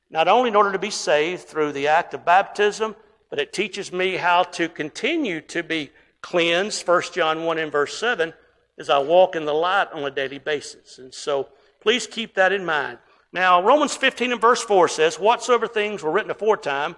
not 0.10 0.28
only 0.28 0.50
in 0.50 0.56
order 0.56 0.72
to 0.72 0.80
be 0.80 0.92
saved 0.92 1.44
through 1.44 1.74
the 1.74 1.88
act 1.88 2.14
of 2.14 2.26
baptism, 2.26 2.96
but 3.30 3.40
it 3.40 3.54
teaches 3.54 3.92
me 3.92 4.16
how 4.16 4.44
to 4.44 4.70
continue 4.70 5.42
to 5.42 5.64
be 5.64 5.90
cleansed, 6.22 6.88
1 6.88 7.02
John 7.14 7.44
1 7.44 7.58
and 7.58 7.72
verse 7.72 7.98
7, 7.98 8.34
as 8.78 8.90
I 8.90 9.00
walk 9.00 9.36
in 9.36 9.46
the 9.46 9.54
light 9.54 9.88
on 9.94 10.04
a 10.04 10.12
daily 10.12 10.40
basis. 10.40 11.00
And 11.00 11.14
so 11.14 11.50
please 11.82 12.08
keep 12.08 12.36
that 12.36 12.52
in 12.52 12.66
mind. 12.66 12.98
Now, 13.32 13.62
Romans 13.62 13.96
15 13.96 14.32
and 14.32 14.42
verse 14.42 14.62
4 14.62 14.88
says, 14.88 15.20
Whatsoever 15.20 15.68
things 15.68 16.04
were 16.04 16.12
written 16.12 16.32
aforetime 16.32 16.96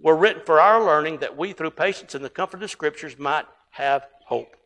were 0.00 0.16
written 0.16 0.42
for 0.44 0.60
our 0.60 0.84
learning, 0.84 1.18
that 1.18 1.36
we, 1.36 1.52
through 1.52 1.70
patience 1.70 2.14
and 2.14 2.24
the 2.24 2.30
comfort 2.30 2.56
of 2.56 2.60
the 2.62 2.68
Scriptures, 2.68 3.18
might 3.18 3.46
have 3.70 4.06
hope. 4.24 4.56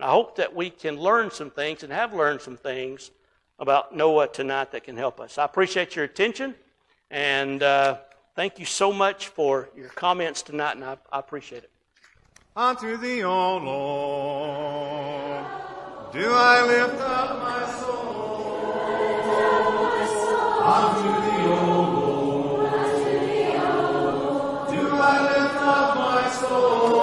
I 0.00 0.10
hope 0.10 0.36
that 0.36 0.54
we 0.54 0.70
can 0.70 0.98
learn 0.98 1.30
some 1.30 1.50
things 1.50 1.82
and 1.82 1.92
have 1.92 2.14
learned 2.14 2.40
some 2.40 2.56
things 2.56 3.10
about 3.58 3.94
Noah 3.94 4.28
tonight 4.28 4.72
that 4.72 4.84
can 4.84 4.96
help 4.96 5.20
us. 5.20 5.38
I 5.38 5.44
appreciate 5.44 5.94
your 5.94 6.04
attention 6.04 6.54
and 7.10 7.62
uh, 7.62 7.98
thank 8.36 8.58
you 8.58 8.64
so 8.64 8.92
much 8.92 9.28
for 9.28 9.68
your 9.76 9.88
comments 9.88 10.42
tonight, 10.42 10.76
and 10.76 10.84
I, 10.84 10.96
I 11.10 11.18
appreciate 11.18 11.64
it. 11.64 11.70
Unto 12.54 12.96
thee, 12.96 13.24
O 13.24 13.56
Lord, 13.58 15.44
do 16.12 16.32
I 16.34 16.66
lift 16.66 17.00
up 17.00 17.38
my 17.40 17.64
soul. 17.78 18.66
Unto 20.76 21.10
thee, 21.22 21.46
O 21.46 21.56
Lord, 21.94 22.72
do 24.70 24.82
I 24.90 25.22
lift 25.22 25.62
up 25.62 25.96
my 25.96 26.30
soul. 26.30 26.99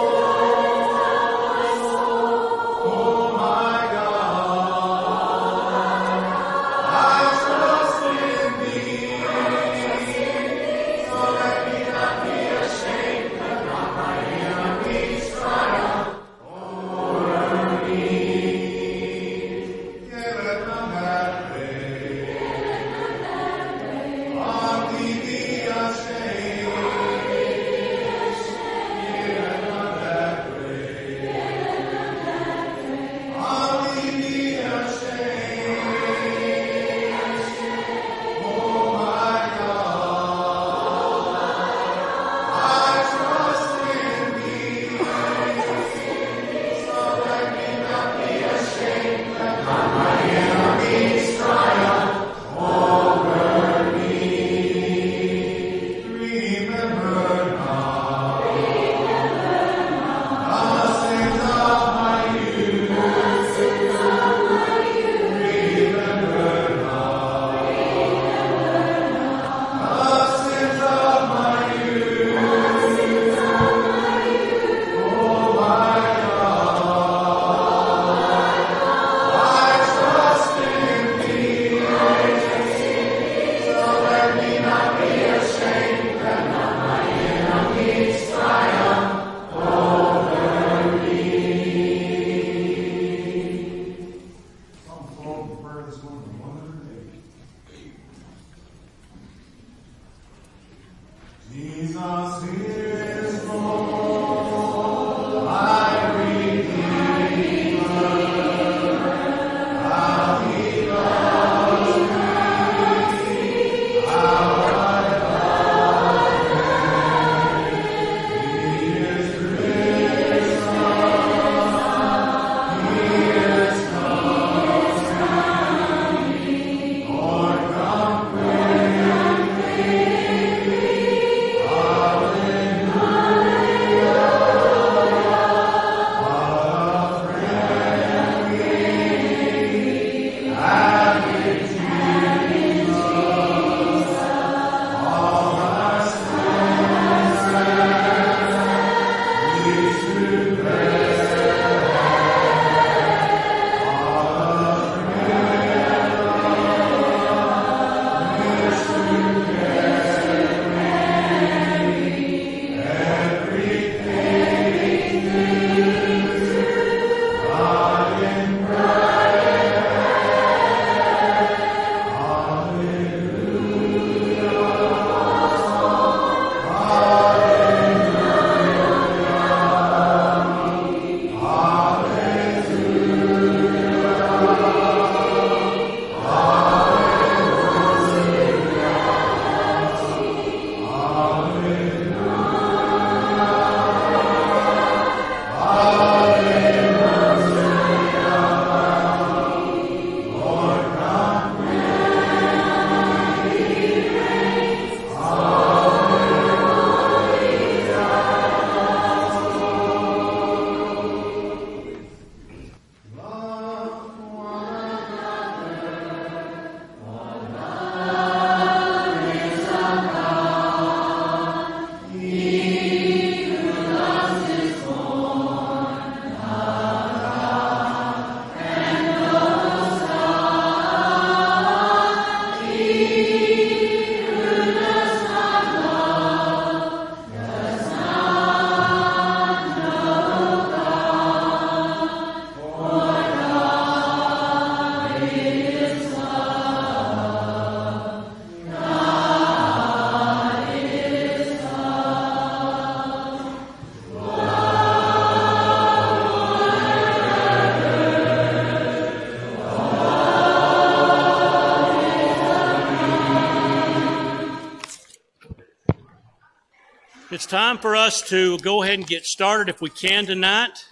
Time 267.47 267.77
for 267.77 267.95
us 267.95 268.21
to 268.23 268.57
go 268.59 268.83
ahead 268.83 268.95
and 268.95 269.07
get 269.07 269.25
started 269.25 269.73
if 269.73 269.81
we 269.81 269.89
can 269.89 270.25
tonight. 270.25 270.85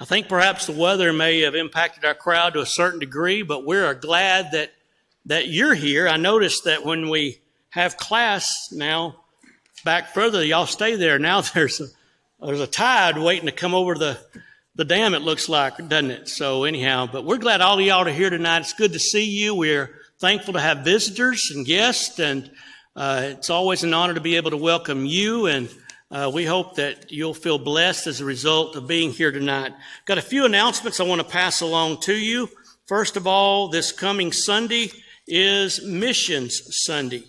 I 0.00 0.04
think 0.04 0.28
perhaps 0.28 0.66
the 0.66 0.72
weather 0.72 1.12
may 1.12 1.42
have 1.42 1.54
impacted 1.54 2.04
our 2.04 2.14
crowd 2.14 2.54
to 2.54 2.60
a 2.60 2.66
certain 2.66 2.98
degree, 2.98 3.42
but 3.42 3.64
we 3.64 3.78
are 3.78 3.94
glad 3.94 4.50
that, 4.52 4.72
that 5.26 5.46
you're 5.46 5.74
here. 5.74 6.08
I 6.08 6.16
noticed 6.16 6.64
that 6.64 6.84
when 6.84 7.10
we 7.10 7.38
have 7.70 7.96
class 7.96 8.68
now 8.72 9.20
back 9.84 10.12
further, 10.12 10.44
y'all 10.44 10.66
stay 10.66 10.96
there. 10.96 11.18
Now 11.18 11.40
there's 11.54 11.80
a, 11.80 11.86
there's 12.44 12.60
a 12.60 12.66
tide 12.66 13.16
waiting 13.18 13.46
to 13.46 13.52
come 13.52 13.74
over 13.74 13.94
the, 13.94 14.18
the 14.74 14.84
dam, 14.84 15.14
it 15.14 15.22
looks 15.22 15.48
like, 15.48 15.76
doesn't 15.88 16.10
it? 16.10 16.28
So 16.28 16.64
anyhow, 16.64 17.08
but 17.10 17.24
we're 17.24 17.38
glad 17.38 17.60
all 17.60 17.78
of 17.78 17.84
y'all 17.84 18.06
are 18.06 18.10
here 18.10 18.30
tonight. 18.30 18.62
It's 18.62 18.72
good 18.72 18.92
to 18.94 18.98
see 18.98 19.24
you. 19.24 19.54
We're 19.54 19.90
thankful 20.20 20.54
to 20.54 20.60
have 20.60 20.84
visitors 20.84 21.50
and 21.54 21.66
guests, 21.66 22.18
and 22.18 22.50
uh, 22.94 23.22
it's 23.24 23.50
always 23.50 23.82
an 23.82 23.94
honor 23.94 24.14
to 24.14 24.20
be 24.20 24.36
able 24.36 24.50
to 24.50 24.56
welcome 24.56 25.04
you 25.04 25.46
and 25.46 25.68
uh, 26.08 26.30
we 26.32 26.44
hope 26.44 26.76
that 26.76 27.10
you'll 27.10 27.34
feel 27.34 27.58
blessed 27.58 28.06
as 28.06 28.20
a 28.20 28.24
result 28.24 28.76
of 28.76 28.86
being 28.86 29.10
here 29.10 29.32
tonight. 29.32 29.72
Got 30.04 30.18
a 30.18 30.22
few 30.22 30.44
announcements 30.44 31.00
I 31.00 31.04
want 31.04 31.20
to 31.20 31.26
pass 31.26 31.62
along 31.62 32.00
to 32.02 32.14
you. 32.14 32.48
First 32.86 33.16
of 33.16 33.26
all, 33.26 33.68
this 33.68 33.90
coming 33.90 34.30
Sunday 34.30 34.92
is 35.26 35.84
Missions 35.84 36.62
Sunday. 36.84 37.24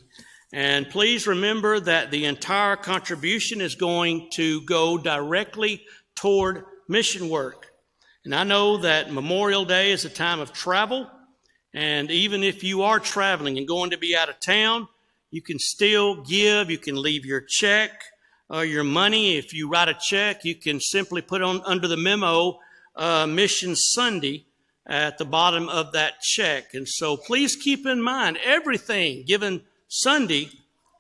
And 0.54 0.88
please 0.88 1.26
remember 1.26 1.80
that 1.80 2.12
the 2.12 2.26
entire 2.26 2.76
contribution 2.76 3.62
is 3.62 3.74
going 3.74 4.30
to 4.36 4.62
go 4.62 5.00
directly 5.00 5.84
toward 6.16 6.64
mission 6.88 7.30
work. 7.30 7.66
And 8.26 8.36
I 8.36 8.44
know 8.44 8.78
that 8.78 9.12
Memorial 9.12 9.66
Day 9.66 9.92
is 9.92 10.06
a 10.06 10.10
time 10.10 10.40
of 10.40 10.54
travel. 10.54 11.10
And 11.78 12.10
even 12.10 12.42
if 12.42 12.64
you 12.64 12.82
are 12.82 13.00
traveling 13.00 13.60
and 13.60 13.68
going 13.68 13.92
to 13.92 14.00
be 14.00 14.16
out 14.16 14.30
of 14.30 14.40
town, 14.40 14.88
you 15.30 15.44
can 15.44 15.60
still 15.60 16.24
give, 16.24 16.72
you 16.72 16.80
can 16.80 17.00
leave 17.00 17.24
your 17.24 17.42
check 17.42 17.92
or 18.50 18.66
your 18.66 18.84
money. 18.84 19.38
If 19.38 19.54
you 19.54 19.70
write 19.70 19.88
a 19.88 19.94
check, 19.94 20.44
you 20.44 20.56
can 20.56 20.80
simply 20.80 21.22
put 21.22 21.44
on 21.44 21.62
under 21.66 21.88
the 21.88 21.96
memo 21.96 22.58
uh, 22.96 23.28
Mission 23.28 23.76
Sunday 23.76 24.48
at 24.88 25.20
the 25.20 25.26
bottom 25.26 25.70
of 25.70 25.92
that 25.92 26.20
check. 26.20 26.74
And 26.74 26.90
so 26.90 27.16
please 27.16 27.56
keep 27.56 27.86
in 27.86 28.02
mind 28.02 28.40
everything 28.44 29.24
given 29.28 29.62
Sunday 29.88 30.50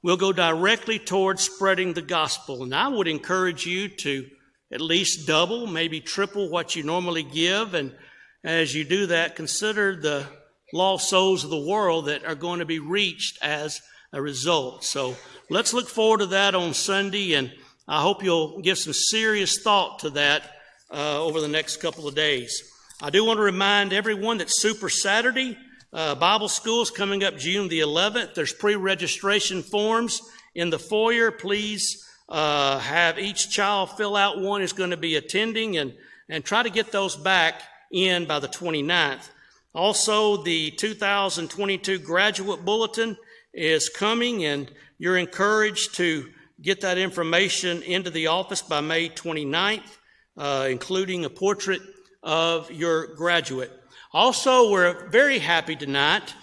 will 0.04 0.16
go 0.16 0.32
directly 0.32 1.00
towards 1.00 1.42
spreading 1.42 1.94
the 1.94 2.04
gospel. 2.04 2.62
And 2.62 2.76
I 2.76 2.88
would 2.88 3.08
encourage 3.08 3.66
you 3.66 3.90
to 3.90 4.30
at 4.72 4.82
least 4.82 5.26
double, 5.26 5.66
maybe 5.66 6.02
triple 6.02 6.52
what 6.52 6.76
you 6.76 6.84
normally 6.84 7.24
give. 7.24 7.74
And 7.74 7.96
as 8.44 8.76
you 8.76 8.84
do 8.84 9.08
that, 9.08 9.36
consider 9.36 9.96
the 9.96 10.28
lost 10.74 11.10
souls 11.10 11.44
of 11.44 11.50
the 11.50 11.58
world 11.58 12.06
that 12.06 12.26
are 12.26 12.36
going 12.36 12.60
to 12.60 12.66
be 12.66 12.80
reached 12.80 13.38
as 13.42 13.82
a 14.14 14.22
result. 14.22 14.84
So 14.84 15.16
let's 15.50 15.74
look 15.74 15.88
forward 15.88 16.20
to 16.20 16.26
that 16.28 16.56
on 16.56 16.74
Sunday, 16.74 17.34
and 17.34 17.52
I 17.88 18.02
hope 18.02 18.24
you'll 18.24 18.62
give 18.62 18.78
some 18.78 18.94
serious 18.94 19.62
thought 19.62 20.00
to 20.00 20.10
that 20.12 20.44
uh, 20.92 21.24
over 21.24 21.42
the 21.42 21.48
next 21.48 21.78
couple 21.78 22.08
of 22.08 22.16
days. 22.16 22.64
I 23.02 23.10
do 23.10 23.24
want 23.24 23.38
to 23.38 23.44
remind 23.44 23.94
everyone 23.94 24.40
that 24.40 24.50
Super 24.50 24.90
Saturday 24.90 25.58
uh, 25.94 26.16
Bible 26.16 26.50
School 26.50 26.82
is 26.82 26.92
coming 26.92 27.24
up 27.24 27.38
June 27.38 27.70
the 27.70 27.80
11th. 27.80 28.34
There's 28.34 28.54
pre 28.54 28.76
registration 28.76 29.64
forms 29.64 30.22
in 30.54 30.70
the 30.70 30.80
foyer. 30.80 31.32
Please 31.32 32.06
uh, 32.28 32.80
have 32.80 33.18
each 33.18 33.50
child 33.50 33.96
fill 33.96 34.16
out 34.16 34.40
one 34.40 34.62
who's 34.62 34.74
going 34.74 34.90
to 34.90 34.98
be 34.98 35.16
attending 35.16 35.78
and, 35.78 35.94
and 36.28 36.44
try 36.44 36.62
to 36.62 36.70
get 36.70 36.92
those 36.92 37.16
back 37.16 37.62
in 37.92 38.26
by 38.26 38.40
the 38.40 38.50
29th. 38.50 39.30
Also, 39.74 40.44
the 40.44 40.72
2022 40.72 42.00
graduate 42.00 42.66
bulletin 42.66 43.18
is 43.54 43.90
coming, 43.90 44.46
and 44.46 44.72
you're 44.98 45.18
encouraged 45.18 45.96
to 45.96 46.30
get 46.62 46.82
that 46.82 46.98
information 46.98 47.84
into 47.84 48.10
the 48.10 48.28
office 48.28 48.62
by 48.62 48.82
May 48.82 49.10
29th, 49.10 49.98
uh, 50.38 50.68
including 50.70 51.26
a 51.26 51.30
portrait 51.30 51.82
of 52.24 52.72
your 52.72 53.16
graduate. 53.16 53.72
Also, 54.14 54.72
we're 54.72 55.10
very 55.10 55.40
happy 55.40 55.76
tonight 55.76 56.34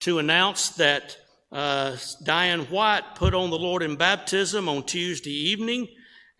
to 0.00 0.18
announce 0.18 0.70
that 0.70 1.16
uh, 1.50 1.96
Diane 2.22 2.62
White 2.62 3.14
put 3.14 3.34
on 3.34 3.50
the 3.50 3.58
Lord 3.58 3.82
in 3.82 3.96
baptism 3.96 4.68
on 4.68 4.82
Tuesday 4.82 5.30
evening. 5.30 5.88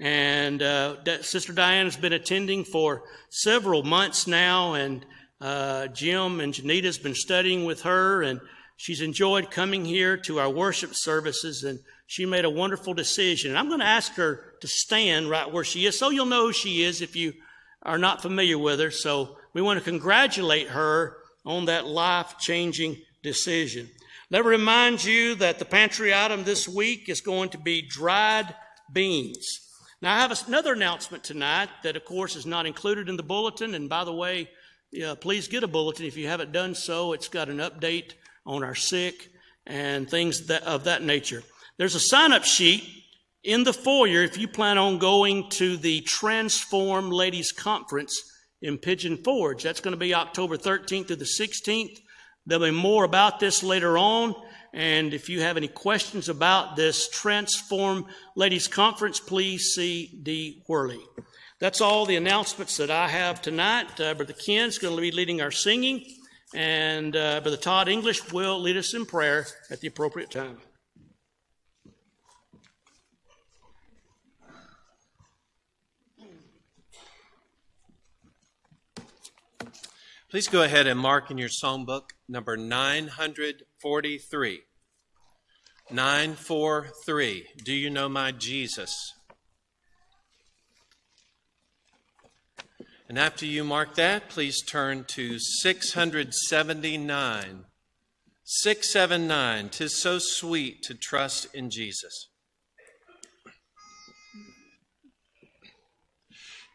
And 0.00 0.60
uh, 0.60 1.22
Sister 1.22 1.52
Diane 1.52 1.86
has 1.86 1.96
been 1.96 2.12
attending 2.12 2.64
for 2.64 3.04
several 3.30 3.84
months 3.84 4.26
now, 4.26 4.74
and 4.74 5.06
uh, 5.40 5.88
Jim 5.88 6.40
and 6.40 6.52
Janita's 6.52 6.98
been 6.98 7.14
studying 7.14 7.64
with 7.64 7.82
her, 7.82 8.22
and 8.22 8.40
She's 8.76 9.00
enjoyed 9.00 9.50
coming 9.50 9.84
here 9.84 10.16
to 10.18 10.40
our 10.40 10.50
worship 10.50 10.94
services 10.94 11.62
and 11.62 11.78
she 12.06 12.26
made 12.26 12.44
a 12.44 12.50
wonderful 12.50 12.92
decision. 12.92 13.50
And 13.50 13.58
I'm 13.58 13.68
going 13.68 13.80
to 13.80 13.86
ask 13.86 14.12
her 14.14 14.54
to 14.60 14.68
stand 14.68 15.30
right 15.30 15.50
where 15.50 15.64
she 15.64 15.86
is 15.86 15.98
so 15.98 16.10
you'll 16.10 16.26
know 16.26 16.48
who 16.48 16.52
she 16.52 16.82
is 16.82 17.00
if 17.00 17.16
you 17.16 17.32
are 17.82 17.98
not 17.98 18.20
familiar 18.20 18.58
with 18.58 18.80
her. 18.80 18.90
So 18.90 19.38
we 19.52 19.62
want 19.62 19.78
to 19.78 19.84
congratulate 19.84 20.68
her 20.68 21.16
on 21.46 21.66
that 21.66 21.86
life 21.86 22.36
changing 22.38 22.96
decision. 23.22 23.88
Let 24.30 24.44
me 24.44 24.50
remind 24.50 25.04
you 25.04 25.36
that 25.36 25.58
the 25.58 25.64
pantry 25.64 26.12
item 26.12 26.44
this 26.44 26.68
week 26.68 27.08
is 27.08 27.20
going 27.20 27.50
to 27.50 27.58
be 27.58 27.82
dried 27.82 28.54
beans. 28.92 29.60
Now, 30.02 30.16
I 30.16 30.20
have 30.20 30.46
another 30.48 30.72
announcement 30.72 31.22
tonight 31.22 31.68
that, 31.84 31.96
of 31.96 32.04
course, 32.04 32.34
is 32.34 32.44
not 32.44 32.66
included 32.66 33.08
in 33.08 33.16
the 33.16 33.22
bulletin. 33.22 33.74
And 33.74 33.88
by 33.88 34.04
the 34.04 34.12
way, 34.12 34.50
yeah, 34.94 35.14
please 35.20 35.48
get 35.48 35.64
a 35.64 35.68
bulletin 35.68 36.06
if 36.06 36.16
you 36.16 36.28
haven't 36.28 36.52
done 36.52 36.72
so. 36.76 37.14
It's 37.14 37.26
got 37.26 37.48
an 37.48 37.58
update 37.58 38.12
on 38.46 38.62
our 38.62 38.76
sick 38.76 39.28
and 39.66 40.08
things 40.08 40.46
that, 40.46 40.62
of 40.62 40.84
that 40.84 41.02
nature. 41.02 41.42
There's 41.78 41.96
a 41.96 42.00
sign 42.00 42.32
up 42.32 42.44
sheet 42.44 42.84
in 43.42 43.64
the 43.64 43.72
foyer 43.72 44.22
if 44.22 44.38
you 44.38 44.46
plan 44.46 44.78
on 44.78 44.98
going 44.98 45.50
to 45.50 45.76
the 45.76 46.00
Transform 46.02 47.10
Ladies 47.10 47.50
Conference 47.50 48.22
in 48.62 48.78
Pigeon 48.78 49.16
Forge. 49.16 49.64
That's 49.64 49.80
going 49.80 49.94
to 49.94 49.98
be 49.98 50.14
October 50.14 50.56
13th 50.56 51.08
to 51.08 51.16
the 51.16 51.24
16th. 51.24 51.98
There'll 52.46 52.64
be 52.64 52.70
more 52.70 53.02
about 53.02 53.40
this 53.40 53.64
later 53.64 53.98
on. 53.98 54.36
And 54.72 55.12
if 55.12 55.28
you 55.28 55.40
have 55.40 55.56
any 55.56 55.68
questions 55.68 56.28
about 56.28 56.76
this 56.76 57.08
Transform 57.08 58.06
Ladies 58.36 58.68
Conference, 58.68 59.18
please 59.18 59.72
see 59.74 60.20
D. 60.22 60.62
Worley. 60.68 61.00
That's 61.64 61.80
all 61.80 62.04
the 62.04 62.16
announcements 62.16 62.76
that 62.76 62.90
I 62.90 63.08
have 63.08 63.40
tonight. 63.40 63.98
Uh, 63.98 64.12
Brother 64.12 64.34
Ken's 64.34 64.76
going 64.76 64.94
to 64.94 65.00
be 65.00 65.10
leading 65.10 65.40
our 65.40 65.50
singing. 65.50 66.04
And 66.54 67.16
uh, 67.16 67.40
Brother 67.40 67.56
Todd 67.56 67.88
English 67.88 68.30
will 68.34 68.60
lead 68.60 68.76
us 68.76 68.92
in 68.92 69.06
prayer 69.06 69.46
at 69.70 69.80
the 69.80 69.88
appropriate 69.88 70.30
time. 70.30 70.58
Please 80.28 80.48
go 80.48 80.64
ahead 80.64 80.86
and 80.86 81.00
mark 81.00 81.30
in 81.30 81.38
your 81.38 81.48
songbook 81.48 82.10
number 82.28 82.58
943. 82.58 84.60
943. 85.90 87.46
Do 87.64 87.72
you 87.72 87.88
know 87.88 88.10
my 88.10 88.32
Jesus? 88.32 89.13
And 93.14 93.20
after 93.20 93.46
you 93.46 93.62
mark 93.62 93.94
that, 93.94 94.28
please 94.28 94.60
turn 94.60 95.04
to 95.10 95.38
679. 95.38 97.64
679. 98.42 99.68
Tis 99.68 99.96
so 99.96 100.18
sweet 100.18 100.82
to 100.82 100.94
trust 100.94 101.54
in 101.54 101.70
Jesus. 101.70 102.28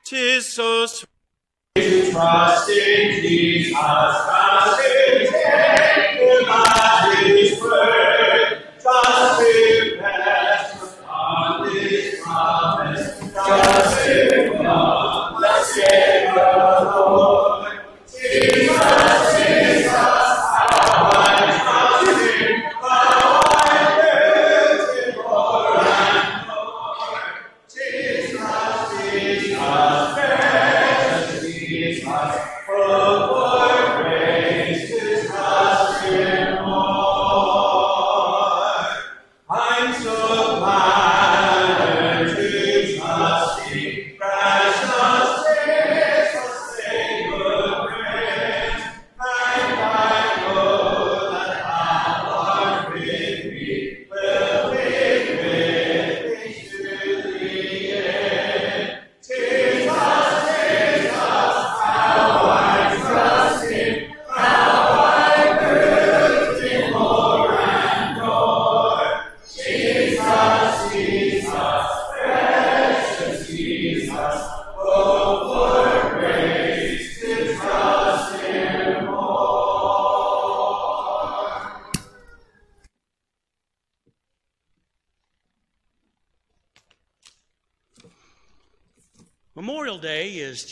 Tis 0.06 0.54
so 0.54 0.86
sweet 0.86 1.10
to 1.76 2.10
trust 2.10 2.70
in 2.70 3.22
Jesus, 3.22 3.74
trust 3.74 4.82
in 4.86 5.28
His 7.36 7.62
word, 7.62 8.64
trust 8.80 9.42
in 9.42 9.59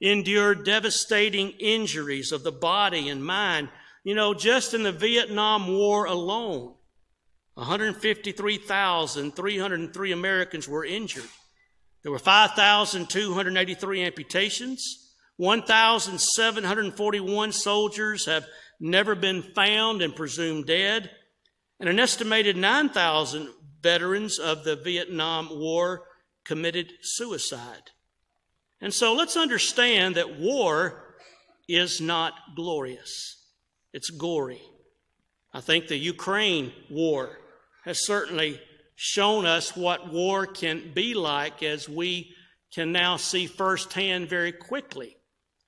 endured 0.00 0.64
devastating 0.64 1.50
injuries 1.58 2.32
of 2.32 2.42
the 2.42 2.52
body 2.52 3.08
and 3.08 3.24
mind. 3.24 3.68
You 4.04 4.14
know, 4.14 4.34
just 4.34 4.74
in 4.74 4.84
the 4.84 4.92
Vietnam 4.92 5.68
War 5.68 6.04
alone, 6.06 6.74
153,303 7.54 10.12
Americans 10.12 10.68
were 10.68 10.84
injured. 10.84 11.30
There 12.02 12.12
were 12.12 12.18
5,283 12.18 14.02
amputations. 14.02 15.14
1,741 15.36 17.52
soldiers 17.52 18.26
have 18.26 18.44
never 18.80 19.16
been 19.16 19.42
found 19.42 20.02
and 20.02 20.14
presumed 20.14 20.66
dead. 20.66 21.10
And 21.80 21.88
an 21.88 21.98
estimated 21.98 22.56
9,000 22.56 23.48
veterans 23.82 24.38
of 24.38 24.62
the 24.64 24.76
Vietnam 24.76 25.48
War 25.50 26.04
committed 26.44 26.92
suicide. 27.02 27.90
And 28.80 28.92
so 28.94 29.14
let's 29.14 29.36
understand 29.36 30.14
that 30.14 30.38
war 30.38 31.16
is 31.68 32.00
not 32.00 32.32
glorious, 32.56 33.36
it's 33.92 34.10
gory. 34.10 34.62
I 35.52 35.60
think 35.60 35.88
the 35.88 35.96
Ukraine 35.96 36.72
war 36.90 37.38
has 37.84 38.04
certainly 38.04 38.60
shown 38.96 39.46
us 39.46 39.76
what 39.76 40.12
war 40.12 40.46
can 40.46 40.92
be 40.94 41.14
like 41.14 41.62
as 41.62 41.88
we 41.88 42.34
can 42.72 42.92
now 42.92 43.16
see 43.16 43.46
firsthand 43.46 44.28
very 44.28 44.52
quickly 44.52 45.16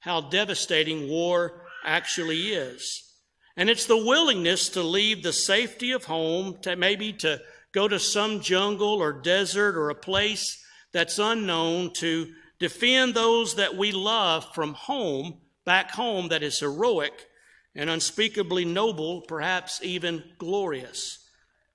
how 0.00 0.22
devastating 0.22 1.08
war 1.08 1.62
actually 1.84 2.48
is. 2.48 3.14
And 3.56 3.68
it's 3.68 3.86
the 3.86 3.96
willingness 3.96 4.68
to 4.70 4.82
leave 4.82 5.22
the 5.22 5.32
safety 5.32 5.92
of 5.92 6.04
home, 6.04 6.58
to 6.62 6.76
maybe 6.76 7.12
to 7.14 7.40
go 7.72 7.86
to 7.86 7.98
some 7.98 8.40
jungle 8.40 8.94
or 8.94 9.12
desert 9.12 9.76
or 9.76 9.90
a 9.90 9.94
place 9.94 10.62
that's 10.92 11.18
unknown 11.18 11.92
to 11.98 12.32
defend 12.60 13.14
those 13.14 13.56
that 13.56 13.76
we 13.76 13.90
love 13.90 14.54
from 14.54 14.74
home, 14.74 15.38
back 15.64 15.90
home, 15.90 16.28
that 16.28 16.42
is 16.42 16.60
heroic 16.60 17.26
and 17.74 17.90
unspeakably 17.90 18.64
noble, 18.64 19.22
perhaps 19.22 19.80
even 19.82 20.22
glorious. 20.38 21.18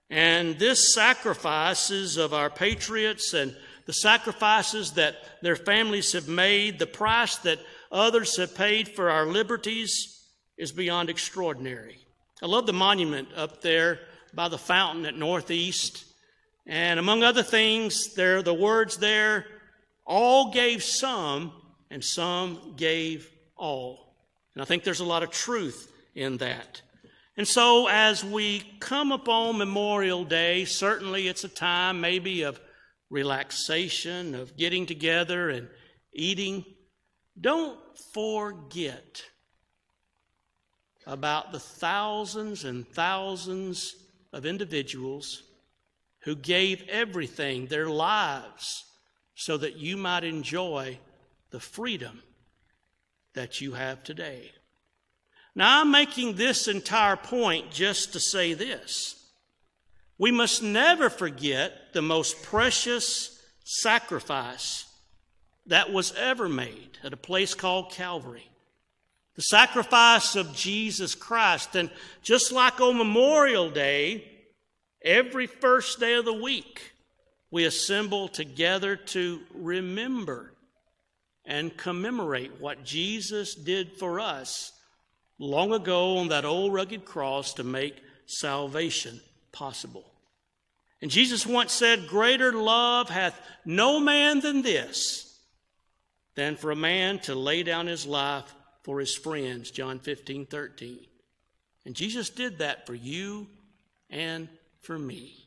And 0.09 0.59
this 0.59 0.93
sacrifices 0.93 2.17
of 2.17 2.33
our 2.33 2.49
patriots 2.49 3.33
and 3.33 3.55
the 3.86 3.93
sacrifices 3.93 4.91
that 4.91 5.15
their 5.41 5.55
families 5.55 6.11
have 6.13 6.27
made, 6.27 6.79
the 6.79 6.86
price 6.86 7.38
that 7.38 7.59
others 7.91 8.38
have 8.38 8.55
paid 8.55 8.89
for 8.89 9.09
our 9.09 9.25
liberties 9.25 10.23
is 10.57 10.71
beyond 10.71 11.09
extraordinary. 11.09 11.97
I 12.41 12.45
love 12.47 12.65
the 12.65 12.73
monument 12.73 13.29
up 13.36 13.61
there 13.61 13.99
by 14.33 14.49
the 14.49 14.57
fountain 14.57 15.05
at 15.05 15.17
Northeast. 15.17 16.05
And 16.67 16.99
among 16.99 17.23
other 17.23 17.43
things, 17.43 18.13
there 18.15 18.38
are 18.38 18.43
the 18.43 18.53
words 18.53 18.97
there 18.97 19.45
all 20.05 20.51
gave 20.51 20.83
some, 20.83 21.51
and 21.89 22.03
some 22.03 22.73
gave 22.75 23.29
all. 23.55 24.15
And 24.53 24.61
I 24.61 24.65
think 24.65 24.83
there's 24.83 24.99
a 24.99 25.05
lot 25.05 25.23
of 25.23 25.31
truth 25.31 25.91
in 26.13 26.37
that. 26.37 26.81
And 27.37 27.47
so, 27.47 27.87
as 27.87 28.23
we 28.23 28.61
come 28.79 29.11
upon 29.11 29.57
Memorial 29.57 30.23
Day, 30.23 30.63
certainly 30.63 31.27
it's 31.27 31.43
a 31.43 31.49
time 31.49 31.99
maybe 31.99 32.43
of 32.43 32.59
relaxation, 33.09 34.35
of 34.35 34.55
getting 34.55 34.85
together 34.85 35.49
and 35.49 35.67
eating. 36.13 36.63
Don't 37.39 37.77
forget 38.13 39.23
about 41.05 41.51
the 41.51 41.59
thousands 41.59 42.63
and 42.63 42.87
thousands 42.87 43.93
of 44.31 44.45
individuals 44.45 45.43
who 46.23 46.35
gave 46.35 46.83
everything, 46.89 47.67
their 47.67 47.89
lives, 47.89 48.85
so 49.36 49.57
that 49.57 49.75
you 49.75 49.97
might 49.97 50.23
enjoy 50.23 50.97
the 51.51 51.59
freedom 51.59 52.23
that 53.33 53.61
you 53.61 53.73
have 53.73 54.03
today. 54.03 54.51
Now, 55.53 55.81
I'm 55.81 55.91
making 55.91 56.36
this 56.36 56.67
entire 56.67 57.15
point 57.15 57.71
just 57.71 58.13
to 58.13 58.19
say 58.19 58.53
this. 58.53 59.15
We 60.17 60.31
must 60.31 60.63
never 60.63 61.09
forget 61.09 61.93
the 61.93 62.01
most 62.01 62.41
precious 62.43 63.41
sacrifice 63.63 64.86
that 65.67 65.91
was 65.91 66.13
ever 66.15 66.47
made 66.47 66.97
at 67.03 67.13
a 67.13 67.17
place 67.17 67.53
called 67.53 67.91
Calvary. 67.91 68.49
The 69.36 69.41
sacrifice 69.41 70.36
of 70.36 70.53
Jesus 70.53 71.15
Christ. 71.15 71.75
And 71.75 71.89
just 72.21 72.51
like 72.51 72.79
on 72.79 72.97
Memorial 72.97 73.69
Day, 73.69 74.23
every 75.01 75.47
first 75.47 75.99
day 75.99 76.13
of 76.13 76.25
the 76.25 76.33
week, 76.33 76.93
we 77.51 77.65
assemble 77.65 78.27
together 78.27 78.95
to 78.95 79.41
remember 79.53 80.53
and 81.45 81.77
commemorate 81.77 82.59
what 82.59 82.83
Jesus 82.83 83.55
did 83.55 83.93
for 83.93 84.19
us 84.19 84.71
long 85.37 85.73
ago 85.73 86.17
on 86.17 86.29
that 86.29 86.45
old 86.45 86.73
rugged 86.73 87.05
cross 87.05 87.53
to 87.53 87.63
make 87.63 88.01
salvation 88.25 89.19
possible. 89.51 90.05
And 91.01 91.11
Jesus 91.11 91.45
once 91.45 91.71
said, 91.71 92.07
Greater 92.07 92.51
love 92.51 93.09
hath 93.09 93.39
no 93.63 93.99
man 93.99 94.39
than 94.39 94.61
this, 94.61 95.39
than 96.35 96.55
for 96.55 96.71
a 96.71 96.75
man 96.75 97.19
to 97.19 97.35
lay 97.35 97.63
down 97.63 97.87
his 97.87 98.05
life 98.05 98.55
for 98.83 98.99
his 98.99 99.15
friends. 99.15 99.71
John 99.71 99.99
15, 99.99 100.47
13. 100.47 100.99
And 101.85 101.95
Jesus 101.95 102.29
did 102.29 102.59
that 102.59 102.87
for 102.87 102.95
you 102.95 103.47
and 104.09 104.47
for 104.81 104.97
me. 104.97 105.44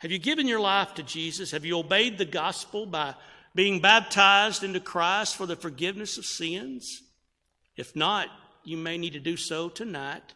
Have 0.00 0.10
you 0.10 0.18
given 0.18 0.48
your 0.48 0.60
life 0.60 0.94
to 0.94 1.02
Jesus? 1.02 1.50
Have 1.50 1.66
you 1.66 1.78
obeyed 1.78 2.16
the 2.16 2.24
gospel 2.24 2.86
by 2.86 3.14
being 3.54 3.80
baptized 3.80 4.64
into 4.64 4.80
Christ 4.80 5.36
for 5.36 5.44
the 5.44 5.56
forgiveness 5.56 6.16
of 6.16 6.24
sins? 6.24 7.02
If 7.76 7.94
not, 7.94 8.28
you 8.64 8.78
may 8.78 8.96
need 8.96 9.12
to 9.12 9.20
do 9.20 9.36
so 9.36 9.68
tonight. 9.68 10.34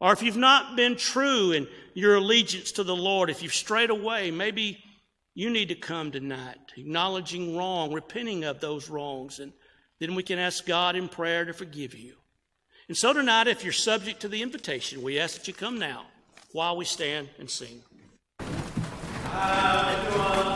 Or 0.00 0.12
if 0.12 0.22
you've 0.22 0.36
not 0.36 0.76
been 0.76 0.96
true 0.96 1.50
in 1.50 1.66
your 1.94 2.16
allegiance 2.16 2.72
to 2.72 2.84
the 2.84 2.94
Lord, 2.94 3.30
if 3.30 3.42
you've 3.42 3.54
strayed 3.54 3.90
away, 3.90 4.30
maybe 4.30 4.78
you 5.34 5.50
need 5.50 5.68
to 5.68 5.74
come 5.74 6.12
tonight, 6.12 6.58
acknowledging 6.76 7.56
wrong, 7.56 7.92
repenting 7.92 8.44
of 8.44 8.60
those 8.60 8.88
wrongs, 8.88 9.40
and 9.40 9.52
then 9.98 10.14
we 10.14 10.22
can 10.22 10.38
ask 10.38 10.64
God 10.64 10.94
in 10.94 11.08
prayer 11.08 11.44
to 11.44 11.52
forgive 11.52 11.94
you. 11.94 12.14
And 12.86 12.96
so 12.96 13.12
tonight, 13.12 13.48
if 13.48 13.64
you're 13.64 13.72
subject 13.72 14.20
to 14.20 14.28
the 14.28 14.42
invitation, 14.42 15.02
we 15.02 15.18
ask 15.18 15.36
that 15.36 15.48
you 15.48 15.54
come 15.54 15.80
now 15.80 16.06
while 16.52 16.76
we 16.76 16.84
stand 16.84 17.28
and 17.40 17.50
sing. 17.50 17.82
Let 19.34 20.53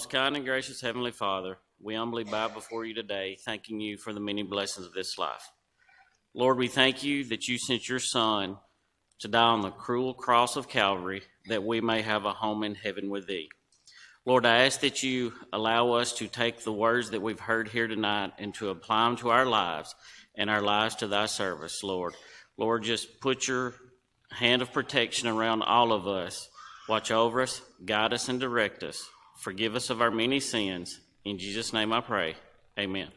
most 0.00 0.08
kind 0.08 0.34
and 0.34 0.46
gracious 0.46 0.80
Heavenly 0.80 1.10
Father, 1.10 1.58
we 1.78 1.94
humbly 1.94 2.24
bow 2.24 2.48
before 2.48 2.86
you 2.86 2.94
today, 2.94 3.36
thanking 3.44 3.80
you 3.80 3.98
for 3.98 4.14
the 4.14 4.18
many 4.18 4.42
blessings 4.42 4.86
of 4.86 4.94
this 4.94 5.18
life. 5.18 5.50
Lord, 6.32 6.56
we 6.56 6.68
thank 6.68 7.02
you 7.02 7.22
that 7.24 7.48
you 7.48 7.58
sent 7.58 7.86
your 7.86 7.98
Son 7.98 8.56
to 9.18 9.28
die 9.28 9.42
on 9.42 9.60
the 9.60 9.70
cruel 9.70 10.14
cross 10.14 10.56
of 10.56 10.70
Calvary 10.70 11.20
that 11.48 11.64
we 11.64 11.82
may 11.82 12.00
have 12.00 12.24
a 12.24 12.32
home 12.32 12.64
in 12.64 12.76
heaven 12.76 13.10
with 13.10 13.26
thee. 13.26 13.50
Lord, 14.24 14.46
I 14.46 14.64
ask 14.64 14.80
that 14.80 15.02
you 15.02 15.34
allow 15.52 15.92
us 15.92 16.14
to 16.14 16.28
take 16.28 16.64
the 16.64 16.72
words 16.72 17.10
that 17.10 17.20
we've 17.20 17.38
heard 17.38 17.68
here 17.68 17.86
tonight 17.86 18.32
and 18.38 18.54
to 18.54 18.70
apply 18.70 19.04
them 19.04 19.16
to 19.18 19.28
our 19.28 19.44
lives 19.44 19.94
and 20.34 20.48
our 20.48 20.62
lives 20.62 20.94
to 20.94 21.08
thy 21.08 21.26
service, 21.26 21.82
Lord. 21.82 22.14
Lord, 22.56 22.84
just 22.84 23.20
put 23.20 23.46
your 23.46 23.74
hand 24.30 24.62
of 24.62 24.72
protection 24.72 25.28
around 25.28 25.60
all 25.60 25.92
of 25.92 26.08
us. 26.08 26.48
Watch 26.88 27.10
over 27.10 27.42
us, 27.42 27.60
guide 27.84 28.14
us, 28.14 28.30
and 28.30 28.40
direct 28.40 28.82
us. 28.82 29.06
Forgive 29.40 29.74
us 29.74 29.88
of 29.88 30.02
our 30.02 30.10
many 30.10 30.38
sins. 30.38 31.00
In 31.24 31.38
Jesus' 31.38 31.72
name 31.72 31.94
I 31.94 32.02
pray. 32.02 32.34
Amen. 32.78 33.08